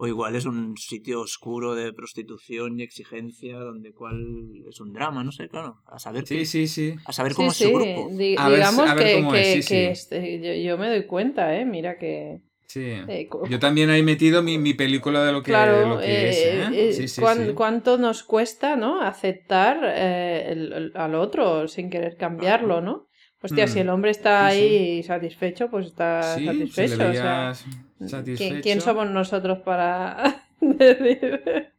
O 0.00 0.06
igual 0.06 0.36
es 0.36 0.46
un 0.46 0.76
sitio 0.76 1.20
oscuro 1.20 1.74
de 1.74 1.92
prostitución 1.92 2.78
y 2.78 2.84
exigencia 2.84 3.58
donde 3.58 3.92
cual 3.92 4.62
es 4.68 4.80
un 4.80 4.92
drama, 4.92 5.24
no 5.24 5.32
sé, 5.32 5.48
claro. 5.48 5.78
A 5.86 5.98
saber, 5.98 6.24
Sí, 6.26 6.38
qué- 6.38 6.46
sí, 6.46 6.68
sí. 6.68 6.94
a 7.04 7.12
saber 7.12 7.32
Sí, 7.32 7.36
cómo 7.36 7.50
es 7.50 7.56
sí, 7.56 7.64
su 7.64 7.70
grupo. 7.72 8.08
di- 8.12 8.36
A 8.38 8.48
ver 8.48 8.58
si- 8.64 8.70
digamos 8.70 8.90
a 8.90 8.94
ver 8.94 9.04
que, 9.06 9.14
cómo 9.14 9.34
es, 9.34 9.40
que- 9.46 9.52
sí, 9.54 9.58
que 9.58 9.62
sí. 9.62 9.84
este, 9.90 10.40
yo, 10.40 10.70
yo 10.70 10.78
me 10.78 10.88
doy 10.88 11.04
cuenta, 11.06 11.56
¿eh? 11.58 11.64
Mira 11.64 11.98
que, 11.98 12.40
Sí. 12.70 12.82
Eh, 13.08 13.30
Yo 13.48 13.58
también 13.58 13.88
he 13.88 14.02
metido 14.02 14.42
mi, 14.42 14.58
mi 14.58 14.74
película 14.74 15.24
de 15.24 15.32
lo 15.32 15.42
que, 15.42 15.52
Claro, 15.52 15.88
lo 15.88 15.98
que 16.00 16.28
es. 16.28 16.36
eh, 16.36 16.62
¿eh? 16.64 16.68
eh, 16.90 16.92
Sí, 16.92 17.08
sí, 17.08 17.20
cuán- 17.22 17.46
sí. 17.46 17.52
cuánto 17.54 17.96
nos 17.96 18.22
cuesta, 18.24 18.76
¿no? 18.76 19.00
Aceptar 19.00 19.78
eh, 19.84 20.48
el- 20.52 20.72
el- 20.74 20.92
al 20.94 21.14
otro 21.14 21.66
sin 21.66 21.88
querer 21.88 22.18
cambiarlo, 22.18 22.82
¿no? 22.82 23.07
Hostia, 23.42 23.66
Mm, 23.66 23.68
si 23.68 23.78
el 23.80 23.88
hombre 23.90 24.10
está 24.10 24.50
sí, 24.50 24.56
ahí 24.58 25.02
satisfecho, 25.02 25.70
pues 25.70 25.86
está 25.86 26.22
Sí, 26.22 26.44
satisfecho. 26.44 26.96
le 26.96 27.04
o 27.08 27.14
sea, 27.14 27.52
¿quién, 27.98 28.08
satisfecho. 28.08 28.62
quién 28.62 28.80
somos 28.80 29.08
nosotros 29.10 29.58
para 29.60 30.42
decir 30.60 31.72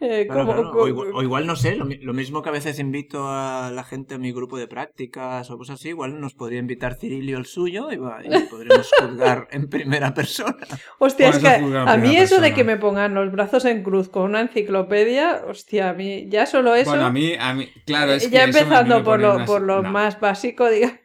eh, 0.00 0.26
Claro, 0.26 0.46
cómo- 0.46 0.54
claro, 0.62 0.70
O, 0.82 0.88
igual, 0.88 1.08
o 1.14 1.22
igual, 1.22 1.46
no 1.46 1.56
sé, 1.56 1.76
lo, 1.76 1.84
mi- 1.84 1.98
lo 1.98 2.12
mismo 2.14 2.42
que 2.42 2.48
a 2.48 2.52
veces 2.52 2.78
invito 2.78 3.28
a 3.28 3.70
la 3.72 3.84
gente 3.84 4.14
a 4.14 4.18
mi 4.18 4.32
grupo 4.32 4.58
de 4.58 4.66
prácticas 4.66 5.50
o 5.50 5.58
cosas 5.58 5.74
así, 5.78 5.90
igual 5.90 6.20
nos 6.20 6.34
podría 6.34 6.58
invitar 6.58 6.94
Cirilio 6.94 7.38
el 7.38 7.46
suyo 7.46 7.90
y, 7.92 7.96
va- 7.96 8.20
y 8.24 8.28
podremos 8.50 8.90
juzgar 8.98 9.48
en 9.50 9.68
primera 9.68 10.14
persona. 10.14 10.56
Hostia, 10.98 11.28
es 11.28 11.38
que 11.38 11.48
a 11.48 11.96
mí 11.96 12.16
eso 12.16 12.40
de 12.40 12.54
que 12.54 12.64
me 12.64 12.76
pongan 12.76 13.14
los 13.14 13.30
brazos 13.32 13.64
en 13.64 13.82
cruz 13.82 14.08
con 14.08 14.22
una 14.24 14.40
enciclopedia, 14.40 15.42
hostia, 15.46 15.90
a 15.90 15.92
mí 15.94 16.26
ya 16.28 16.46
solo 16.46 16.74
eso, 16.74 16.90
Bueno, 16.90 17.06
a 17.06 17.12
mí, 17.12 17.34
a 17.38 17.52
mí, 17.54 17.68
claro, 17.86 18.12
es 18.12 18.30
ya 18.30 18.44
que 18.44 18.50
eso 18.50 18.60
a 18.60 18.62
mí 18.64 18.66
empezando 18.66 18.98
me 18.98 19.04
por 19.04 19.20
lo, 19.20 19.44
por 19.44 19.62
lo 19.62 19.82
no. 19.82 19.90
más 19.90 20.18
básico, 20.20 20.68
diga, 20.70 21.00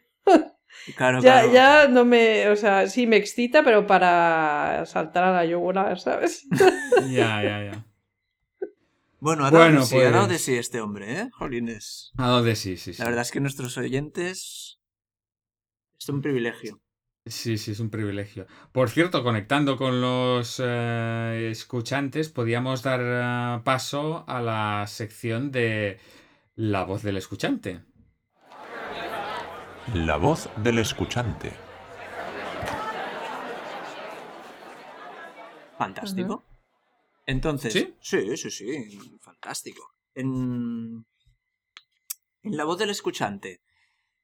Claro, 0.96 1.20
ya, 1.22 1.40
claro. 1.40 1.52
ya 1.52 1.88
no 1.88 2.04
me, 2.04 2.48
o 2.48 2.56
sea, 2.56 2.86
sí 2.86 3.06
me 3.06 3.16
excita, 3.16 3.62
pero 3.64 3.86
para 3.86 4.84
saltar 4.86 5.24
a 5.24 5.32
la 5.32 5.44
yugular, 5.44 5.98
¿sabes? 5.98 6.46
Ya, 7.10 7.42
ya, 7.42 7.62
ya. 7.64 7.84
Bueno, 9.20 9.46
ha 9.46 9.50
dado, 9.50 9.64
Bueno, 9.64 9.80
de 9.80 9.86
sí, 9.86 9.96
ha 9.96 10.10
dado 10.10 10.28
de 10.28 10.38
sí 10.38 10.54
este 10.56 10.80
hombre, 10.80 11.20
¿eh? 11.20 11.30
Jolines. 11.32 12.12
A 12.18 12.28
dónde 12.28 12.54
sí, 12.54 12.76
sí, 12.76 12.92
sí. 12.92 12.98
La 13.00 13.06
verdad 13.06 13.22
es 13.22 13.30
que 13.30 13.40
nuestros 13.40 13.76
oyentes... 13.78 14.78
Es 15.98 16.08
un 16.08 16.20
privilegio. 16.20 16.80
Sí, 17.24 17.58
sí, 17.58 17.72
es 17.72 17.80
un 17.80 17.90
privilegio. 17.90 18.46
Por 18.70 18.88
cierto, 18.88 19.24
conectando 19.24 19.76
con 19.76 20.00
los 20.00 20.62
eh, 20.64 21.48
escuchantes, 21.50 22.28
podíamos 22.28 22.82
dar 22.84 23.00
eh, 23.02 23.62
paso 23.64 24.24
a 24.28 24.40
la 24.40 24.86
sección 24.86 25.50
de 25.50 25.98
La 26.54 26.84
voz 26.84 27.02
del 27.02 27.16
escuchante. 27.16 27.82
La 29.94 30.18
voz 30.18 30.48
del 30.56 30.78
escuchante. 30.78 31.52
Fantástico. 35.78 36.44
Entonces, 37.26 37.72
¿Sí? 37.72 37.94
sí, 38.00 38.36
sí, 38.36 38.50
sí, 38.50 39.18
fantástico. 39.20 39.82
En, 40.14 41.04
en 42.42 42.56
la 42.56 42.64
voz 42.64 42.78
del 42.78 42.90
escuchante. 42.90 43.60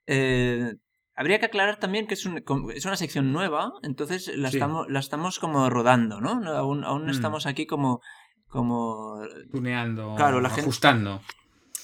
eh, 0.06 0.74
habría 1.14 1.38
que 1.38 1.46
aclarar 1.46 1.78
también 1.78 2.06
que 2.06 2.14
es, 2.14 2.24
un- 2.26 2.42
es 2.74 2.84
una 2.86 2.96
sección 2.96 3.32
nueva, 3.32 3.72
entonces 3.82 4.28
la, 4.36 4.50
Sí. 4.50 4.56
estamos, 4.56 4.86
la 4.88 4.98
estamos 5.00 5.38
como 5.38 5.68
rodando, 5.70 6.20
¿no? 6.20 6.40
No, 6.40 6.50
Aún, 6.52 6.84
aún 6.84 7.06
Mm. 7.06 7.10
estamos 7.10 7.46
aquí 7.46 7.66
como, 7.66 8.00
como... 8.48 9.20
Tuneando, 9.52 10.14
Claro, 10.16 10.40
la 10.40 10.48
gente- 10.48 10.62
ajustando. 10.62 11.20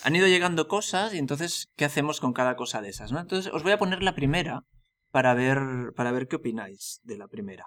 Han 0.04 0.16
ido 0.16 0.26
llegando 0.26 0.66
cosas 0.68 1.12
y 1.14 1.18
entonces, 1.18 1.68
¿qué 1.76 1.84
hacemos 1.84 2.20
con 2.20 2.32
cada 2.32 2.56
cosa 2.56 2.80
de 2.80 2.88
esas? 2.88 3.12
¿no? 3.12 3.20
Entonces, 3.20 3.52
os 3.52 3.62
voy 3.62 3.72
a 3.72 3.78
poner 3.78 4.02
la 4.02 4.14
primera 4.14 4.62
para 5.10 5.34
ver, 5.34 5.58
para 5.94 6.10
ver 6.12 6.26
qué 6.28 6.36
opináis 6.36 7.00
de 7.04 7.18
la 7.18 7.28
primera. 7.28 7.66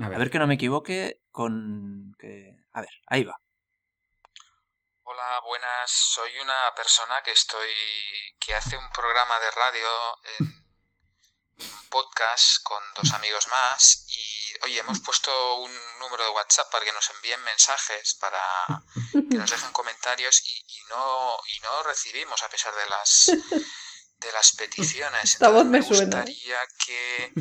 A 0.00 0.06
A 0.06 0.08
ver. 0.08 0.18
ver 0.18 0.30
que 0.30 0.38
no 0.38 0.46
me 0.46 0.54
equivoque 0.54 1.20
con... 1.30 2.14
Que... 2.18 2.56
A 2.72 2.80
ver, 2.80 2.90
ahí 3.06 3.24
va. 3.24 3.38
Hola, 5.02 5.40
buenas. 5.44 5.90
Soy 5.90 6.30
una 6.38 6.74
persona 6.74 7.22
que 7.22 7.32
estoy 7.32 7.68
que 8.38 8.54
hace 8.54 8.76
un 8.76 8.90
programa 8.92 9.38
de 9.40 9.50
radio 9.50 9.88
en 10.38 10.46
un 11.58 11.88
podcast 11.90 12.62
con 12.62 12.82
dos 12.94 13.12
amigos 13.12 13.46
más 13.48 14.06
y 14.08 14.64
oye, 14.64 14.78
hemos 14.78 15.00
puesto 15.04 15.56
un 15.56 15.72
número 15.98 16.24
de 16.24 16.30
WhatsApp 16.30 16.70
para 16.70 16.84
que 16.84 16.92
nos 16.92 17.10
envíen 17.10 17.42
mensajes 17.42 18.14
para 18.14 18.40
que 19.12 19.36
nos 19.36 19.50
dejen 19.50 19.72
comentarios 19.72 20.40
y, 20.46 20.52
y 20.52 20.80
no 20.88 21.36
y 21.56 21.60
no 21.60 21.82
recibimos 21.82 22.42
a 22.42 22.48
pesar 22.48 22.74
de 22.74 22.86
las 22.86 23.30
de 24.20 24.32
las 24.32 24.52
peticiones. 24.52 25.24
Esta 25.34 25.48
voz 25.48 25.64
me 25.64 25.82
suena. 25.82 26.18
gustaría 26.18 26.60
que 26.84 27.32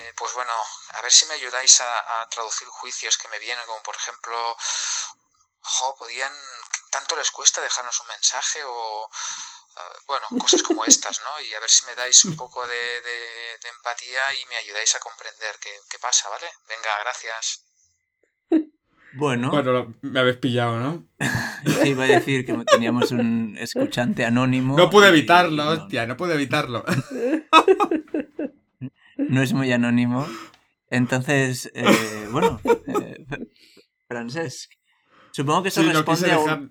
eh, 0.00 0.12
pues 0.16 0.32
bueno, 0.34 0.52
a 0.90 1.02
ver 1.02 1.12
si 1.12 1.26
me 1.26 1.34
ayudáis 1.34 1.80
a, 1.80 2.22
a 2.22 2.28
traducir 2.28 2.66
juicios 2.68 3.18
que 3.18 3.28
me 3.28 3.38
vienen, 3.38 3.64
como 3.66 3.82
por 3.82 3.96
ejemplo 3.96 4.56
jo, 5.62 5.96
podían, 5.96 6.32
tanto 6.90 7.16
les 7.16 7.30
cuesta 7.30 7.60
dejarnos 7.60 8.00
un 8.00 8.06
mensaje 8.06 8.62
o, 8.64 9.10
eh, 9.76 9.98
bueno, 10.06 10.26
cosas 10.40 10.62
como 10.62 10.84
estas, 10.84 11.20
¿no? 11.22 11.40
Y 11.40 11.52
a 11.54 11.60
ver 11.60 11.70
si 11.70 11.84
me 11.86 11.94
dais 11.94 12.24
un 12.24 12.36
poco 12.36 12.66
de, 12.66 13.00
de- 13.02 13.58
de 13.62 13.68
empatía 13.68 14.34
y 14.34 14.46
me 14.46 14.56
ayudáis 14.56 14.94
a 14.94 15.00
comprender 15.00 15.58
qué, 15.58 15.80
qué 15.90 15.98
pasa, 15.98 16.28
¿vale? 16.28 16.48
Venga, 16.68 16.98
gracias. 17.00 17.62
Bueno, 19.14 19.50
Bueno, 19.50 19.72
lo- 19.72 19.94
me 20.02 20.20
habéis 20.20 20.36
pillado, 20.36 20.78
¿no? 20.78 21.06
iba 21.86 22.04
a 22.04 22.08
decir 22.08 22.44
que 22.44 22.54
teníamos 22.70 23.10
un 23.12 23.56
escuchante 23.58 24.24
anónimo. 24.24 24.76
No 24.76 24.90
pude 24.90 25.06
y- 25.06 25.10
evitarlo, 25.10 25.64
no, 25.64 25.70
hostia, 25.70 26.06
no 26.06 26.16
pude 26.16 26.34
evitarlo. 26.34 26.84
no 29.18 29.42
es 29.42 29.52
muy 29.52 29.72
anónimo. 29.72 30.26
Entonces, 30.90 31.70
eh, 31.74 32.28
bueno, 32.30 32.60
eh, 32.64 33.26
Francesc, 34.08 34.70
supongo 35.32 35.62
que 35.64 35.68
eso 35.70 35.80
Sí, 35.82 35.88
no 35.88 35.92
responde 35.94 36.20
quise, 36.20 36.32
a 36.32 36.38
un- 36.38 36.44
dejar, 36.44 36.70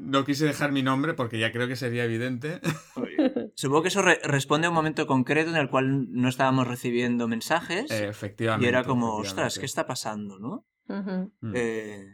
no 0.00 0.24
quise 0.24 0.46
dejar 0.46 0.72
mi 0.72 0.82
nombre 0.82 1.14
porque 1.14 1.38
ya 1.38 1.50
creo 1.50 1.66
que 1.66 1.76
sería 1.76 2.04
evidente. 2.04 2.60
Supongo 3.54 3.82
que 3.82 3.88
eso 3.88 4.02
re- 4.02 4.20
responde 4.22 4.66
a 4.66 4.70
un 4.70 4.76
momento 4.76 5.06
concreto 5.06 5.50
en 5.50 5.56
el 5.56 5.68
cual 5.68 6.12
no 6.12 6.28
estábamos 6.28 6.68
recibiendo 6.68 7.26
mensajes 7.26 7.90
Eh, 7.90 8.08
efectivamente. 8.08 8.66
y 8.66 8.68
era 8.68 8.84
como, 8.84 9.16
ostras. 9.16 9.58
¿qué 9.58 9.66
está 9.66 9.86
pasando, 9.86 10.38
no? 10.38 10.66
Mm. 11.40 11.52
Eh, 11.54 12.06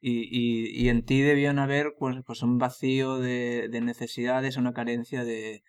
y, 0.00 0.20
y- 0.30 0.84
y 0.84 0.88
en 0.88 1.04
ti 1.04 1.20
debían 1.20 1.58
haber 1.58 1.94
pues, 1.98 2.16
pues 2.26 2.42
un 2.42 2.58
vacío 2.58 3.18
de, 3.18 3.68
de 3.70 3.80
necesidades, 3.80 4.56
una 4.56 4.72
carencia 4.72 5.24
de, 5.24 5.62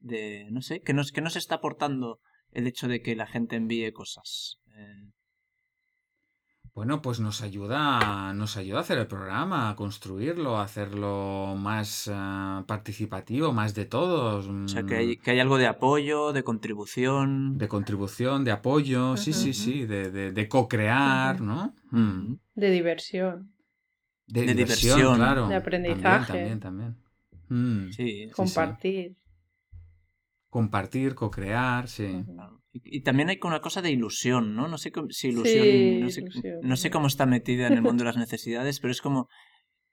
de 0.00 0.46
no 0.50 0.62
sé, 0.62 0.80
que 0.82 0.94
nos, 0.94 1.12
que 1.12 1.20
nos 1.20 1.36
está 1.36 1.56
aportando 1.56 2.20
el 2.52 2.66
hecho 2.66 2.88
de 2.88 3.02
que 3.02 3.16
la 3.16 3.26
gente 3.26 3.56
envíe 3.56 3.92
cosas. 3.92 4.60
Eh, 4.76 5.10
Bueno, 6.74 7.02
pues 7.02 7.20
nos 7.20 7.42
ayuda, 7.42 8.32
nos 8.32 8.56
ayuda 8.56 8.78
a 8.78 8.80
hacer 8.80 8.96
el 8.96 9.06
programa, 9.06 9.68
a 9.68 9.76
construirlo, 9.76 10.56
a 10.56 10.62
hacerlo 10.64 11.54
más 11.58 12.10
ah, 12.10 12.64
participativo, 12.66 13.52
más 13.52 13.74
de 13.74 13.84
todos. 13.84 14.48
o 14.48 14.68
sea, 14.68 14.82
mm, 14.82 14.86
que 14.86 14.96
hay, 14.96 15.16
que 15.18 15.32
hay 15.32 15.40
algo 15.40 15.58
de 15.58 15.66
apoyo, 15.66 16.32
de 16.32 16.42
contribución. 16.42 17.58
De 17.58 17.68
contribución, 17.68 18.44
de 18.44 18.52
apoyo, 18.52 19.18
sí, 19.18 19.34
sí, 19.34 19.52
sí, 19.52 19.84
de, 19.84 20.10
de, 20.10 20.32
de 20.32 20.48
co-crear. 20.48 21.42
¿no? 21.42 21.74
Mm. 21.90 22.36
De 22.54 22.70
diversión. 22.70 23.52
De, 24.26 24.46
De 24.46 24.54
diversión, 24.54 24.96
diversión. 24.96 25.16
claro. 25.16 25.48
De 25.48 25.54
También, 25.54 25.60
aprendizaje. 25.60 26.32
También, 26.32 26.60
también. 26.60 26.96
Mm. 27.50 27.90
Sí, 27.90 28.30
sí, 28.34 28.48
sí. 28.80 29.16
Compartir. 30.52 31.14
Co-crear, 31.14 31.88
sí. 31.88 32.24
Y, 32.74 32.98
y 32.98 33.00
también 33.02 33.30
hay 33.30 33.38
una 33.42 33.60
cosa 33.62 33.80
de 33.80 33.90
ilusión, 33.90 34.54
¿no? 34.54 34.68
No 34.68 34.76
sé 34.76 34.92
cómo- 34.92 35.08
si 35.10 35.28
ilusión, 35.28 35.64
Sí, 35.64 35.98
no, 36.02 36.10
sé, 36.10 36.20
ilusión, 36.20 36.54
no 36.62 36.76
sé 36.76 36.88
¿no? 36.88 36.92
cómo 36.92 37.06
está 37.06 37.24
metida 37.24 37.66
en 37.68 37.72
el 37.72 37.82
mundo 37.82 38.02
de 38.04 38.08
las 38.08 38.18
necesidades, 38.18 38.78
pero 38.78 38.90
es 38.92 39.00
como, 39.00 39.28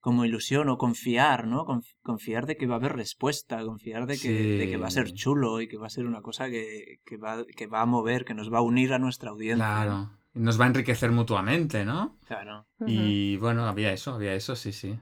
como 0.02 0.26
ilusión 0.26 0.68
o 0.68 0.78
confiar, 0.78 1.48
¿no? 1.48 1.66
Conf- 1.66 1.96
Confiar 2.02 2.46
de 2.46 2.58
que 2.58 2.68
va 2.68 2.76
a 2.76 2.78
haber 2.80 2.94
respuesta, 2.94 3.64
confiar 3.64 4.06
de 4.06 4.18
que, 4.18 4.32
de 4.32 4.70
que 4.70 4.76
va 4.78 4.88
a 4.88 4.92
ser 4.92 5.14
chulo 5.14 5.62
y 5.62 5.70
que 5.70 5.78
va 5.78 5.88
a 5.88 5.90
ser 5.90 6.06
una 6.06 6.22
cosa 6.22 6.50
que, 6.50 6.98
que 7.06 7.16
va, 7.16 7.46
que 7.56 7.68
va 7.68 7.82
a 7.82 7.86
mover, 7.86 8.26
que 8.26 8.34
nos 8.34 8.52
va 8.52 8.58
a 8.58 8.62
unir 8.62 8.92
a 8.94 9.00
nuestra 9.00 9.30
audiencia. 9.32 9.66
Claro. 9.66 10.12
Y 10.36 10.40
Nos 10.42 10.60
va 10.62 10.66
a 10.66 10.68
enriquecer 10.68 11.10
mutuamente, 11.12 11.84
¿no? 11.86 12.20
Claro. 12.28 12.68
Y 12.86 13.38
bueno, 13.38 13.66
había 13.66 13.92
eso, 13.92 14.14
había 14.14 14.36
eso, 14.36 14.56
sí, 14.56 14.72
sí. 14.72 14.96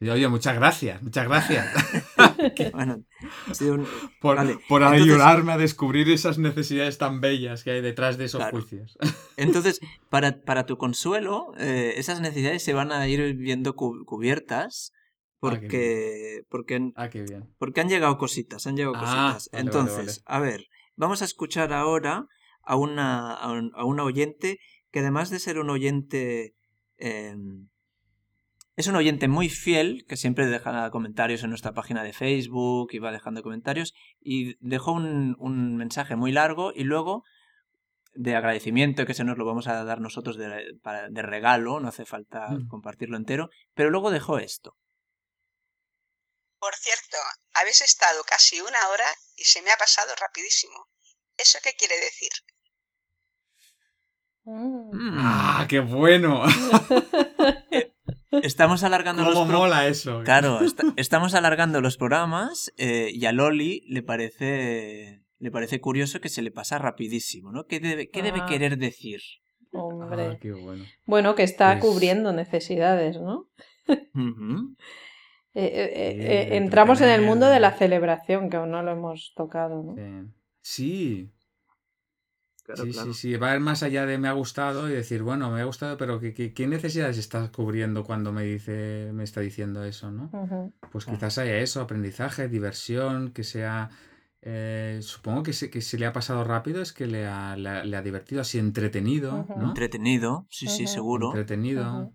Y, 0.00 0.08
oye, 0.08 0.26
muchas 0.28 0.54
gracias, 0.56 1.02
muchas 1.02 1.28
gracias 1.28 1.66
Bueno, 2.72 3.04
un- 3.60 3.86
por, 4.20 4.36
Vale, 4.36 4.58
por 4.68 4.82
entonces- 4.82 5.02
ayudarme 5.02 5.52
a 5.52 5.58
descubrir 5.58 6.10
esas 6.10 6.38
necesidades 6.38 6.98
tan 6.98 7.20
bellas 7.20 7.62
que 7.64 7.70
hay 7.72 7.80
detrás 7.80 8.18
de 8.18 8.24
esos 8.26 8.40
Claro. 8.40 8.58
juicios. 8.58 8.96
Entonces, 9.36 9.80
para, 10.10 10.40
para 10.42 10.66
tu 10.66 10.76
consuelo, 10.78 11.52
eh, 11.58 11.94
esas 11.96 12.20
necesidades 12.20 12.62
se 12.62 12.72
van 12.74 12.92
a 12.92 13.06
ir 13.08 13.34
viendo 13.34 13.74
cu- 13.74 14.04
cubiertas 14.04 14.92
Ah, 15.44 15.50
porque, 15.50 16.42
porque 16.48 16.92
Ah, 16.94 17.10
qué 17.10 17.22
bien. 17.22 17.52
Porque 17.58 17.80
han 17.80 17.88
llegado 17.88 18.16
cositas, 18.16 18.66
han 18.68 18.76
llegado 18.76 18.94
Ah, 18.96 19.32
cositas. 19.34 19.48
vale, 19.52 19.62
Entonces, 19.64 20.22
a 20.24 20.38
ver, 20.38 20.66
vamos 20.94 21.20
a 21.20 21.24
escuchar 21.24 21.72
ahora 21.72 22.26
a 22.62 22.76
una, 22.76 23.32
a, 23.34 23.50
un- 23.50 23.72
a 23.74 23.84
una 23.84 24.04
oyente 24.04 24.58
que 24.92 25.00
además 25.00 25.30
de 25.30 25.40
ser 25.40 25.58
un 25.58 25.68
oyente... 25.70 26.54
eh, 26.98 27.34
es 28.82 28.88
un 28.88 28.96
oyente 28.96 29.26
muy 29.28 29.48
fiel, 29.48 30.04
que 30.08 30.16
siempre 30.16 30.46
deja 30.46 30.90
comentarios 30.90 31.42
en 31.42 31.48
nuestra 31.50 31.72
página 31.72 32.02
de 32.04 32.12
Facebook 32.12 32.90
y 32.92 32.98
va 32.98 33.10
dejando 33.12 33.42
comentarios, 33.42 33.94
y 34.20 34.54
dejó 34.60 34.92
un, 34.92 35.34
un 35.38 35.76
mensaje 35.76 36.14
muy 36.16 36.32
largo 36.32 36.72
y 36.74 36.84
luego 36.84 37.24
de 38.14 38.36
agradecimiento, 38.36 39.06
que 39.06 39.14
se 39.14 39.24
nos 39.24 39.38
lo 39.38 39.46
vamos 39.46 39.66
a 39.68 39.84
dar 39.84 40.00
nosotros 40.00 40.36
de, 40.36 40.74
para- 40.82 41.08
de 41.08 41.22
regalo, 41.22 41.80
no 41.80 41.88
hace 41.88 42.04
falta 42.04 42.48
Mm. 42.50 42.68
compartirlo 42.68 43.16
entero, 43.16 43.48
pero 43.74 43.88
luego 43.90 44.10
dejó 44.10 44.38
esto. 44.38 44.76
Por 46.58 46.74
cierto, 46.74 47.16
habéis 47.54 47.80
estado 47.80 48.22
casi 48.24 48.60
una 48.60 48.88
hora 48.92 49.06
y 49.36 49.44
se 49.44 49.62
me 49.62 49.70
ha 49.70 49.76
pasado 49.76 50.12
rapidísimo. 50.20 50.88
¿Eso 51.38 51.58
qué 51.64 51.72
quiere 51.78 51.96
decir? 51.98 52.30
Mm. 54.44 54.90
Mm. 54.92 55.18
¡Ah, 55.18 55.66
qué 55.68 55.80
bueno! 55.80 56.42
Estamos 58.42 58.82
alargando 58.84 59.24
los 59.24 59.34
¿Cómo 59.34 59.46
pro- 59.48 59.58
mola 59.58 59.86
eso? 59.88 60.22
Claro, 60.24 60.60
est- 60.62 60.80
estamos 60.96 61.34
alargando 61.34 61.80
los 61.80 61.96
programas 61.98 62.72
eh, 62.78 63.10
y 63.12 63.26
a 63.26 63.32
Loli 63.32 63.84
le 63.88 64.02
parece 64.02 65.22
le 65.38 65.50
parece 65.50 65.80
curioso 65.80 66.20
que 66.20 66.28
se 66.28 66.40
le 66.40 66.50
pasa 66.52 66.78
rapidísimo, 66.78 67.50
¿no? 67.52 67.66
¿Qué 67.66 67.80
debe, 67.80 68.08
qué 68.10 68.22
debe 68.22 68.40
Ah. 68.42 68.46
querer 68.46 68.78
decir? 68.78 69.20
Hombre. 69.72 70.26
Ah, 70.26 70.38
qué 70.40 70.52
bueno. 70.52 70.84
Bueno, 71.04 71.34
que 71.34 71.42
está 71.42 71.78
Pues- 71.78 71.84
cubriendo 71.92 72.32
necesidades, 72.32 73.20
¿no? 73.20 73.48
Eh, 75.54 75.64
eh, 75.66 75.90
eh, 75.94 76.48
eh, 76.52 76.56
entramos 76.56 77.02
en 77.02 77.10
el 77.10 77.20
mundo 77.20 77.44
de 77.46 77.54
de- 77.54 77.60
la 77.60 77.72
celebración, 77.72 78.48
que 78.48 78.56
aún 78.56 78.70
no 78.70 78.82
lo 78.82 78.92
hemos 78.92 79.34
tocado, 79.36 79.82
¿no? 79.82 79.94
Sí. 80.62 81.28
Sí, 82.64 82.66
Claro, 82.74 82.84
sí, 82.84 82.92
claro. 82.92 83.12
sí, 83.14 83.20
sí. 83.32 83.36
Va 83.36 83.50
a 83.52 83.54
ir 83.56 83.60
más 83.60 83.82
allá 83.82 84.06
de 84.06 84.18
me 84.18 84.28
ha 84.28 84.32
gustado 84.32 84.88
y 84.88 84.92
decir, 84.92 85.22
bueno, 85.22 85.50
me 85.50 85.60
ha 85.60 85.64
gustado, 85.64 85.96
pero 85.96 86.20
¿qué, 86.20 86.32
qué, 86.32 86.52
qué 86.54 86.66
necesidades 86.66 87.18
estás 87.18 87.50
cubriendo 87.50 88.04
cuando 88.04 88.32
me 88.32 88.44
dice, 88.44 89.10
me 89.12 89.24
está 89.24 89.40
diciendo 89.40 89.84
eso, 89.84 90.10
¿no? 90.10 90.30
Pues 90.92 91.04
quizás 91.16 91.38
haya 91.38 91.58
eso, 91.58 91.80
aprendizaje, 91.80 92.48
diversión, 92.48 93.32
que 93.32 93.44
sea... 93.44 93.90
eh, 94.42 94.98
supongo 95.02 95.42
que, 95.42 95.52
se, 95.52 95.70
que 95.70 95.80
si 95.80 95.96
le 95.98 96.06
ha 96.06 96.12
pasado 96.12 96.44
rápido 96.44 96.82
es 96.82 96.92
que 96.92 97.06
le 97.06 97.26
ha, 97.26 97.56
le 97.56 97.68
ha- 97.68 97.84
le 97.84 97.96
ha 97.96 98.02
divertido, 98.02 98.40
así 98.40 98.58
entretenido. 98.58 99.32
¿no? 99.56 99.68
Entretenido, 99.68 100.46
sí, 100.50 100.66
sí, 100.68 100.86
seguro. 100.86 101.26
Entretenido. 101.28 102.12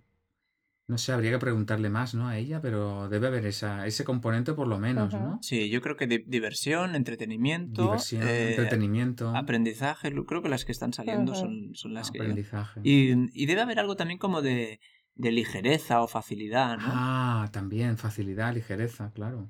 No 0.88 0.98
sé, 0.98 1.12
habría 1.12 1.32
que 1.32 1.40
preguntarle 1.40 1.90
más, 1.90 2.14
¿no? 2.14 2.30
A 2.30 2.38
ella, 2.38 2.62
pero 2.62 3.10
debe 3.10 3.28
haber 3.28 3.46
esa, 3.46 3.86
ese 3.86 4.06
componente 4.06 4.54
por 4.54 4.68
lo 4.68 4.80
menos. 4.80 5.14
¿no? 5.14 5.38
Sí, 5.42 5.70
yo 5.70 5.82
creo 5.82 5.98
que 5.98 6.08
di- 6.08 6.24
diversión, 6.26 6.96
entretenimiento, 6.96 7.82
Diversión, 7.82 8.24
eh, 8.24 8.50
entretenimiento, 8.52 9.36
aprendizaje, 9.36 10.14
creo 10.26 10.42
que 10.42 10.48
las 10.48 10.64
que 10.64 10.72
están 10.72 10.94
saliendo 10.94 11.36
son, 11.36 11.72
son 11.76 11.94
las 11.94 12.10
que... 12.10 12.20
aprendizaje. 12.20 12.80
Y, 12.84 13.12
y 13.34 13.46
debe 13.48 13.62
haber 13.62 13.80
algo 13.80 13.98
también 13.98 14.18
como 14.18 14.42
de, 14.42 14.80
de 15.16 15.32
ligereza 15.32 16.02
o 16.02 16.08
facilidad, 16.08 16.78
¿no? 16.78 16.88
Ah, 16.94 17.50
también, 17.52 17.98
facilidad, 17.98 18.54
ligereza, 18.54 19.12
claro. 19.12 19.50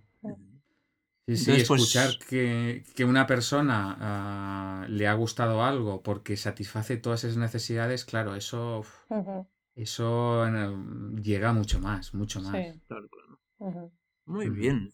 Sí, 1.28 1.36
sí, 1.36 1.52
Entonces, 1.52 1.68
pues- 1.68 1.82
escuchar 1.82 2.18
que, 2.28 2.84
que 2.96 3.06
una 3.06 3.28
persona 3.28 3.96
ah, 4.00 4.86
le 4.90 5.08
ha 5.08 5.14
gustado 5.14 5.64
algo 5.64 6.02
porque 6.02 6.36
satisface 6.38 6.98
todas 6.98 7.26
esas 7.26 7.38
necesidades, 7.38 8.06
claro, 8.06 8.34
eso. 8.36 8.84
Eso 9.78 10.46
llega 11.22 11.54
mucho 11.54 11.80
más, 11.80 12.14
mucho 12.14 12.42
más. 12.42 12.52
Sí. 12.52 12.82
Claro, 12.88 13.08
claro. 13.10 13.92
Muy 14.26 14.50
bien. 14.50 14.90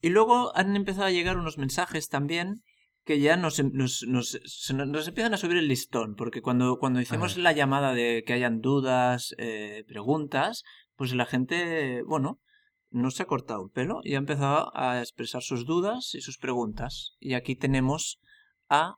Y 0.00 0.08
luego 0.10 0.56
han 0.56 0.76
empezado 0.76 1.06
a 1.06 1.10
llegar 1.10 1.36
unos 1.36 1.58
mensajes 1.58 2.08
también 2.08 2.62
que 3.04 3.18
ya 3.20 3.36
nos, 3.36 3.58
em- 3.58 3.70
nos, 3.74 4.02
nos, 4.06 4.38
se 4.44 4.74
nos- 4.74 4.88
nos 4.88 5.08
empiezan 5.08 5.34
a 5.34 5.38
subir 5.38 5.56
el 5.56 5.68
listón, 5.68 6.14
porque 6.14 6.42
cuando, 6.42 6.78
cuando 6.78 7.00
hicimos 7.00 7.36
la 7.38 7.52
llamada 7.52 7.92
de 7.94 8.22
que 8.26 8.32
hayan 8.34 8.60
dudas, 8.60 9.34
eh, 9.38 9.84
preguntas, 9.88 10.62
pues 10.96 11.12
la 11.14 11.26
gente, 11.26 12.02
bueno, 12.06 12.40
no 12.90 13.10
se 13.10 13.22
ha 13.22 13.26
cortado 13.26 13.64
el 13.64 13.70
pelo 13.70 14.00
y 14.02 14.14
ha 14.14 14.18
empezado 14.18 14.70
a 14.76 15.00
expresar 15.00 15.42
sus 15.42 15.64
dudas 15.64 16.14
y 16.14 16.20
sus 16.20 16.38
preguntas. 16.38 17.16
Y 17.20 17.34
aquí 17.34 17.56
tenemos 17.56 18.20
a 18.68 18.96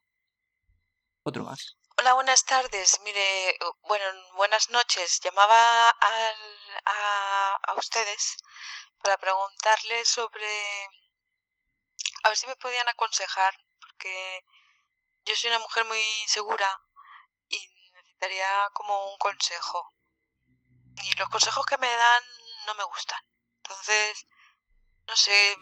otro 1.25 1.45
más. 1.45 1.77
Hola, 2.03 2.15
buenas 2.15 2.45
tardes. 2.45 2.99
Mire, 3.05 3.57
bueno, 3.83 4.05
buenas 4.35 4.71
noches. 4.71 5.21
Llamaba 5.21 5.89
al- 5.91 6.81
a, 6.85 7.55
a 7.63 7.75
ustedes 7.75 8.39
para 9.05 9.17
preguntarles 9.19 10.09
sobre... 10.09 10.45
A 12.25 12.29
ver 12.29 12.37
si 12.37 12.49
me 12.49 12.57
podían 12.57 12.89
aconsejar, 12.89 13.55
porque 13.79 14.45
yo 15.27 15.37
soy 15.37 15.51
una 15.51 15.61
mujer 15.61 15.85
muy 15.85 16.01
insegura 16.23 16.69
y 17.49 17.69
necesitaría 17.93 18.69
como 18.73 19.13
un 19.13 19.19
consejo. 19.19 19.95
Y 21.05 21.15
los 21.15 21.29
consejos 21.29 21.65
que 21.67 21.79
me 21.79 21.89
dan 21.89 22.25
no 22.67 22.75
me 22.75 22.83
gustan. 22.83 23.23
Entonces, 23.59 24.27
no 25.07 25.15
sé... 25.15 25.57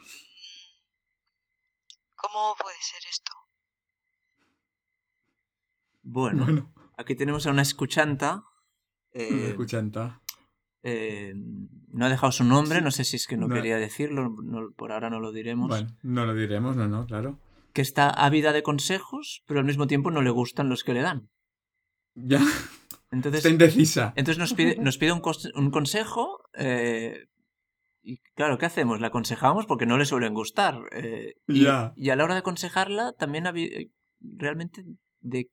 ¿Cómo 2.16 2.57
puede 2.57 2.80
ser 2.80 3.05
esto? 3.05 3.39
Bueno, 6.13 6.45
Bueno, 6.45 6.73
aquí 6.97 7.15
tenemos 7.15 7.47
a 7.47 7.51
una 7.53 7.63
escuchanta. 7.63 8.43
eh, 9.13 9.49
escuchanta. 9.51 10.21
eh, 10.83 11.35
no 11.93 12.07
ha 12.07 12.09
dejado 12.09 12.33
su 12.33 12.43
nombre, 12.43 12.81
no 12.81 12.91
sé 12.91 13.05
si 13.05 13.17
es 13.17 13.27
que 13.27 13.37
no, 13.37 13.47
No. 13.49 13.55
quería 13.55 13.77
decirlo, 13.77 14.31
no- 14.43 14.73
por 14.73 14.93
ahora 14.93 15.09
no 15.11 15.21
lo 15.21 15.31
diremos. 15.31 15.69
Bueno, 15.69 15.89
no 16.03 16.25
lo 16.27 16.35
diremos, 16.35 16.75
no, 16.77 16.89
no, 16.89 17.07
claro. 17.07 17.39
Que 17.75 17.83
está 17.83 18.09
ávida 18.11 18.53
de 18.53 18.63
consejos, 18.63 19.43
pero 19.47 19.61
al 19.61 19.67
mismo 19.67 19.87
tiempo 19.87 20.11
no 20.11 20.23
le 20.23 20.31
gustan 20.31 20.69
los 20.69 20.83
que 20.83 20.95
le 20.95 21.03
dan. 21.03 21.29
Ya, 22.15 22.41
Entonces, 23.13 23.39
está 23.41 23.51
indecisa. 23.51 24.13
entonces 24.17 24.39
nos 24.39 24.55
pide, 24.55 24.77
nos 24.79 24.97
pide 24.99 25.13
un, 25.13 25.21
consejo. 25.71 26.41
eh, 26.55 27.27
y 28.03 28.19
claro, 28.35 28.57
¿qué 28.59 28.67
hacemos? 28.67 29.01
La 29.01 29.09
aconsejamos 29.09 29.67
porque 29.67 29.87
no 29.87 29.97
le 29.99 30.07
suelen 30.07 30.33
gustar. 30.35 30.81
eh, 30.93 31.35
y, 31.47 31.63
Ya. 31.65 31.93
y 31.95 32.11
a 32.11 32.17
la 32.17 32.25
hora 32.25 32.35
de 32.35 32.41
aconsejarla, 32.41 33.13
también 33.19 33.45
realmente 34.21 34.83
de, 35.21 35.51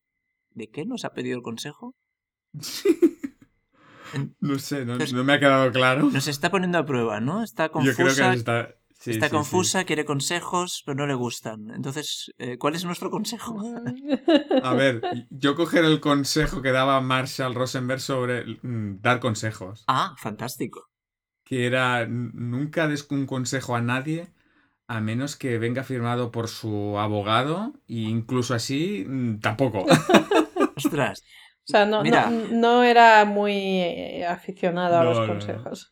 ¿de 0.58 0.70
qué 0.70 0.86
nos 0.86 1.06
ha 1.06 1.14
pedido 1.14 1.38
el 1.38 1.44
consejo? 1.44 1.96
No 4.40 4.58
sé, 4.58 4.86
no, 4.86 4.94
Entonces- 4.94 5.14
no 5.14 5.24
me 5.26 5.34
ha 5.34 5.40
quedado 5.40 5.70
claro. 5.72 6.10
Nos 6.10 6.28
está 6.28 6.50
poniendo 6.50 6.78
a 6.78 6.86
prueba, 6.86 7.20
¿no? 7.20 7.44
Está 7.44 7.66
Yo 7.68 7.72
creo 7.94 7.94
que 7.94 8.04
confusa, 8.04 8.34
está... 8.34 8.76
sí, 8.98 9.12
está 9.12 9.26
sí, 9.26 9.30
sí. 9.30 9.36
confusa, 9.36 9.84
quiere 9.84 10.06
consejos, 10.06 10.82
pero 10.86 10.96
no 10.96 11.08
le 11.08 11.14
gustan. 11.14 11.70
Entonces, 11.72 12.32
eh, 12.38 12.58
¿cuál 12.58 12.76
es 12.76 12.86
nuestro 12.86 13.12
consejo? 13.12 13.62
A 14.64 14.74
ver, 14.74 15.02
yo 15.30 15.56
coger 15.56 15.84
el 15.84 16.00
consejo 16.00 16.62
que 16.62 16.72
daba 16.72 17.02
Marshall 17.02 17.54
Rosenberg 17.54 18.00
sobre 18.00 18.46
mm, 18.62 19.02
dar 19.02 19.20
consejos, 19.20 19.84
Ah, 19.88 20.16
fantástico. 20.18 20.88
que 21.44 21.66
era 21.68 22.08
nunca 22.08 22.88
des 22.88 23.06
un 23.12 23.26
consejo 23.26 23.76
a 23.76 23.82
nadie 23.82 24.30
a 24.88 25.02
menos 25.02 25.36
que 25.36 25.58
venga 25.60 25.84
firmado 25.84 26.32
por 26.32 26.48
su 26.48 26.98
abogado 26.98 27.74
e 27.90 27.96
incluso 28.08 28.54
así 28.54 29.04
mm, 29.06 29.40
tampoco. 29.42 29.86
Ostras, 30.78 31.22
O 31.22 31.64
sea, 31.66 31.86
no, 31.86 32.02
Mira. 32.04 32.30
no, 32.30 32.48
no 32.52 32.84
era 32.84 33.26
muy 33.26 33.54
eh, 33.54 34.26
aficionado 34.26 34.98
a 35.00 35.04
No, 35.04 35.10
los 35.14 35.28
consejos. 35.28 35.92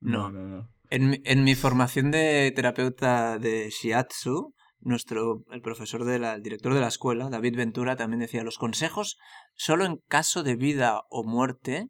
No. 0.00 0.30
No, 0.30 0.68
en, 0.90 1.10
mi- 1.10 1.22
en 1.24 1.44
mi 1.44 1.54
formación 1.54 2.10
de 2.10 2.52
terapeuta 2.54 3.38
de 3.38 3.70
Shiatsu, 3.70 4.54
nuestro, 4.80 5.44
el 5.50 5.62
profesor 5.62 6.04
de 6.04 6.18
la, 6.18 6.34
el 6.34 6.42
director 6.42 6.74
de 6.74 6.80
la 6.80 6.88
escuela, 6.88 7.30
David 7.30 7.56
Ventura, 7.56 7.96
también 7.96 8.20
decía 8.20 8.44
los 8.44 8.58
consejos 8.58 9.16
solo 9.54 9.86
en 9.86 9.96
caso 10.08 10.42
de 10.42 10.56
vida 10.56 11.00
o 11.08 11.24
muerte 11.24 11.88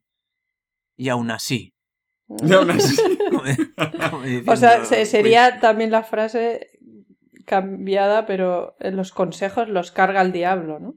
y 0.96 1.08
aún 1.08 1.32
así. 1.32 1.74
Y 2.28 2.52
aún 2.52 2.70
así, 2.70 2.96
O 4.46 4.56
sea, 4.56 4.84
se- 4.84 5.06
sería 5.06 5.60
también 5.60 5.90
la 5.90 6.04
frase 6.04 6.68
cambiada, 7.46 8.26
pero 8.26 8.76
los 8.80 9.12
consejos 9.12 9.68
los 9.68 9.90
carga 9.92 10.22
el 10.22 10.32
diablo, 10.32 10.78
¿no? 10.78 10.94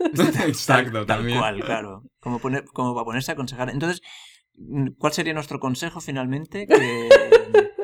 exacto, 0.46 0.92
Tal, 0.92 1.06
tal 1.06 1.16
también. 1.18 1.38
cual, 1.38 1.60
claro. 1.64 2.02
Como, 2.20 2.38
poner, 2.38 2.64
como 2.66 2.94
para 2.94 3.04
ponerse 3.04 3.30
a 3.32 3.34
aconsejar. 3.34 3.70
Entonces, 3.70 4.00
mm, 4.56 4.88
¿cuál 4.98 5.12
sería 5.12 5.34
nuestro 5.34 5.60
consejo 5.60 6.00
finalmente? 6.00 6.66
Que, 6.66 7.08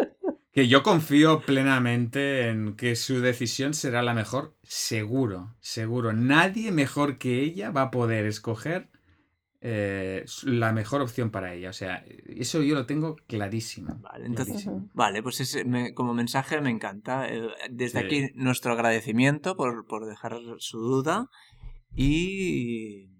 Que 0.52 0.66
yo 0.66 0.82
confío 0.82 1.42
plenamente 1.42 2.48
en 2.48 2.74
que 2.74 2.96
su 2.96 3.20
decisión 3.20 3.72
será 3.72 4.02
la 4.02 4.14
mejor, 4.14 4.56
seguro, 4.64 5.54
seguro. 5.60 6.12
Nadie 6.12 6.72
mejor 6.72 7.18
que 7.18 7.40
ella 7.40 7.70
va 7.70 7.82
a 7.82 7.90
poder 7.92 8.26
escoger 8.26 8.90
eh, 9.60 10.24
la 10.42 10.72
mejor 10.72 11.02
opción 11.02 11.30
para 11.30 11.54
ella. 11.54 11.70
O 11.70 11.72
sea, 11.72 12.04
eso 12.26 12.62
yo 12.62 12.74
lo 12.74 12.84
tengo 12.86 13.14
clarísimo. 13.28 13.96
Vale, 14.00 14.26
entonces, 14.26 14.64
clarísimo. 14.64 14.88
vale, 14.92 15.22
pues 15.22 15.38
ese 15.40 15.64
me- 15.64 15.94
como 15.94 16.14
mensaje 16.14 16.60
me 16.60 16.70
encanta. 16.70 17.28
Eh, 17.28 17.48
Desde 17.70 18.00
Sí. 18.00 18.06
aquí 18.06 18.28
nuestro 18.34 18.72
agradecimiento 18.72 19.56
por, 19.56 19.86
por 19.86 20.06
dejar 20.06 20.36
su 20.58 20.78
duda 20.80 21.28
y, 21.94 23.10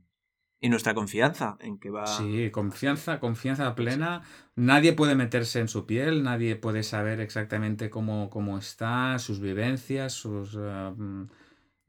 y 0.61 0.69
nuestra 0.69 0.95
confianza 0.95 1.57
en 1.61 1.79
que 1.79 1.91
va... 1.91 2.05
Sí, 2.07 2.51
confianza, 2.51 3.21
confianza 3.21 3.75
plena. 3.75 4.23
Nadie 4.57 4.93
puede 4.93 5.15
meterse 5.15 5.61
en 5.61 5.69
su 5.69 5.87
piel, 5.87 6.23
nadie 6.23 6.57
puede 6.57 6.83
saber 6.83 7.21
exactamente 7.21 7.91
cómo, 7.91 8.31
cómo 8.31 8.59
está, 8.59 9.19
sus 9.19 9.41
vivencias, 9.41 10.13
sus 10.13 10.55
eh, 10.59 10.93
mm, 10.97 11.23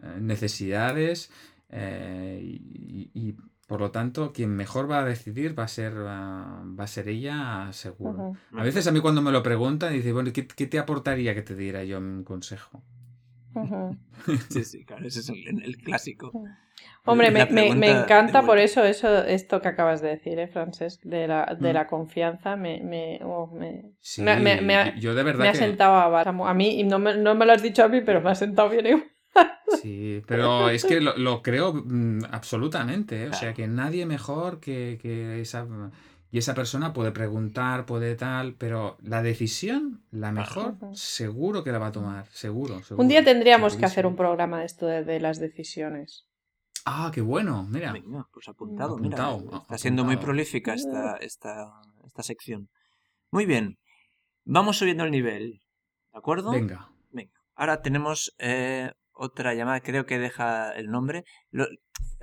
eh, 0.03 0.17
necesidades. 0.21 1.32
eh, 1.69 2.39
y, 2.43 3.11
y, 3.13 3.36
por 3.67 3.79
lo 3.79 3.91
tanto, 3.91 4.34
quien 4.34 4.53
mejor 4.55 4.91
va 4.91 4.99
a 4.99 5.05
decidir 5.05 5.57
va 5.57 5.63
a 5.63 5.67
ser, 5.69 5.93
ah, 5.97 6.61
va 6.77 6.84
a 6.84 6.88
ser 6.88 7.07
ella, 7.07 7.69
seguro. 7.71 8.19
Ujú, 8.19 8.38
A 8.57 8.63
veces 8.63 8.86
a 8.88 8.91
mí 8.91 8.99
cuando 8.99 9.21
me 9.21 9.32
lo 9.32 9.41
preguntan, 9.43 9.93
dice, 9.93 10.11
bueno, 10.11 10.34
¿qué, 10.34 10.45
qué 10.45 10.67
te 10.67 10.77
aportaría 10.77 11.34
que 11.36 11.41
te 11.41 11.55
diera 11.55 11.84
yo 11.86 11.97
un 11.99 12.23
consejo? 12.25 12.84
Sí, 14.49 14.63
sí, 14.63 14.86
claro, 14.86 15.07
ese 15.07 15.19
es 15.21 15.29
el, 15.29 15.63
el 15.63 15.77
clásico. 15.77 16.32
Hombre, 17.03 17.31
me, 17.31 17.89
encanta 17.89 18.43
por 18.43 18.59
eso, 18.59 18.83
eso, 18.83 19.23
esto 19.23 19.61
que 19.61 19.67
acabas 19.69 20.01
de 20.01 20.09
decir, 20.09 20.37
¿eh, 20.39 20.47
Francesc? 20.47 21.01
De 21.03 21.27
la, 21.27 21.57
de 21.59 21.71
Mm. 21.71 21.73
la 21.73 21.87
confianza, 21.87 22.55
me, 22.55 22.79
me, 22.81 23.19
oh, 23.23 23.47
me, 23.47 23.91
Sí, 23.99 24.21
me, 24.21 24.37
me- 24.37 24.61
me 24.61 24.75
ha, 24.75 24.95
yo 24.97 25.15
de 25.15 25.23
verdad 25.23 25.43
me 25.43 25.49
ha 25.49 25.51
que... 25.53 25.57
sentado 25.57 25.95
a, 25.95 26.21
a 26.21 26.53
mí, 26.53 26.79
y 26.79 26.83
no 26.83 26.99
me, 26.99 27.15
no 27.17 27.33
me 27.33 27.45
lo 27.45 27.53
has 27.53 27.63
dicho 27.63 27.83
a 27.83 27.87
mí, 27.87 28.01
pero 28.01 28.21
me 28.21 28.29
ha 28.29 28.35
sentado 28.35 28.69
bien 28.69 28.85
igual. 28.85 29.11
Sí, 29.81 30.21
pero 30.27 30.69
es 30.69 30.83
que 30.85 30.99
lo, 31.01 31.17
lo 31.17 31.41
creo 31.41 31.73
mm, 31.73 32.25
absolutamente, 32.31 33.23
¿eh? 33.23 33.29
O 33.29 33.33
sea, 33.33 33.53
que 33.53 33.67
nadie 33.67 34.05
mejor 34.05 34.59
que, 34.59 34.99
que 35.01 35.41
esa... 35.41 35.65
Y 36.33 36.37
esa 36.37 36.53
persona 36.53 36.93
puede 36.93 37.11
preguntar, 37.11 37.85
puede 37.85 38.15
tal, 38.15 38.53
pero 38.57 38.97
la 39.03 39.21
decisión, 39.21 40.01
la 40.11 40.31
mejor, 40.31 40.75
seguro 40.93 41.61
que 41.61 41.73
la 41.73 41.79
va 41.79 41.87
a 41.87 41.91
tomar, 41.91 42.25
seguro, 42.31 42.81
Un 42.95 43.09
día 43.09 43.21
tendríamos 43.21 43.75
que 43.75 43.85
hacer 43.85 44.05
un 44.05 44.15
programa 44.15 44.59
de 44.59 44.65
esto 44.65 44.85
de, 44.85 45.03
de 45.03 45.19
las 45.19 45.39
decisiones. 45.39 46.25
Ah, 46.86 47.11
qué 47.13 47.21
bueno, 47.21 47.63
mira. 47.63 47.91
Venga, 47.91 48.27
pues 48.34 48.47
apuntado, 48.47 48.97
mira. 48.97 49.17
Apuntado, 49.27 49.61
Está 49.61 49.77
siendo 49.77 50.03
muy 50.03 50.17
prolífica 50.17 50.73
esta, 50.73 51.17
esta, 51.17 51.67
esta 52.05 52.23
sección. 52.23 52.69
Muy 53.29 53.45
bien. 53.45 53.79
Vamos 54.43 54.77
subiendo 54.77 55.03
el 55.03 55.11
nivel. 55.11 55.61
¿De 56.11 56.17
acuerdo? 56.19 56.51
Venga. 56.51 56.89
Venga. 57.11 57.32
Ahora 57.55 57.82
tenemos 57.82 58.34
eh, 58.39 58.91
otra 59.13 59.53
llamada, 59.53 59.82
creo 59.82 60.05
que 60.05 60.17
deja 60.17 60.71
el 60.73 60.88
nombre. 60.88 61.23
Lo- 61.51 61.67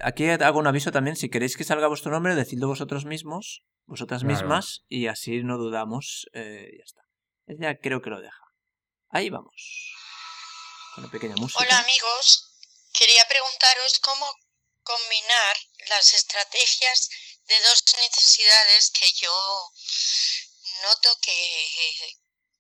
aquí 0.02 0.28
hago 0.28 0.58
un 0.58 0.66
aviso 0.66 0.90
también, 0.90 1.14
si 1.16 1.28
queréis 1.30 1.56
que 1.56 1.64
salga 1.64 1.86
vuestro 1.86 2.10
nombre, 2.10 2.34
decidlo 2.34 2.66
vosotros 2.66 3.04
mismos, 3.04 3.62
vosotras 3.86 4.22
Claro. 4.22 4.34
mismas, 4.36 4.84
y 4.88 5.06
así 5.06 5.42
no 5.44 5.56
dudamos. 5.56 6.28
eh, 6.32 6.68
ya 6.76 6.84
está. 6.84 7.02
Ella 7.46 7.78
creo 7.80 8.02
que 8.02 8.10
lo 8.10 8.20
deja. 8.20 8.42
Ahí 9.10 9.30
vamos. 9.30 9.94
Con 10.94 11.04
una 11.04 11.12
pequeña 11.12 11.36
música. 11.36 11.62
Hola 11.64 11.78
amigos, 11.78 12.58
quería 12.98 13.22
preguntaros 13.28 14.00
cómo 14.04 14.26
combinar 14.88 15.56
las 15.88 16.14
estrategias 16.14 17.10
de 17.46 17.60
dos 17.60 17.84
necesidades 18.00 18.90
que 18.90 19.12
yo 19.12 19.72
noto 20.82 21.10
que, 21.20 22.16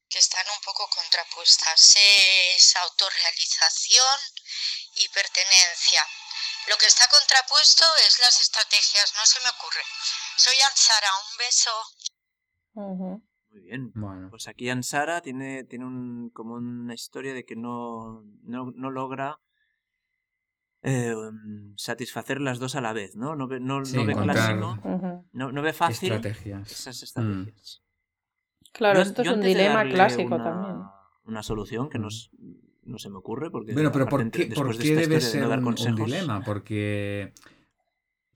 que 0.08 0.18
están 0.18 0.44
un 0.54 0.62
poco 0.64 0.88
contrapuestas. 0.88 1.96
Es 1.96 2.76
autorrealización 2.76 4.18
y 4.96 5.08
pertenencia. 5.08 6.04
Lo 6.68 6.76
que 6.76 6.86
está 6.86 7.08
contrapuesto 7.08 7.84
es 8.06 8.18
las 8.20 8.40
estrategias, 8.40 9.14
no 9.16 9.24
se 9.24 9.40
me 9.40 9.48
ocurre. 9.48 9.84
Soy 10.36 10.56
Ansara, 10.68 11.08
un 11.24 11.36
beso. 11.38 11.72
Muy 13.50 13.60
bien. 13.62 13.92
Bueno, 13.94 14.28
Pues 14.30 14.48
aquí 14.48 14.68
Ansara 14.68 15.22
tiene, 15.22 15.64
tiene 15.64 15.86
un, 15.86 16.30
como 16.30 16.54
una 16.54 16.94
historia 16.94 17.32
de 17.32 17.44
que 17.44 17.56
no, 17.56 18.22
no, 18.42 18.70
no 18.74 18.90
logra 18.90 19.40
eh, 20.82 21.14
um, 21.14 21.74
satisfacer 21.76 22.40
las 22.40 22.58
dos 22.58 22.74
a 22.76 22.80
la 22.80 22.92
vez, 22.92 23.16
¿no? 23.16 23.34
No 23.36 23.46
ve, 23.48 23.60
no, 23.60 23.84
Sí, 23.84 23.96
no 23.96 24.04
ve 24.04 24.12
encontrar 24.12 24.36
clásico, 24.58 24.80
no, 25.32 25.52
no 25.52 25.62
ve 25.62 25.72
fácil 25.72 26.12
estrategias. 26.12 26.70
esas 26.70 27.00
Mm. 27.00 27.04
estrategias. 27.04 27.82
Claro, 28.72 29.00
Yo- 29.00 29.02
esto 29.02 29.22
es 29.22 29.28
un 29.28 29.40
dilema 29.40 29.84
clásico 29.88 30.34
una, 30.36 30.44
también. 30.44 30.76
Una 31.24 31.42
solución 31.42 31.88
que 31.90 31.98
no, 31.98 32.08
Mm. 32.08 32.54
no 32.84 32.98
se 32.98 33.10
me 33.10 33.16
ocurre 33.16 33.50
porque 33.50 33.72
Bueno, 33.72 33.90
pero 33.92 34.06
¿por 34.08 34.30
qué, 34.30 34.46
por 34.54 34.68
después 34.68 34.78
de 34.78 34.82
qué 34.82 34.88
esta 34.90 35.00
debe 35.02 35.14
de 35.16 35.20
ser 35.20 35.46
un, 35.46 35.94
dilema? 35.96 36.42
Porque 36.44 37.32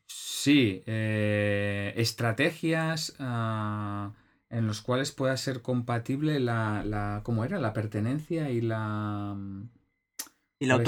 sí, 0.06 0.82
eh, 0.86 1.92
estrategias 1.96 3.14
ah, 3.18 4.12
en 4.50 4.66
los 4.66 4.82
cuales 4.82 5.12
pueda 5.12 5.36
ser 5.36 5.62
compatible 5.62 6.40
la, 6.40 6.82
la, 6.84 7.20
¿cómo 7.24 7.44
era? 7.44 7.58
La 7.58 7.72
pertenencia 7.72 8.50
y 8.50 8.60
la, 8.60 9.36
y 10.62 10.66
la 10.66 10.80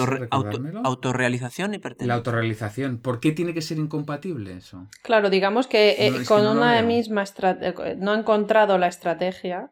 autorrealización 0.84 1.74
y 1.74 1.78
pertenencia. 1.78 2.06
la 2.06 2.14
autorrealización. 2.14 2.98
¿Por 2.98 3.20
qué 3.20 3.32
tiene 3.32 3.54
que 3.54 3.62
ser 3.62 3.78
incompatible 3.78 4.56
eso? 4.56 4.86
Claro, 5.02 5.30
digamos 5.30 5.66
que 5.66 5.96
eh, 6.06 6.10
No, 6.10 6.18
que 6.18 6.24
con 6.24 6.44
no 6.44 6.52
una 6.52 6.80
misma 6.82 7.22
estrategia, 7.22 7.94
no 7.96 8.12
ha 8.12 8.18
encontrado 8.18 8.78
la 8.78 8.86
estrategia 8.88 9.70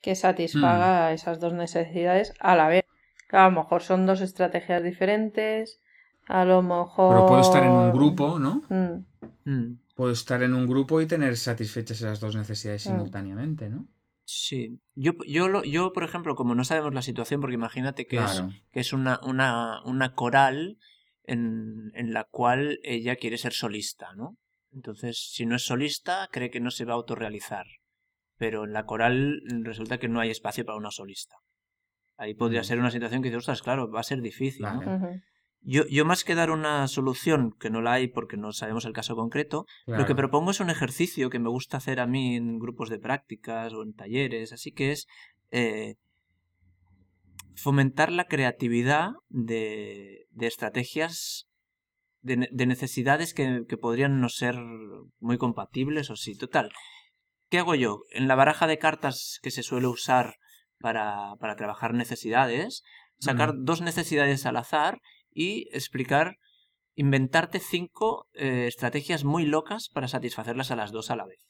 que 0.00 0.14
satisfaga 0.14 1.10
Mm. 1.10 1.14
esas 1.14 1.40
dos 1.40 1.52
necesidades 1.54 2.34
a 2.40 2.54
la 2.56 2.68
vez. 2.68 2.84
Claro, 3.28 3.46
a 3.46 3.50
lo 3.50 3.62
mejor 3.62 3.82
son 3.82 4.06
dos 4.06 4.20
estrategias 4.20 4.82
diferentes, 4.82 5.80
a 6.28 6.44
lo 6.44 6.62
mejor... 6.62 7.14
Pero 7.16 7.26
puedo 7.26 7.40
estar 7.40 7.64
en 7.64 7.70
un 7.72 7.92
grupo, 7.92 8.38
¿no? 8.38 8.62
Mm, 8.68 9.04
Mm, 9.46 9.78
Puedo 9.94 10.10
estar 10.10 10.42
en 10.42 10.54
un 10.54 10.66
grupo 10.66 11.00
y 11.00 11.06
tener 11.06 11.36
satisfechas 11.36 11.98
esas 11.98 12.18
dos 12.18 12.34
necesidades 12.34 12.82
simultáneamente, 12.82 13.68
¿no? 13.68 13.86
Sí. 14.26 14.80
Yo, 14.94 15.12
yo, 15.26 15.48
lo- 15.48 15.64
yo, 15.64 15.92
por 15.92 16.04
ejemplo, 16.04 16.34
como 16.34 16.54
no 16.54 16.64
sabemos 16.64 16.94
la 16.94 17.02
situación, 17.02 17.40
porque 17.40 17.54
imagínate 17.54 18.06
que 18.06 18.16
es 18.16 18.42
que 18.72 18.80
es 18.80 18.92
una, 18.92 19.20
una, 19.22 19.82
una 19.84 20.14
coral 20.14 20.78
en, 21.24 21.90
en 21.94 22.12
la 22.12 22.24
cual 22.24 22.78
ella 22.82 23.16
quiere 23.16 23.38
ser 23.38 23.52
solista, 23.52 24.14
¿no? 24.14 24.36
Entonces, 24.72 25.30
si 25.32 25.46
no 25.46 25.56
es 25.56 25.64
solista, 25.66 26.28
cree 26.32 26.50
que 26.50 26.60
no 26.60 26.70
se 26.70 26.84
va 26.84 26.94
a 26.94 26.96
autorrealizar. 26.96 27.66
Pero 28.36 28.64
en 28.64 28.72
la 28.72 28.84
coral 28.86 29.42
resulta 29.62 29.98
que 29.98 30.08
no 30.08 30.20
hay 30.20 30.30
espacio 30.30 30.64
para 30.64 30.78
una 30.78 30.90
solista. 30.90 31.36
Ahí 32.16 32.34
podría 32.34 32.60
Mm. 32.62 32.64
ser 32.64 32.78
una 32.78 32.90
situación 32.90 33.22
que 33.22 33.28
dices, 33.28 33.38
ostras, 33.40 33.62
claro, 33.62 33.90
va 33.90 34.00
a 34.00 34.04
ser 34.04 34.20
difícil, 34.20 34.62
¿no? 34.62 34.80
Yo, 35.66 35.86
yo 35.86 36.04
más 36.04 36.24
que 36.24 36.34
dar 36.34 36.50
una 36.50 36.86
solución, 36.88 37.54
que 37.58 37.70
no 37.70 37.80
la 37.80 37.94
hay 37.94 38.08
porque 38.08 38.36
no 38.36 38.52
sabemos 38.52 38.84
el 38.84 38.92
caso 38.92 39.16
concreto, 39.16 39.64
lo 39.86 40.04
que 40.04 40.14
propongo 40.14 40.50
es 40.50 40.60
un 40.60 40.68
ejercicio 40.68 41.30
que 41.30 41.38
me 41.38 41.48
gusta 41.48 41.78
hacer 41.78 42.00
a 42.00 42.06
mí 42.06 42.36
en 42.36 42.58
grupos 42.58 42.90
de 42.90 42.98
prácticas 42.98 43.72
o 43.72 43.82
en 43.82 43.94
talleres, 43.94 44.52
así 44.52 44.72
que 44.72 44.92
es 44.92 45.06
eh, 45.50 45.94
fomentar 47.54 48.12
la 48.12 48.26
creatividad 48.26 49.12
de, 49.30 50.26
de 50.30 50.46
estrategias, 50.46 51.46
de, 52.20 52.46
de 52.50 52.66
necesidades 52.66 53.32
que, 53.32 53.62
que 53.66 53.78
podrían 53.78 54.20
no 54.20 54.28
ser 54.28 54.56
muy 55.18 55.38
compatibles 55.38 56.10
o 56.10 56.16
sí. 56.16 56.36
Total, 56.36 56.70
¿qué 57.48 57.58
hago 57.58 57.74
yo? 57.74 58.02
En 58.10 58.28
la 58.28 58.34
baraja 58.34 58.66
de 58.66 58.78
cartas 58.78 59.38
que 59.42 59.50
se 59.50 59.62
suele 59.62 59.86
usar 59.86 60.36
para, 60.78 61.36
para 61.40 61.56
trabajar 61.56 61.94
necesidades, 61.94 62.82
sacar 63.18 63.54
dos 63.56 63.80
necesidades 63.80 64.44
al 64.44 64.56
azar 64.56 65.00
y 65.34 65.68
explicar, 65.72 66.36
inventarte 66.94 67.58
cinco 67.58 68.28
eh, 68.34 68.66
estrategias 68.68 69.24
muy 69.24 69.44
locas 69.44 69.88
para 69.88 70.08
satisfacerlas 70.08 70.70
a 70.70 70.76
las 70.76 70.92
dos 70.92 71.10
a 71.10 71.16
la 71.16 71.26
vez. 71.26 71.40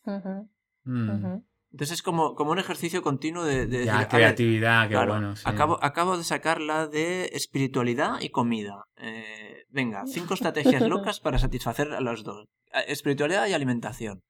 Mm. 0.85 1.37
Entonces 1.73 1.97
es 1.99 2.03
como, 2.03 2.35
como 2.35 2.53
un 2.53 2.59
ejercicio 2.61 3.03
continuo 3.03 3.43
de, 3.45 3.67
de 3.67 3.79
Ya, 3.85 3.93
decir, 3.93 3.93
a 3.95 3.99
ver, 3.99 4.09
creatividad, 4.09 4.85
qué 4.89 4.95
claro, 4.95 5.13
bueno. 5.15 5.37
sí. 5.37 5.43
acabo, 5.45 5.83
acabo 5.83 6.17
de 6.17 6.23
sacar 6.25 6.61
la 6.61 6.87
de 6.87 7.31
espiritualidad 7.33 8.21
y 8.21 8.29
comida. 8.31 8.85
Eh, 8.97 9.65
venga, 9.71 10.05
cinco 10.07 10.35
estrategias 10.35 10.83
locas 10.89 11.21
para 11.21 11.39
satisfacer 11.39 11.93
a 11.93 12.01
los 12.01 12.23
dos. 12.23 12.47
Espiritualidad 12.87 13.47
y 13.49 13.53
alimentación. 13.55 14.23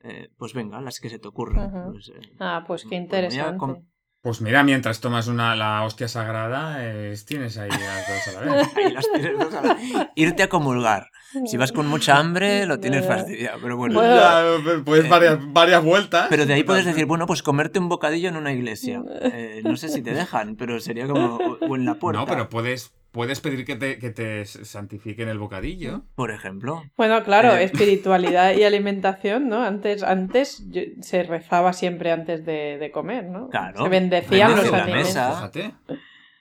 Eh, 0.00 0.28
pues 0.36 0.54
venga, 0.54 0.80
las 0.80 1.00
que 1.00 1.08
se 1.08 1.18
te 1.18 1.26
ocurran. 1.26 1.90
Pues, 1.90 2.08
eh, 2.10 2.20
Ah, 2.38 2.62
pues 2.66 2.82
qué 2.82 2.90
Pues 2.90 3.00
interesante. 3.00 3.58
com- 3.58 3.82
Pues 4.22 4.40
mira, 4.40 4.64
mientras 4.64 5.00
tomas 5.00 5.28
una, 5.28 5.54
la 5.54 5.84
hostia 5.84 6.08
sagrada, 6.08 6.84
es- 6.84 7.24
tienes 7.26 7.56
ahí 7.58 7.68
las 7.70 8.08
dos 8.08 8.36
a 8.36 8.40
la 8.44 8.54
vez. 8.56 8.68
ahí 8.76 8.92
las 8.92 9.06
tienes 9.12 9.38
dos 9.38 9.54
a 9.54 9.62
la- 9.62 10.12
Irte 10.16 10.42
a 10.42 10.48
comulgar. 10.48 11.10
Si 11.44 11.56
vas 11.56 11.70
con 11.70 11.86
mucha 11.86 12.18
hambre, 12.18 12.66
lo 12.66 12.80
tienes 12.80 13.02
Ya. 13.06 13.08
fastidiado. 13.16 13.58
Pero 13.62 13.76
bueno. 13.76 13.94
Bueno. 14.00 14.16
Ya, 14.16 14.42
pues 14.84 15.04
Eh, 15.04 15.08
varias, 15.08 15.38
varias 15.52 15.84
vueltas. 15.84 16.26
Pero 16.28 16.44
de 16.46 16.54
ahí 16.54 16.64
puedes 16.64 16.84
decir, 16.84 17.06
bueno, 17.06 17.26
pues 17.26 17.42
comerte 17.42 17.78
un 17.78 17.88
bocadillo 17.88 18.28
en 18.28 18.36
una 18.36 18.52
iglesia. 18.52 19.02
Eh, 19.22 19.60
no 19.62 19.76
sé 19.76 19.88
si 19.90 20.02
te 20.02 20.12
dejan, 20.12 20.56
pero 20.56 20.80
sería 20.80 21.06
como. 21.06 21.36
O 21.36 21.76
en 21.76 21.84
la 21.84 21.94
puerta. 21.94 22.20
No, 22.20 22.26
pero 22.26 22.48
puedes, 22.48 22.92
puedes 23.16 23.40
pedir 23.40 23.64
que 23.64 23.74
te, 23.74 23.98
que 23.98 24.10
te 24.10 24.44
santifiquen 24.44 25.28
el 25.28 25.38
bocadillo. 25.38 26.02
Por 26.14 26.30
ejemplo. 26.30 26.84
Bueno, 26.96 27.24
claro, 27.24 27.56
Eh. 27.56 27.64
espiritualidad 27.64 28.54
y 28.56 28.62
alimentación, 28.62 29.48
¿no? 29.48 29.64
Antes, 29.64 30.04
antes 30.04 30.64
yo- 30.70 30.82
se 31.00 31.24
rezaba 31.24 31.72
siempre 31.72 32.12
antes 32.12 32.46
de, 32.46 32.78
de 32.78 32.90
comer, 32.92 33.24
¿no? 33.24 33.48
Claro. 33.48 33.82
Se 33.82 33.88
bendecían 33.88 34.52
los 34.54 34.72
alimentos. 34.72 35.06
mesa. 35.08 35.34
Fíjate. 35.34 35.72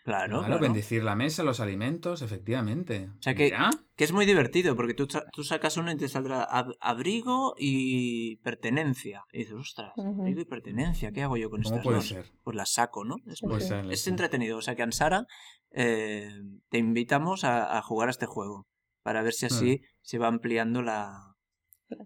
Claro, 0.05 0.33
Claro, 0.37 0.45
claro. 0.45 0.61
bendecir 0.61 1.03
la 1.03 1.15
mesa, 1.15 1.41
los 1.41 1.59
alimentos, 1.59 2.21
efectivamente. 2.21 3.09
O 3.17 3.21
sea 3.23 3.33
que- 3.33 3.51
Que 3.95 4.03
es 4.03 4.11
muy 4.11 4.27
divertido, 4.27 4.75
porque 4.75 4.93
tú, 4.93 5.07
tú 5.33 5.43
sacas 5.43 5.77
uno 5.77 5.91
y 5.91 5.97
te 5.97 6.07
saldrá 6.07 6.47
ab- 6.47 6.77
abrigo 6.79 7.55
y 7.57 8.35
pertenencia. 8.37 9.23
Y 9.33 9.39
dices, 9.39 9.55
ostras, 9.55 9.93
abrigo 9.97 10.41
y 10.41 10.45
pertenencia, 10.45 11.11
¿qué 11.11 11.23
hago 11.23 11.37
yo 11.37 11.49
con 11.49 11.63
¿Cómo 11.63 11.73
estas 11.75 11.83
puede 11.83 11.97
dos? 11.97 12.07
ser? 12.07 12.25
Pues 12.43 12.55
las 12.55 12.71
saco, 12.71 13.03
¿no? 13.03 13.15
Es, 13.25 13.39
ser, 13.67 13.91
es 13.91 14.05
entretenido. 14.07 14.57
O 14.59 14.61
sea 14.61 14.75
que, 14.75 14.83
Ansara, 14.83 15.25
eh, 15.71 16.29
te 16.69 16.77
invitamos 16.77 17.43
a, 17.43 17.75
a 17.75 17.81
jugar 17.81 18.07
a 18.09 18.11
este 18.11 18.27
juego 18.27 18.67
para 19.01 19.23
ver 19.23 19.33
si 19.33 19.47
así 19.47 19.81
se 20.03 20.19
va 20.19 20.27
ampliando 20.27 20.83
la, 20.83 21.33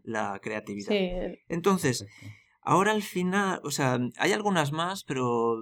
la 0.03 0.39
creatividad. 0.41 0.87
Sí, 0.89 1.09
Entonces, 1.49 2.03
Perfecto. 2.03 2.33
ahora 2.61 2.91
al 2.93 3.03
final, 3.03 3.59
o 3.63 3.71
sea, 3.71 3.99
hay 4.17 4.31
algunas 4.31 4.71
más, 4.71 5.03
pero 5.03 5.57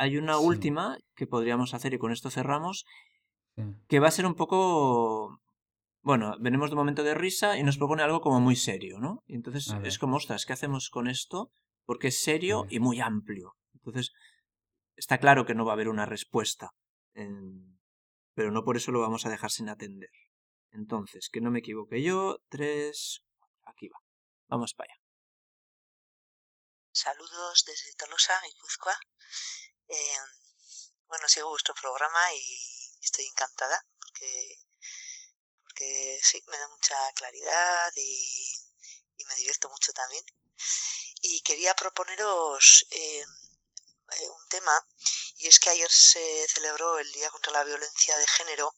hay 0.00 0.16
una 0.16 0.38
Sí. 0.38 0.44
última 0.44 0.98
que 1.14 1.26
podríamos 1.26 1.74
hacer 1.74 1.92
y 1.94 1.98
con 1.98 2.10
esto 2.12 2.30
cerramos, 2.30 2.84
Sí. 3.56 3.62
que 3.88 4.00
va 4.00 4.08
a 4.08 4.10
ser 4.10 4.26
un 4.26 4.34
poco... 4.34 5.40
Bueno, 6.02 6.34
venimos 6.40 6.70
de 6.70 6.74
un 6.74 6.78
momento 6.78 7.02
de 7.02 7.14
risa 7.14 7.58
y 7.58 7.62
nos 7.62 7.76
propone 7.76 8.02
algo 8.02 8.20
como 8.22 8.40
muy 8.40 8.56
serio, 8.56 8.98
¿no? 8.98 9.22
Y 9.26 9.34
entonces 9.34 9.74
es 9.84 9.98
como, 9.98 10.16
ostras, 10.16 10.46
¿qué 10.46 10.54
hacemos 10.54 10.88
con 10.88 11.08
esto? 11.08 11.50
Porque 11.84 12.08
es 12.08 12.22
serio 12.22 12.64
y 12.70 12.78
muy 12.80 13.00
amplio. 13.00 13.56
Entonces, 13.74 14.12
está 14.96 15.18
claro 15.18 15.44
que 15.44 15.54
no 15.54 15.64
va 15.66 15.72
a 15.72 15.74
haber 15.74 15.88
una 15.88 16.06
respuesta. 16.06 16.70
pero 18.34 18.50
no 18.52 18.64
por 18.64 18.76
eso 18.78 18.90
lo 18.92 19.00
vamos 19.00 19.26
a 19.26 19.28
dejar 19.30 19.50
sin 19.50 19.68
atender. 19.68 20.08
Entonces, 20.70 21.28
que 21.30 21.42
no 21.42 21.50
me 21.50 21.58
equivoque 21.58 22.00
yo, 22.02 22.38
tres... 22.48 23.22
Aquí 23.66 23.88
va. 23.88 23.98
Vamos 24.48 24.72
para 24.72 24.90
allá. 24.90 25.00
Saludos 26.92 27.64
desde 27.66 27.92
Tolosa, 27.98 28.32
Guipúzcoa. 28.46 28.94
Eh, 29.92 30.16
bueno, 31.08 31.28
sigo 31.28 31.48
vuestro 31.48 31.74
programa 31.74 32.32
y 32.32 32.96
estoy 33.02 33.26
encantada 33.26 33.84
porque, 33.98 34.56
sí, 36.22 36.40
me 36.46 36.56
da 36.56 36.68
mucha 36.68 37.12
claridad 37.14 37.92
y, 37.96 38.56
me 39.26 39.34
divierto 39.34 39.68
mucho 39.68 39.92
también. 39.92 40.24
Y 41.22 41.40
quería 41.42 41.74
proponeros 41.74 42.86
eh, 42.90 43.20
eh, 43.20 44.28
un 44.28 44.48
tema, 44.48 44.86
y 45.38 45.48
es 45.48 45.58
que 45.58 45.70
ayer 45.70 45.90
se 45.90 46.46
celebró 46.48 46.98
el 46.98 47.10
Día 47.12 47.30
contra 47.30 47.52
la 47.52 47.64
Violencia 47.64 48.16
de 48.16 48.26
Género 48.28 48.76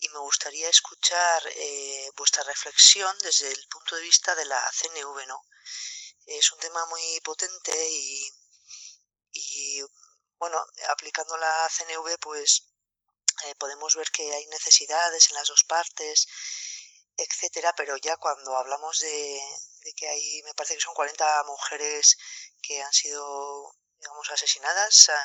y 0.00 0.08
me 0.08 0.18
gustaría 0.18 0.68
escuchar 0.70 1.42
eh, 1.56 2.10
vuestra 2.16 2.42
reflexión 2.44 3.16
desde 3.18 3.52
el 3.52 3.68
punto 3.68 3.96
de 3.96 4.02
vista 4.02 4.34
de 4.34 4.46
la 4.46 4.60
CNV, 4.72 5.26
¿no? 5.26 5.44
Es 6.26 6.52
un 6.52 6.58
tema 6.58 6.86
muy 6.86 7.20
potente 7.20 7.90
y, 7.90 8.32
y 9.32 9.82
bueno, 10.38 10.64
aplicando 10.90 11.36
la 11.36 11.68
CNV, 11.68 12.18
pues 12.20 12.68
eh, 13.46 13.54
podemos 13.56 13.94
ver 13.96 14.10
que 14.10 14.32
hay 14.34 14.46
necesidades 14.46 15.30
en 15.30 15.36
las 15.36 15.48
dos 15.48 15.64
partes, 15.64 16.26
etcétera, 17.16 17.74
pero 17.76 17.96
ya 17.96 18.16
cuando 18.16 18.56
hablamos 18.56 18.98
de, 19.00 19.40
de 19.84 19.92
que 19.94 20.08
hay, 20.08 20.42
me 20.44 20.54
parece 20.54 20.74
que 20.74 20.80
son 20.80 20.94
40 20.94 21.44
mujeres 21.44 22.16
que 22.62 22.82
han 22.82 22.92
sido, 22.92 23.74
digamos, 23.98 24.30
asesinadas 24.30 25.08
a, 25.10 25.20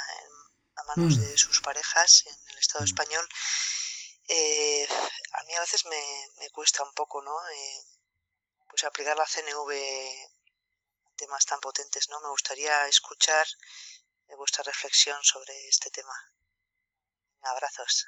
a 0.75 0.83
manos 0.85 1.17
Mm. 1.17 1.19
de 1.19 1.37
sus 1.37 1.61
parejas 1.61 2.23
en 2.25 2.35
el 2.49 2.57
Estado 2.59 2.83
Mm. 2.83 2.87
español, 2.87 3.29
eh, 4.27 4.87
a 5.33 5.43
mí 5.43 5.53
a 5.55 5.59
veces 5.61 5.85
me, 5.85 6.01
me 6.37 6.49
cuesta 6.49 6.83
un 6.83 6.93
poco, 6.93 7.21
¿no? 7.21 7.35
Eh, 7.49 7.83
pues 8.69 8.83
aplicar 8.83 9.17
la 9.17 9.25
CNV 9.27 9.71
a 11.07 11.15
temas 11.15 11.45
tan 11.45 11.59
potentes, 11.59 12.09
¿no? 12.09 12.19
Me 12.21 12.29
gustaría 12.29 12.87
escuchar 12.87 13.45
eh, 14.29 14.35
vuestra 14.37 14.63
reflexión 14.63 15.17
sobre 15.21 15.53
este 15.69 15.89
tema. 15.91 16.13
Abrazos. 17.41 18.07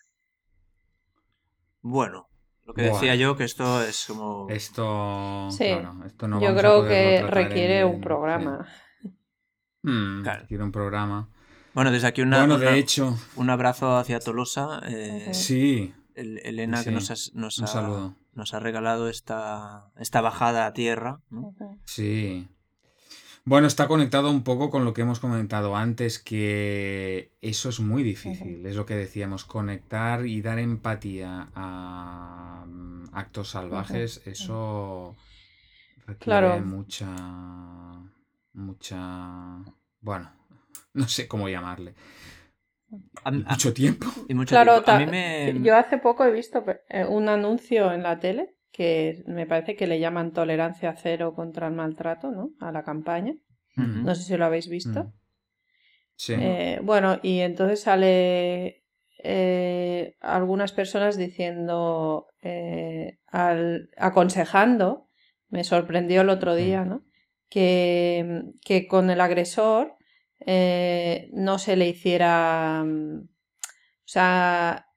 Bueno, 1.81 2.27
lo 2.65 2.73
que 2.73 2.83
decía 2.83 3.15
yo, 3.15 3.35
que 3.37 3.43
esto 3.43 3.81
es 3.83 4.05
como... 4.07 4.47
Esto, 4.49 5.49
Sí, 5.51 5.65
claro, 5.65 6.03
esto 6.05 6.27
no 6.27 6.41
Yo 6.41 6.55
creo 6.55 6.83
que 6.87 7.21
requiere 7.27 7.79
en- 7.81 7.87
un 7.87 8.01
programa. 8.01 8.67
sí. 9.01 9.09
Mm, 9.83 10.23
Claro. 10.23 10.41
requiere 10.41 10.63
un 10.63 10.71
programa. 10.71 11.29
Bueno, 11.73 11.91
desde 11.91 12.07
aquí 12.07 12.21
una, 12.21 12.39
bueno, 12.39 12.55
una- 12.55 12.71
de 12.71 12.77
hecho, 12.79 13.15
un 13.35 13.49
abrazo 13.49 13.97
hacia 13.97 14.19
Tolosa. 14.19 14.79
eh, 14.87 15.29
sí, 15.33 15.93
el- 16.15 16.39
Elena 16.39 16.77
Sí, 16.77 16.85
que 16.85 16.91
nos, 16.91 17.11
has- 17.11 17.31
nos, 17.35 17.57
un 17.59 17.65
ha, 17.65 17.67
saludo. 17.67 18.15
nos 18.33 18.53
ha 18.53 18.59
regalado 18.59 19.09
esta, 19.09 19.91
esta 19.97 20.21
bajada 20.21 20.65
a 20.65 20.73
tierra. 20.73 21.19
Sí. 21.85 22.47
Bueno, 23.47 23.67
está 23.67 23.87
conectado 23.87 24.31
un 24.31 24.43
poco 24.43 24.71
con 24.71 24.85
lo 24.85 24.93
que 24.93 25.01
hemos 25.03 25.19
comentado 25.19 25.75
antes, 25.75 26.17
que 26.17 27.31
eso 27.41 27.69
es 27.69 27.79
muy 27.79 28.01
difícil, 28.01 28.65
es 28.65 28.75
lo 28.75 28.87
que 28.87 28.95
decíamos, 28.95 29.45
conectar 29.45 30.25
y 30.25 30.41
dar 30.41 30.57
empatía 30.57 31.49
a 31.53 32.65
mm, 32.67 33.09
actos 33.13 33.49
salvajes, 33.51 34.21
eso 34.25 35.15
requiere 36.07 36.59
Claro. 36.59 36.61
mucha, 36.61 37.07
mucha, 38.53 39.59
bueno, 40.01 40.31
no 40.93 41.07
sé 41.07 41.27
cómo 41.27 41.47
llamarle, 41.49 41.93
A- 43.25 43.31
mucho 43.31 43.73
tiempo. 43.73 44.07
y 44.27 44.33
mucho 44.33 44.55
Claro, 44.55 44.83
tiempo. 44.83 44.91
A 44.91 44.93
mí 44.93 45.05
me... 45.05 45.53
yo 45.63 45.75
hace 45.75 45.97
poco 45.97 46.23
he 46.25 46.31
visto 46.31 46.63
eh, 46.89 47.05
un 47.05 47.29
anuncio 47.29 47.91
en 47.91 48.03
la 48.03 48.19
tele 48.19 48.54
que 48.75 49.23
me 49.27 49.45
parece 49.45 49.75
que 49.77 49.87
le 49.87 49.99
llaman 49.99 50.33
tolerancia 50.33 50.93
cero 50.97 51.33
contra 51.33 51.67
el 51.67 51.73
maltrato, 51.73 52.31
¿no? 52.31 52.49
A 52.59 52.71
la 52.73 52.83
campaña. 52.83 53.33
No 54.03 54.15
sé 54.15 54.23
si 54.23 54.35
lo 54.37 54.45
habéis 54.45 54.67
visto. 54.67 55.13
Sí. 56.17 56.33
Eh, 56.37 56.79
bueno, 56.83 57.19
y 57.23 57.39
entonces 57.39 57.81
sale 57.81 58.83
eh, 59.23 60.15
algunas 60.19 60.73
personas 60.73 61.17
diciendo, 61.17 62.27
eh, 62.41 63.19
al- 63.27 63.89
aconsejando, 63.97 65.09
me 65.49 65.63
sorprendió 65.63 66.21
el 66.21 66.29
otro 66.29 66.53
día, 66.55 66.83
¿no? 66.83 67.03
Que, 67.49 68.43
que 68.61 68.87
con 68.87 69.09
el 69.09 69.21
agresor 69.21 69.95
no 71.31 71.59
se 71.59 71.75
le 71.77 71.87
hiciera, 71.87 72.83
mm, 72.85 73.19
o 73.23 74.07
sea, 74.07 74.87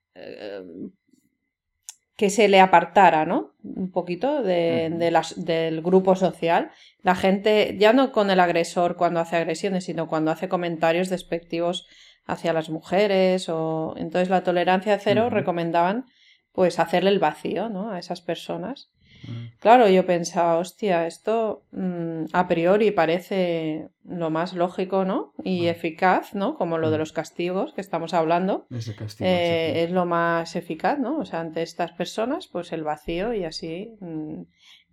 que 2.19 2.29
se 2.29 2.49
le 2.49 2.59
apartara, 2.59 3.25
¿no? 3.25 3.53
Un 3.63 3.91
poquito 3.91 4.43
de, 4.43 4.87
Ujú. 4.89 4.99
de 4.99 5.09
las- 5.09 5.45
del 5.45 5.81
grupo 5.81 6.17
social. 6.17 6.69
La 7.01 7.15
gente, 7.15 7.77
ya 7.79 7.93
no 7.93 8.11
con 8.11 8.29
el 8.29 8.41
agresor 8.41 8.97
cuando 8.97 9.21
hace 9.21 9.37
agresiones, 9.37 9.85
sino 9.85 10.09
cuando 10.09 10.29
hace 10.29 10.49
comentarios 10.49 11.07
despectivos 11.07 11.87
hacia 12.25 12.51
las 12.51 12.69
mujeres 12.69 13.47
o 13.47 13.93
entonces 13.95 14.29
la 14.29 14.43
tolerancia 14.43 14.99
cero 14.99 15.29
recomendaban 15.29 16.07
pues 16.51 16.77
hacerle 16.79 17.11
el 17.11 17.19
vacío, 17.19 17.69
¿no? 17.69 17.89
A 17.91 17.99
esas 17.99 18.19
personas. 18.19 18.89
Mm. 19.27 19.47
Claro, 19.59 19.89
yo 19.89 20.05
pensaba, 20.05 20.57
hostia, 20.57 21.05
esto 21.07 21.63
mm, 21.71 22.25
a 22.31 22.47
priori 22.47 22.91
parece 22.91 23.87
lo 24.05 24.29
más 24.29 24.53
lógico, 24.53 25.03
¿no? 25.05 25.33
Y 25.43 25.67
eficaz, 25.67 26.33
¿no? 26.33 26.55
Como 26.55 26.77
lo 26.77 26.89
de 26.91 26.97
Mm. 26.97 26.99
los 26.99 27.11
castigos 27.13 27.73
que 27.73 27.81
estamos 27.81 28.13
hablando. 28.13 28.65
Ese 28.71 28.95
castigo, 28.95 29.29
Eh, 29.29 29.71
sí, 29.73 29.79
es 29.81 29.91
lo 29.91 30.05
más 30.05 30.55
eficaz, 30.55 30.97
¿no? 30.99 31.17
O 31.19 31.25
sea, 31.25 31.41
ante 31.41 31.61
estas 31.61 31.91
personas, 31.91 32.47
pues 32.47 32.71
el 32.71 32.83
vacío 32.83 33.33
y 33.33 33.43
así, 33.43 33.91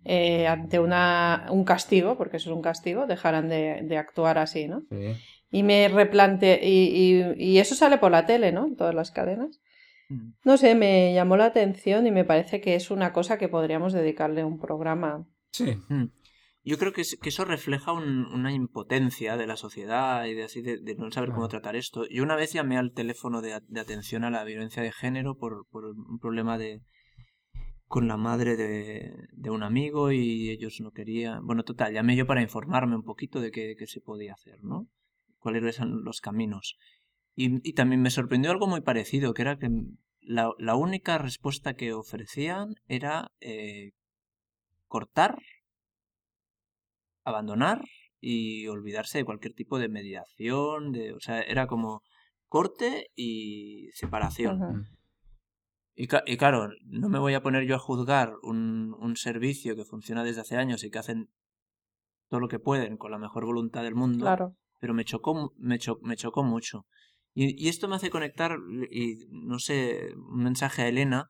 eh, 0.05 0.47
ante 0.47 0.79
una, 0.79 1.47
un 1.49 1.63
castigo, 1.63 2.17
porque 2.17 2.37
eso 2.37 2.49
es 2.51 2.55
un 2.55 2.61
castigo, 2.61 3.07
dejarán 3.07 3.49
de, 3.49 3.81
de 3.83 3.97
actuar 3.97 4.37
así, 4.37 4.67
¿no? 4.67 4.83
sí. 4.89 5.13
Y 5.49 5.63
me 5.63 5.87
replante 5.87 6.59
y, 6.61 7.23
y, 7.37 7.51
y 7.53 7.59
eso 7.59 7.73
sale 7.73 7.97
por 7.97 8.11
la 8.11 8.25
tele, 8.25 8.51
¿no? 8.51 8.65
En 8.65 8.75
todas 8.75 8.93
las 8.93 9.11
cadenas. 9.11 9.61
Ujú. 10.09 10.33
No 10.45 10.57
sé, 10.57 10.75
me 10.75 11.13
llamó 11.13 11.35
la 11.37 11.45
atención 11.45 12.07
y 12.07 12.11
me 12.11 12.23
parece 12.25 12.61
que 12.61 12.75
es 12.75 12.91
una 12.91 13.11
cosa 13.13 13.37
que 13.37 13.49
podríamos 13.49 13.93
dedicarle 13.93 14.43
un 14.43 14.59
programa. 14.59 15.27
Sí. 15.51 15.77
Mm. 15.89 16.05
Yo 16.63 16.77
creo 16.77 16.91
que, 16.91 17.01
es- 17.01 17.17
que 17.21 17.29
eso 17.29 17.45
refleja 17.45 17.93
un- 17.93 18.25
una 18.25 18.51
impotencia 18.51 19.37
de 19.37 19.47
la 19.47 19.55
sociedad 19.55 20.25
y 20.25 20.33
de 20.33 20.43
así 20.43 20.61
de, 20.61 20.77
de 20.79 20.95
no 20.95 21.09
saber 21.11 21.29
cómo 21.31 21.47
tratar 21.47 21.75
esto. 21.77 22.05
Yo 22.09 22.23
una 22.23 22.35
vez 22.35 22.51
llamé 22.53 22.77
al 22.77 22.91
teléfono 22.91 23.41
de, 23.41 23.53
a- 23.53 23.61
de 23.67 23.79
atención 23.79 24.23
a 24.25 24.29
la 24.31 24.43
violencia 24.43 24.83
de 24.83 24.91
género 24.91 25.35
por, 25.37 25.65
por 25.69 25.85
un 25.85 26.19
problema 26.19 26.57
de 26.57 26.81
con 27.87 28.09
la 28.09 28.17
madre 28.17 28.57
de, 28.57 29.13
de 29.31 29.49
un 29.49 29.63
amigo 29.63 30.11
y 30.11 30.49
ellos 30.49 30.81
no 30.81 30.91
querían. 30.91 31.45
Bueno, 31.45 31.63
total, 31.63 31.93
llamé 31.93 32.17
yo 32.17 32.27
para 32.27 32.41
informarme 32.41 32.97
un 32.97 33.03
poquito 33.03 33.39
de 33.39 33.49
qué, 33.51 33.75
qué 33.79 33.87
se 33.87 34.01
podía 34.01 34.33
hacer, 34.33 34.61
¿no? 34.61 34.87
Cuáles 35.39 35.77
eran 35.77 36.03
los 36.03 36.19
caminos. 36.19 36.77
Y, 37.39 37.69
y 37.69 37.73
también 37.73 38.01
me 38.01 38.09
sorprendió 38.09 38.49
algo 38.51 38.65
muy 38.67 38.81
parecido, 38.81 39.33
que 39.35 39.43
era 39.43 39.57
que 39.59 39.69
la, 40.21 40.51
la 40.57 40.75
única 40.75 41.17
respuesta 41.19 41.75
que 41.75 41.93
ofrecían 41.93 42.73
era 42.87 43.31
eh, 43.41 43.91
cortar 44.87 45.37
abandonar 47.23 47.83
y 48.19 48.67
olvidarse 48.67 49.19
de 49.19 49.25
cualquier 49.25 49.53
tipo 49.53 49.77
de 49.79 49.89
mediación, 49.89 50.91
de, 50.91 51.13
o 51.13 51.19
sea, 51.19 51.41
era 51.41 51.67
como 51.67 52.01
corte 52.47 53.07
y 53.15 53.89
separación. 53.93 54.87
Y, 55.95 56.07
claro, 56.37 56.69
no 56.85 57.09
me 57.09 57.19
voy 57.19 57.33
a 57.33 57.41
poner 57.41 57.65
yo 57.67 57.75
a 57.75 57.79
juzgar 57.79 58.33
un, 58.43 58.95
un 58.99 59.15
servicio 59.15 59.75
que 59.75 59.83
funciona 59.85 60.23
desde 60.23 60.41
hace 60.41 60.55
años 60.55 60.83
y 60.83 60.89
que 60.91 60.99
hacen 60.99 61.29
todo 62.29 62.39
lo 62.39 62.47
que 62.47 62.59
pueden 62.59 62.97
con 62.97 63.11
la 63.11 63.17
mejor 63.17 63.45
voluntad 63.45 63.83
del 63.83 63.95
mundo, 63.95 64.25
Claro. 64.25 64.55
pero 64.79 64.93
me 64.93 65.05
chocó, 65.05 65.33
mu- 65.33 65.49
me 65.57 65.79
cho- 65.79 65.99
me 66.01 66.15
chocó 66.15 66.43
mucho. 66.43 66.85
Y, 67.39 67.63
y 67.63 67.69
esto 67.69 67.87
me 67.87 67.95
hace 67.97 68.09
conectar, 68.09 68.57
y 68.89 69.27
no 69.29 69.59
sé, 69.59 70.15
un 70.15 70.41
mensaje 70.41 70.81
a 70.81 70.87
Elena, 70.87 71.27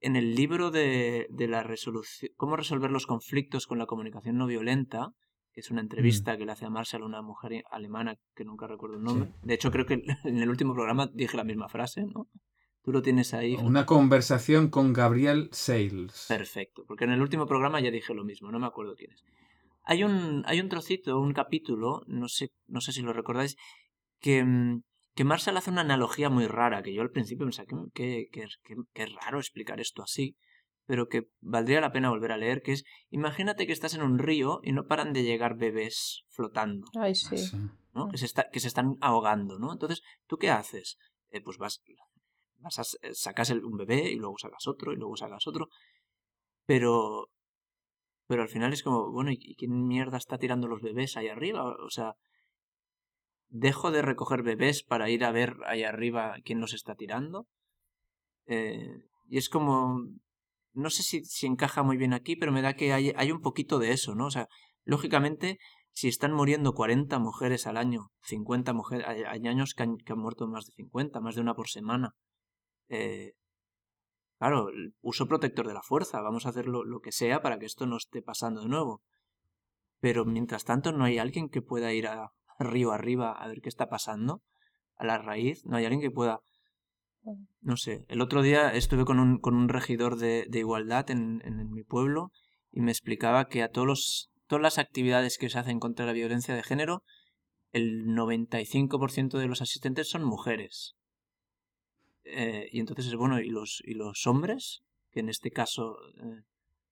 en 0.00 0.14
el 0.14 0.34
libro 0.34 0.70
de, 0.70 1.26
de 1.30 1.48
la 1.48 1.62
resolución, 1.62 2.30
cómo 2.36 2.54
resolver 2.54 2.90
los 2.90 3.06
conflictos 3.06 3.66
con 3.66 3.78
la 3.78 3.86
comunicación 3.86 4.36
no 4.36 4.46
violenta, 4.46 5.14
que 5.54 5.60
es 5.60 5.70
una 5.70 5.80
entrevista 5.80 6.36
que 6.36 6.44
le 6.44 6.52
hace 6.52 6.66
a 6.66 6.70
Marshall 6.70 7.02
a 7.02 7.06
una 7.06 7.22
mujer 7.22 7.64
alemana 7.70 8.18
que 8.34 8.44
nunca 8.44 8.66
recuerdo 8.66 8.96
el 8.98 9.04
nombre. 9.04 9.32
De 9.42 9.54
hecho, 9.54 9.70
creo 9.70 9.86
que 9.86 10.02
en 10.24 10.36
el 10.36 10.50
último 10.50 10.74
programa 10.74 11.10
dije 11.14 11.38
la 11.38 11.44
misma 11.44 11.70
frase, 11.70 12.04
¿no? 12.04 12.28
Tú 12.82 12.92
lo 12.92 13.00
tienes 13.00 13.32
ahí. 13.32 13.54
Una 13.54 13.86
conversación 13.86 14.68
con 14.68 14.92
Gabriel 14.92 15.48
Sales. 15.50 16.26
Perfecto, 16.28 16.84
porque 16.86 17.04
en 17.04 17.12
el 17.12 17.22
último 17.22 17.46
programa 17.46 17.80
ya 17.80 17.90
dije 17.90 18.12
lo 18.12 18.22
mismo, 18.22 18.52
no 18.52 18.58
me 18.58 18.66
acuerdo 18.66 18.96
quién 18.96 19.12
es. 19.12 19.24
Hay 19.82 20.04
un, 20.04 20.42
hay 20.44 20.60
un 20.60 20.68
trocito, 20.68 21.18
un 21.18 21.32
capítulo, 21.32 22.02
no 22.06 22.28
sé, 22.28 22.52
no 22.66 22.82
sé 22.82 22.92
si 22.92 23.00
lo 23.00 23.14
recordáis, 23.14 23.56
que, 24.20 24.44
mm, 24.44 24.82
que 25.16 25.24
Marshall 25.24 25.56
hace 25.56 25.70
una 25.70 25.80
analogía 25.80 26.28
muy 26.30 26.46
rara, 26.46 26.82
que 26.82 26.92
yo 26.94 27.02
al 27.02 27.10
principio 27.10 27.46
pensaba 27.46 27.66
que, 27.94 28.28
que, 28.30 28.46
que, 28.62 28.76
que- 28.94 29.06
raro 29.06 29.38
explicar 29.38 29.80
esto 29.80 30.02
así, 30.02 30.36
pero 30.84 31.08
que 31.08 31.28
valdría 31.40 31.80
la 31.80 31.90
pena 31.90 32.10
volver 32.10 32.32
a 32.32 32.36
leer, 32.36 32.62
que 32.62 32.72
es, 32.72 32.84
imagínate 33.10 33.66
que 33.66 33.72
estás 33.72 33.94
en 33.94 34.02
un 34.02 34.18
río 34.18 34.60
y 34.62 34.72
no 34.72 34.86
paran 34.86 35.12
de 35.12 35.24
llegar 35.24 35.56
bebés 35.56 36.24
flotando, 36.28 36.86
Ay, 36.94 37.12
Ah, 37.12 37.14
sí. 37.14 37.38
sí. 37.38 37.56
¿no? 37.94 38.08
Que 38.08 38.18
se, 38.18 38.26
está, 38.26 38.50
que 38.52 38.60
se 38.60 38.68
están 38.68 38.96
ahogando, 39.00 39.58
¿no? 39.58 39.72
Entonces, 39.72 40.02
¿tú 40.26 40.36
qué 40.36 40.50
haces? 40.50 40.98
Eh, 41.30 41.40
pues 41.40 41.56
vas, 41.56 41.82
vas 42.58 42.78
a, 42.78 42.82
eh, 43.06 43.14
sacas 43.14 43.48
el- 43.50 43.64
un 43.64 43.78
bebé 43.78 44.10
y 44.12 44.16
luego 44.16 44.36
sacas 44.38 44.66
otro 44.68 44.92
y 44.92 44.96
luego 44.96 45.16
sacas 45.16 45.46
otro, 45.46 45.68
pero... 46.66 47.28
Pero 48.28 48.42
al 48.42 48.48
final 48.48 48.72
es 48.72 48.82
como, 48.82 49.10
bueno, 49.12 49.30
¿y 49.30 49.38
y 49.40 49.54
quién 49.54 49.86
mierda 49.86 50.18
está 50.18 50.36
tirando 50.36 50.66
los 50.66 50.82
bebés 50.82 51.16
ahí 51.16 51.28
arriba? 51.28 51.62
O 51.64 51.90
sea, 51.90 52.16
dejo 53.48 53.90
de 53.90 54.02
recoger 54.02 54.42
bebés 54.42 54.82
para 54.82 55.10
ir 55.10 55.24
a 55.24 55.32
ver 55.32 55.56
ahí 55.66 55.84
arriba 55.84 56.36
quién 56.44 56.60
los 56.60 56.74
está 56.74 56.94
tirando. 56.94 57.46
Eh, 58.46 59.02
y 59.28 59.38
es 59.38 59.48
como, 59.48 60.00
no 60.72 60.90
sé 60.90 61.02
si, 61.02 61.24
si 61.24 61.46
encaja 61.46 61.82
muy 61.82 61.96
bien 61.96 62.12
aquí, 62.12 62.36
pero 62.36 62.52
me 62.52 62.62
da 62.62 62.74
que 62.74 62.92
hay, 62.92 63.12
hay 63.16 63.32
un 63.32 63.40
poquito 63.40 63.78
de 63.78 63.92
eso, 63.92 64.14
¿no? 64.14 64.26
O 64.26 64.30
sea, 64.30 64.48
lógicamente, 64.84 65.58
si 65.92 66.08
están 66.08 66.32
muriendo 66.32 66.74
40 66.74 67.18
mujeres 67.18 67.66
al 67.66 67.76
año, 67.76 68.10
50 68.22 68.72
mujeres, 68.72 69.06
hay, 69.06 69.46
años 69.46 69.74
que 69.74 69.82
han, 69.82 69.96
que 69.96 70.12
han 70.12 70.18
muerto 70.18 70.46
más 70.46 70.66
de 70.66 70.72
50, 70.72 71.20
más 71.20 71.34
de 71.34 71.40
una 71.40 71.54
por 71.54 71.68
semana. 71.68 72.14
Eh, 72.88 73.32
claro, 74.38 74.68
uso 75.00 75.26
protector 75.26 75.66
de 75.66 75.74
la 75.74 75.82
fuerza, 75.82 76.20
vamos 76.20 76.46
a 76.46 76.50
hacer 76.50 76.66
lo, 76.66 76.84
lo 76.84 77.00
que 77.00 77.12
sea 77.12 77.42
para 77.42 77.58
que 77.58 77.66
esto 77.66 77.86
no 77.86 77.96
esté 77.96 78.22
pasando 78.22 78.60
de 78.62 78.68
nuevo. 78.68 79.02
Pero 79.98 80.24
mientras 80.24 80.64
tanto 80.64 80.92
no 80.92 81.04
hay 81.04 81.18
alguien 81.18 81.48
que 81.48 81.62
pueda 81.62 81.92
ir 81.92 82.06
a, 82.06 82.32
río 82.58 82.92
arriba 82.92 83.32
a 83.32 83.48
ver 83.48 83.60
qué 83.60 83.68
está 83.68 83.88
pasando, 83.88 84.42
a 84.96 85.04
la 85.04 85.18
raíz, 85.18 85.64
no 85.64 85.76
hay 85.76 85.84
alguien 85.84 86.00
que 86.00 86.10
pueda... 86.10 86.40
No 87.60 87.76
sé, 87.76 88.04
el 88.08 88.20
otro 88.20 88.40
día 88.40 88.72
estuve 88.72 89.04
con 89.04 89.18
un, 89.18 89.38
con 89.38 89.56
un 89.56 89.68
regidor 89.68 90.16
de, 90.16 90.46
de 90.48 90.60
igualdad 90.60 91.10
en, 91.10 91.42
en, 91.44 91.70
mi 91.72 91.82
pueblo 91.82 92.30
y 92.70 92.80
me 92.80 92.92
explicaba 92.92 93.48
que 93.48 93.64
a 93.64 93.68
todos 93.68 93.86
los, 93.86 94.30
todas 94.46 94.62
las 94.62 94.78
actividades 94.78 95.36
que 95.36 95.50
se 95.50 95.58
hacen 95.58 95.80
contra 95.80 96.06
la 96.06 96.12
violencia 96.12 96.54
de 96.54 96.62
género, 96.62 97.02
el 97.72 98.06
95% 98.06 99.38
de 99.38 99.46
los 99.48 99.60
asistentes 99.60 100.08
son 100.08 100.22
mujeres. 100.22 100.94
Eh, 102.22 102.68
y 102.72 102.80
entonces, 102.80 103.14
bueno, 103.14 103.40
¿y 103.40 103.48
los, 103.48 103.82
¿y 103.84 103.94
los 103.94 104.26
hombres? 104.26 104.82
Que 105.10 105.20
en 105.20 105.28
este 105.28 105.50
caso 105.50 105.96
eh, 106.22 106.42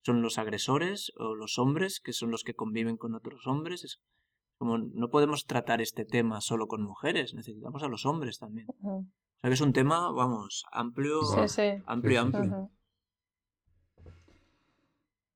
son 0.02 0.20
los 0.20 0.38
agresores 0.38 1.12
o 1.16 1.34
los 1.34 1.58
hombres, 1.58 2.00
que 2.00 2.12
son 2.12 2.30
los 2.30 2.42
que 2.42 2.54
conviven 2.54 2.96
con 2.96 3.14
otros 3.14 3.46
hombres. 3.46 3.84
Es 3.84 4.00
como 4.64 4.78
no 4.78 5.10
podemos 5.10 5.44
tratar 5.44 5.82
este 5.82 6.06
tema 6.06 6.40
solo 6.40 6.66
con 6.68 6.82
mujeres, 6.82 7.34
necesitamos 7.34 7.82
a 7.82 7.88
los 7.88 8.06
hombres 8.06 8.38
también. 8.38 8.66
Ujú. 8.80 8.90
O 9.00 9.06
sea 9.40 9.50
que 9.50 9.54
es 9.54 9.60
un 9.60 9.74
tema, 9.74 10.10
vamos, 10.10 10.64
amplio, 10.72 11.20
Sí, 11.22 11.48
sí. 11.48 11.82
amplio, 11.86 12.22
Sí, 12.22 12.26
sí, 12.28 12.32
sí. 12.32 12.38
amplio. 12.38 12.70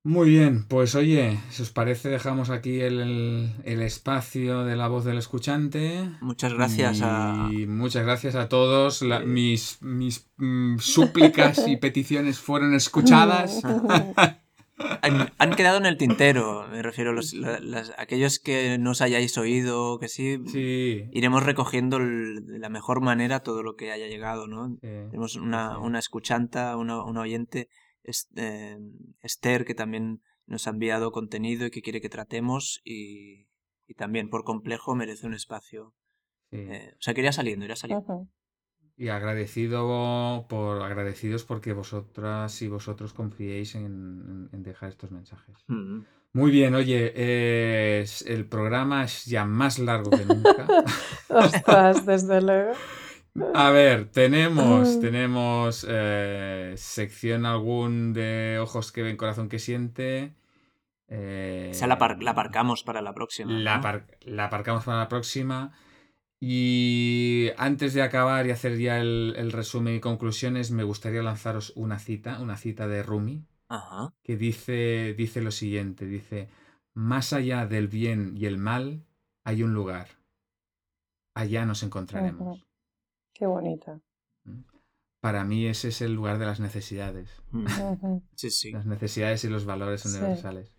Muy 0.01 0.29
bien, 0.29 0.65
pues 0.67 0.95
oye, 0.95 1.37
si 1.49 1.61
os 1.61 1.71
parece 1.71 2.07
dejamos 2.09 2.49
aquí 2.49 2.79
el, 2.79 2.99
el- 3.01 3.55
el 3.65 3.81
espacio 3.81 4.63
de 4.63 4.75
la 4.77 4.87
voz 4.87 5.03
del 5.03 5.17
escuchante. 5.17 6.09
Muchas 6.21 6.53
gracias 6.53 7.01
a... 7.03 7.49
Muchas 7.67 8.03
gracias 8.05 8.35
a 8.35 8.47
todos. 8.47 9.01
La- 9.01 9.19
mis 9.19 9.77
mis 9.81 10.27
mm, 10.37 10.77
súplicas 10.79 11.67
y 11.67 11.75
peticiones 11.77 12.39
fueron 12.39 12.73
escuchadas. 12.73 13.61
Han, 15.01 15.31
han 15.37 15.55
quedado 15.55 15.77
en 15.77 15.85
el 15.85 15.97
tintero, 15.97 16.67
me 16.69 16.81
refiero, 16.81 17.11
los, 17.13 17.33
la- 17.33 17.59
las- 17.59 17.93
aquellos 17.97 18.39
que 18.39 18.77
no 18.77 18.91
os 18.91 19.01
hayáis 19.01 19.37
oído, 19.37 19.99
que 19.99 20.07
sí, 20.07 20.37
Sí. 20.47 21.03
iremos 21.11 21.43
recogiendo 21.43 21.97
el- 21.97 22.45
de 22.45 22.59
la 22.59 22.69
mejor 22.69 23.01
manera 23.01 23.41
todo 23.41 23.61
lo 23.63 23.75
que 23.75 23.91
haya 23.91 24.07
llegado, 24.07 24.47
¿no? 24.47 24.77
Tenemos 24.81 25.35
una, 25.35 25.71
sí. 25.75 25.81
una 25.81 25.99
escuchanta, 25.99 26.77
una, 26.77 27.03
una 27.03 27.21
oyente, 27.21 27.67
es- 28.03 28.29
eh, 28.35 28.77
Esther, 29.21 29.65
que 29.65 29.75
también 29.75 30.21
nos 30.47 30.65
ha 30.67 30.71
enviado 30.71 31.11
contenido 31.11 31.65
y 31.65 31.71
que 31.71 31.81
quiere 31.81 32.01
que 32.01 32.09
tratemos 32.09 32.79
y, 32.83 33.47
y 33.87 33.93
también 33.95 34.29
por 34.29 34.43
complejo 34.43 34.95
merece 34.95 35.27
un 35.27 35.33
espacio. 35.33 35.93
sí. 36.51 36.57
Eh, 36.57 36.93
o 36.97 37.01
sea, 37.01 37.13
que 37.13 37.21
irá 37.21 37.31
saliendo, 37.31 37.65
irá 37.65 37.75
saliendo. 37.75 38.27
Y 38.99 39.07
agradecido 39.07 40.45
por 40.49 40.81
agradecidos 40.83 41.45
porque 41.45 41.71
vosotras 41.71 42.61
y 42.61 42.67
vosotros 42.67 43.13
confiéis 43.13 43.75
en, 43.75 44.49
en- 44.51 44.61
dejar 44.63 44.89
estos 44.89 45.09
mensajes. 45.11 45.55
Mm. 45.67 46.01
Muy 46.33 46.51
bien, 46.51 46.75
oye, 46.75 47.13
eh, 47.15 48.01
es- 48.03 48.23
el 48.23 48.45
programa 48.45 49.05
es 49.05 49.23
ya 49.25 49.45
más 49.45 49.79
largo 49.79 50.11
que 50.11 50.25
nunca. 50.25 50.67
Ostras, 51.29 52.05
desde 52.05 52.41
luego. 52.41 52.73
A 53.53 53.69
ver, 53.71 54.09
tenemos, 54.11 54.99
tenemos 54.99 55.85
eh, 55.89 56.73
sección 56.75 57.45
algún 57.45 58.11
de 58.11 58.59
ojos 58.61 58.91
que 58.91 59.01
ven, 59.01 59.15
corazón 59.15 59.47
que 59.47 59.59
siente. 59.59 60.33
eh, 61.07 61.69
Esa 61.71 61.87
la, 61.87 61.97
la 62.19 62.31
aparcamos 62.31 62.83
para 62.83 63.01
la 63.01 63.13
próxima. 63.13 63.51
la, 63.53 63.77
¿no? 63.77 64.01
la 64.25 64.45
aparcamos 64.45 64.83
para 64.83 64.97
la 64.99 65.07
próxima. 65.07 65.71
Y 66.41 67.49
antes 67.57 67.93
de 67.93 68.01
acabar 68.01 68.47
y 68.47 68.51
hacer 68.51 68.77
ya 68.77 68.99
el, 68.99 69.33
el 69.37 69.51
resumen 69.51 69.95
y 69.95 69.99
conclusiones, 69.99 70.71
me 70.71 70.83
gustaría 70.83 71.21
lanzaros 71.21 71.73
una 71.75 71.99
cita, 71.99 72.39
una 72.41 72.55
cita 72.55 72.87
de 72.87 73.03
Rumi, 73.03 73.45
Ajá. 73.67 74.13
que 74.23 74.37
dice, 74.37 75.13
dice 75.17 75.41
lo 75.41 75.51
siguiente, 75.51 76.05
dice, 76.05 76.47
más 76.93 77.33
allá 77.33 77.65
del 77.67 77.87
bien 77.89 78.35
y 78.37 78.45
el 78.45 78.57
mal 78.57 79.03
hay 79.43 79.63
un 79.63 79.73
lugar. 79.73 80.07
Allá 81.35 81.65
nos 81.65 81.83
encontraremos. 81.83 82.65
Qué 83.33 83.45
bonita. 83.45 83.99
Para 85.21 85.43
mí 85.43 85.65
ese 85.65 85.89
es 85.89 86.01
el 86.01 86.13
lugar 86.13 86.37
de 86.39 86.45
las 86.45 86.61
necesidades. 86.61 87.29
Mm. 87.51 87.65
Sí, 88.35 88.49
sí. 88.49 88.71
Las 88.71 88.85
necesidades 88.85 89.43
y 89.43 89.49
los 89.49 89.65
valores 89.65 90.01
Sí. 90.01 90.09
universales. 90.17 90.71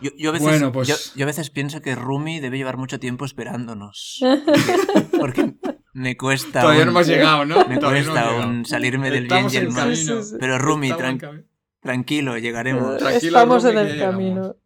Yo, 0.00 0.10
yo 0.16 0.30
a 0.30 0.32
veces, 0.32 0.48
Bueno, 0.48 0.72
pues- 0.72 0.88
yo, 0.88 0.94
yo 1.16 1.24
a 1.24 1.26
veces 1.26 1.50
pienso 1.50 1.80
que 1.82 1.94
Rumi 1.94 2.40
debe 2.40 2.56
llevar 2.58 2.76
mucho 2.76 2.98
tiempo 3.00 3.24
esperándonos. 3.24 4.20
Porque 5.18 5.54
me 5.92 6.16
cuesta. 6.16 6.60
Todavía 6.62 6.84
no 6.84 6.90
hemos 6.92 7.06
llegado, 7.06 7.44
¿no? 7.44 7.64
Me 7.66 7.76
Todavía 7.78 8.02
no 8.02 8.12
cuesta 8.12 8.30
llegado. 8.32 8.64
salirme 8.64 9.10
del 9.10 9.24
Estamos 9.24 9.52
bien 9.52 9.64
y 9.64 9.66
el 9.66 9.72
mal. 9.72 9.92
camino. 9.92 10.20
Pero 10.38 10.58
Rumi, 10.58 10.90
tran- 10.92 11.44
tranquilo, 11.80 12.38
llegaremos. 12.38 12.98
Tranquilo, 12.98 13.38
Estamos 13.38 13.64
Rumi, 13.64 13.74
en 13.74 13.78
el 13.86 13.92
llegamos. 13.92 14.14
camino. 14.14 14.56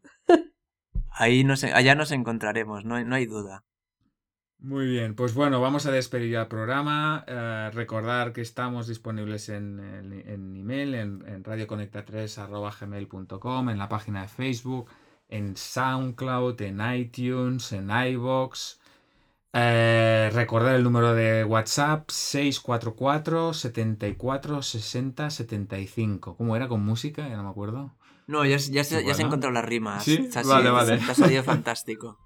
Ahí 1.16 1.44
nos, 1.44 1.62
allá 1.64 1.94
nos 1.94 2.10
encontraremos, 2.10 2.84
no 2.84 2.96
hay, 2.96 3.04
no 3.04 3.14
hay 3.14 3.26
duda. 3.26 3.62
Muy 4.58 4.86
bien, 4.86 5.14
pues 5.14 5.32
bueno, 5.34 5.60
vamos 5.60 5.86
a 5.86 5.92
despedir 5.92 6.34
el 6.36 6.46
programa. 6.48 7.24
Eh, 7.28 7.70
recordar 7.72 8.32
que 8.32 8.40
estamos 8.40 8.88
disponibles 8.88 9.48
en, 9.50 9.78
en, 9.78 10.12
en 10.26 10.56
email, 10.56 10.94
en, 10.94 11.22
en 11.28 11.44
radioconecta3.gmail.com, 11.44 13.70
en 13.70 13.78
la 13.78 13.88
página 13.88 14.22
de 14.22 14.28
Facebook, 14.28 14.88
en 15.28 15.56
SoundCloud, 15.56 16.60
en 16.62 16.80
iTunes, 16.94 17.72
en 17.72 17.90
iBox. 17.90 18.80
Eh, 19.52 20.30
recordar 20.32 20.74
el 20.74 20.82
número 20.82 21.14
de 21.14 21.44
WhatsApp 21.44 22.10
644 22.10 23.52
74 23.54 24.62
60 24.62 25.30
75. 25.30 26.36
¿Cómo 26.36 26.56
era 26.56 26.66
con 26.68 26.84
música? 26.84 27.28
Ya 27.28 27.36
no 27.36 27.44
me 27.44 27.50
acuerdo. 27.50 27.94
No, 28.26 28.44
ya, 28.44 28.58
se- 28.58 28.72
ya, 28.72 28.82
se, 28.84 29.04
ya 29.04 29.14
las 29.52 29.64
rimas. 29.64 30.02
¿Sí? 30.04 30.28
Vale, 30.44 30.70
vale. 30.70 30.98
Te 30.98 31.12
ha 31.12 31.14
salido 31.14 31.42
fantástico. 31.44 32.18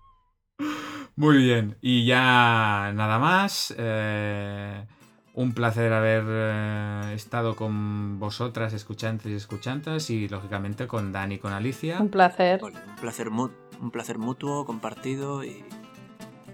Muy 1.17 1.39
bien, 1.39 1.77
y 1.81 2.07
ya 2.07 2.93
nada 2.95 3.19
más. 3.19 3.75
eh, 3.77 4.87
un 5.39 5.53
placer 5.53 5.93
haber 5.93 6.25
eh, 6.27 7.13
estado 7.15 7.55
con 7.55 8.19
vosotras, 8.19 8.73
escuchantes 8.73 9.31
y 9.31 9.37
escuchantas, 9.37 10.11
y 10.11 10.29
lógicamente 10.29 10.89
con 10.89 11.13
Dani 11.13 11.37
y 11.37 11.39
con 11.39 11.53
Alicia. 11.53 12.01
Un 12.01 12.09
placer. 12.09 12.61
Un 12.65 12.73
placer, 13.01 13.29
un 13.29 13.91
placer 13.93 14.19
mutuo, 14.19 14.67
compartido 14.67 15.45
y 15.45 15.65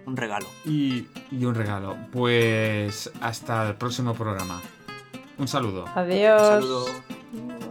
un 0.05 0.19
regalo. 0.19 0.45
Y, 0.67 1.09
y 1.31 1.47
un 1.47 1.55
regalo. 1.55 1.97
Pues 2.13 3.11
hasta 3.23 3.71
el 3.71 3.77
próximo 3.77 4.13
programa. 4.13 4.61
Un 5.39 5.49
saludo. 5.49 5.87
Adiós. 5.95 6.43
Un 6.43 6.47
saludo. 6.47 6.87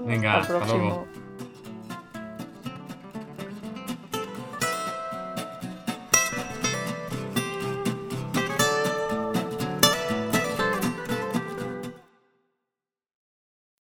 Venga, 0.07 0.39
Hasta 0.39 0.53
luego. 0.53 0.65
próximo. 0.65 1.07